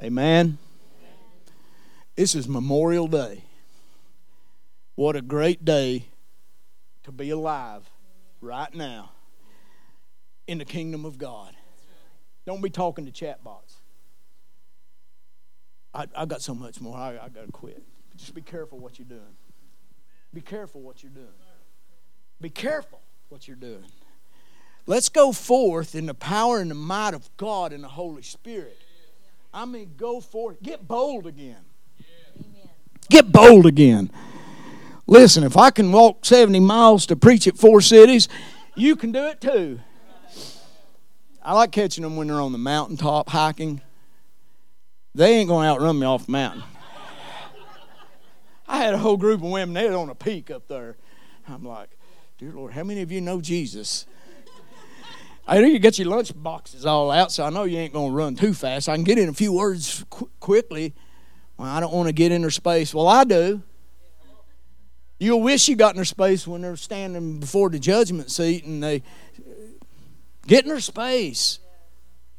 Amen. 0.01 0.57
This 2.15 2.33
is 2.33 2.47
Memorial 2.47 3.07
Day. 3.07 3.43
What 4.97 5.15
a 5.15 5.21
great 5.21 5.63
day 5.63 6.07
to 7.03 7.11
be 7.11 7.29
alive 7.29 7.87
right 8.41 8.73
now 8.73 9.11
in 10.47 10.57
the 10.57 10.65
kingdom 10.65 11.05
of 11.05 11.19
God. 11.19 11.53
Don't 12.47 12.63
be 12.63 12.71
talking 12.71 13.05
to 13.05 13.11
chatbots. 13.11 13.75
I, 15.93 16.07
I 16.15 16.25
got 16.25 16.41
so 16.41 16.55
much 16.55 16.81
more. 16.81 16.97
I, 16.97 17.09
I 17.11 17.29
got 17.29 17.45
to 17.45 17.51
quit. 17.51 17.83
Just 18.15 18.33
be 18.33 18.41
careful 18.41 18.79
what 18.79 18.97
you're 18.97 19.07
doing. 19.07 19.35
Be 20.33 20.41
careful 20.41 20.81
what 20.81 21.03
you're 21.03 21.11
doing. 21.11 21.27
Be 22.41 22.49
careful 22.49 22.99
what 23.29 23.47
you're 23.47 23.55
doing. 23.55 23.85
Let's 24.87 25.09
go 25.09 25.31
forth 25.31 25.93
in 25.93 26.07
the 26.07 26.15
power 26.15 26.57
and 26.57 26.71
the 26.71 26.75
might 26.75 27.13
of 27.13 27.29
God 27.37 27.71
and 27.71 27.83
the 27.83 27.87
Holy 27.87 28.23
Spirit. 28.23 28.79
I 29.53 29.65
mean, 29.65 29.93
go 29.95 30.21
forth. 30.21 30.59
Get 30.63 30.87
bold 30.87 31.27
again. 31.27 31.65
Get 33.11 33.31
bold 33.31 33.67
again. 33.67 34.09
Listen, 35.07 35.43
if 35.45 35.55
I 35.55 35.71
can 35.71 35.91
walk 35.91 36.25
70 36.25 36.59
miles 36.59 37.05
to 37.05 37.15
preach 37.15 37.47
at 37.47 37.57
four 37.57 37.79
cities, 37.79 38.27
you 38.75 38.97
can 38.97 39.13
do 39.13 39.25
it 39.25 39.39
too. 39.39 39.79
I 41.41 41.53
like 41.53 41.71
catching 41.71 42.03
them 42.03 42.17
when 42.17 42.27
they're 42.27 42.41
on 42.41 42.51
the 42.51 42.57
mountaintop 42.57 43.29
hiking. 43.29 43.81
They 45.15 45.35
ain't 45.35 45.47
going 45.47 45.65
to 45.65 45.69
outrun 45.69 45.97
me 45.97 46.05
off 46.05 46.25
the 46.25 46.33
mountain. 46.33 46.63
I 48.67 48.79
had 48.79 48.93
a 48.93 48.97
whole 48.97 49.15
group 49.15 49.41
of 49.41 49.49
women, 49.49 49.73
they 49.73 49.87
on 49.87 50.09
a 50.09 50.15
peak 50.15 50.51
up 50.51 50.67
there. 50.67 50.97
I'm 51.47 51.63
like, 51.63 51.89
dear 52.37 52.51
Lord, 52.51 52.73
how 52.73 52.83
many 52.83 53.01
of 53.01 53.09
you 53.09 53.21
know 53.21 53.39
Jesus? 53.39 54.05
I 55.47 55.61
know 55.61 55.67
you 55.67 55.79
get 55.79 55.97
your 55.97 56.09
lunch 56.09 56.33
boxes 56.35 56.85
all 56.85 57.09
out, 57.09 57.31
so 57.31 57.45
I 57.45 57.49
know 57.49 57.63
you 57.63 57.77
ain't 57.77 57.93
going 57.93 58.11
to 58.11 58.15
run 58.15 58.35
too 58.35 58.53
fast. 58.53 58.89
I 58.89 58.95
can 58.95 59.05
get 59.05 59.17
in 59.17 59.29
a 59.29 59.33
few 59.33 59.53
words 59.53 60.03
qu- 60.09 60.29
quickly. 60.41 60.93
Well, 61.55 61.69
I 61.69 61.79
don't 61.79 61.93
want 61.93 62.07
to 62.07 62.13
get 62.13 62.33
in 62.33 62.41
their 62.41 62.51
space. 62.51 62.93
Well, 62.93 63.07
I 63.07 63.23
do. 63.23 63.63
You'll 65.19 65.41
wish 65.41 65.67
you 65.67 65.75
got 65.75 65.91
in 65.91 65.95
their 65.95 66.05
space 66.05 66.47
when 66.47 66.61
they're 66.61 66.75
standing 66.75 67.39
before 67.39 67.69
the 67.69 67.79
judgment 67.79 68.29
seat 68.31 68.65
and 68.65 68.83
they 68.83 69.01
get 70.45 70.63
in 70.63 70.69
their 70.69 70.79
space. 70.79 71.59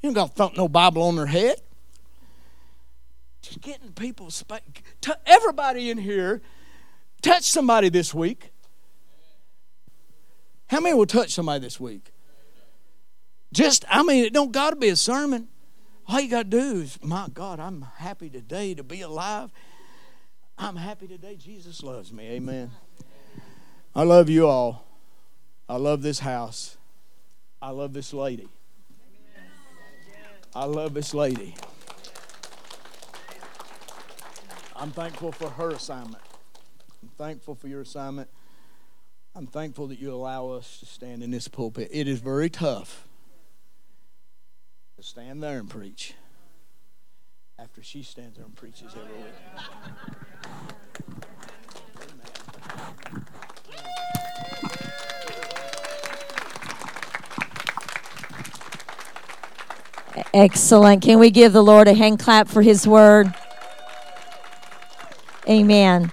You 0.01 0.09
don't 0.09 0.15
got 0.15 0.29
to 0.29 0.35
thump 0.35 0.57
no 0.57 0.69
Bible 0.69 1.03
on 1.03 1.17
their 1.17 1.27
head. 1.27 1.61
Just 3.43 3.61
getting 3.61 3.93
people 3.93 4.31
space. 4.31 4.61
Everybody 5.27 5.91
in 5.91 5.99
here 5.99 6.41
touch 7.21 7.45
somebody 7.45 7.89
this 7.89 8.15
week. 8.15 8.51
How 10.69 10.81
many 10.81 10.95
will 10.95 11.07
touch 11.07 11.33
somebody 11.33 11.61
this 11.61 11.81
week? 11.81 12.13
Just, 13.53 13.85
I 13.89 14.03
mean, 14.03 14.25
it 14.25 14.33
don't 14.33 14.53
got 14.53 14.71
to 14.71 14.77
be 14.77 14.89
a 14.89 14.97
sermon. 14.97 15.49
All 16.07 16.21
you 16.21 16.29
got 16.29 16.51
to 16.51 16.59
do 16.59 16.81
is, 16.81 16.99
my 17.03 17.29
God, 17.33 17.59
I'm 17.59 17.87
happy 17.97 18.31
today 18.31 18.75
to 18.75 18.83
be 18.85 19.01
alive. 19.01 19.51
I'm 20.59 20.77
happy 20.77 21.07
today. 21.07 21.37
Jesus 21.37 21.83
loves 21.83 22.13
me. 22.13 22.29
Amen. 22.31 22.73
I 23.95 24.03
love 24.03 24.29
you 24.29 24.47
all. 24.47 24.85
I 25.69 25.77
love 25.77 26.03
this 26.03 26.19
house. 26.19 26.77
I 27.63 27.71
love 27.71 27.93
this 27.93 28.13
lady. 28.13 28.49
I 30.55 30.65
love 30.65 30.95
this 30.95 31.15
lady. 31.15 31.55
I'm 34.75 34.91
thankful 34.91 35.31
for 35.33 35.51
her 35.51 35.71
assignment. 35.71 36.23
I'm 37.03 37.11
thankful 37.17 37.55
for 37.55 37.69
your 37.69 37.83
assignment. 37.83 38.29
I'm 39.35 39.47
thankful 39.47 39.87
that 39.89 40.01
you 40.01 40.13
allow 40.13 40.49
us 40.51 40.81
to 40.81 40.87
stand 40.87 41.23
in 41.23 41.31
this 41.31 41.47
pulpit. 41.47 41.89
It 41.93 42.09
is 42.09 42.19
very 42.19 42.51
tough 42.51 43.07
to 44.97 45.03
stand 45.03 45.43
there 45.43 45.59
and 45.59 45.71
preach 45.71 46.15
after 47.59 47.83
she 47.83 48.03
stands 48.03 48.37
there 48.37 48.45
and 48.45 48.57
preaches 48.57 48.95
every 48.97 49.17
week. 49.17 50.27
Excellent. 60.33 61.03
Can 61.03 61.19
we 61.19 61.31
give 61.31 61.53
the 61.53 61.63
Lord 61.63 61.89
a 61.89 61.95
hand 61.95 62.19
clap 62.19 62.49
for 62.49 62.63
his 62.63 62.87
word? 62.87 63.33
Amen. 65.49 66.13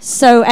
So, 0.00 0.42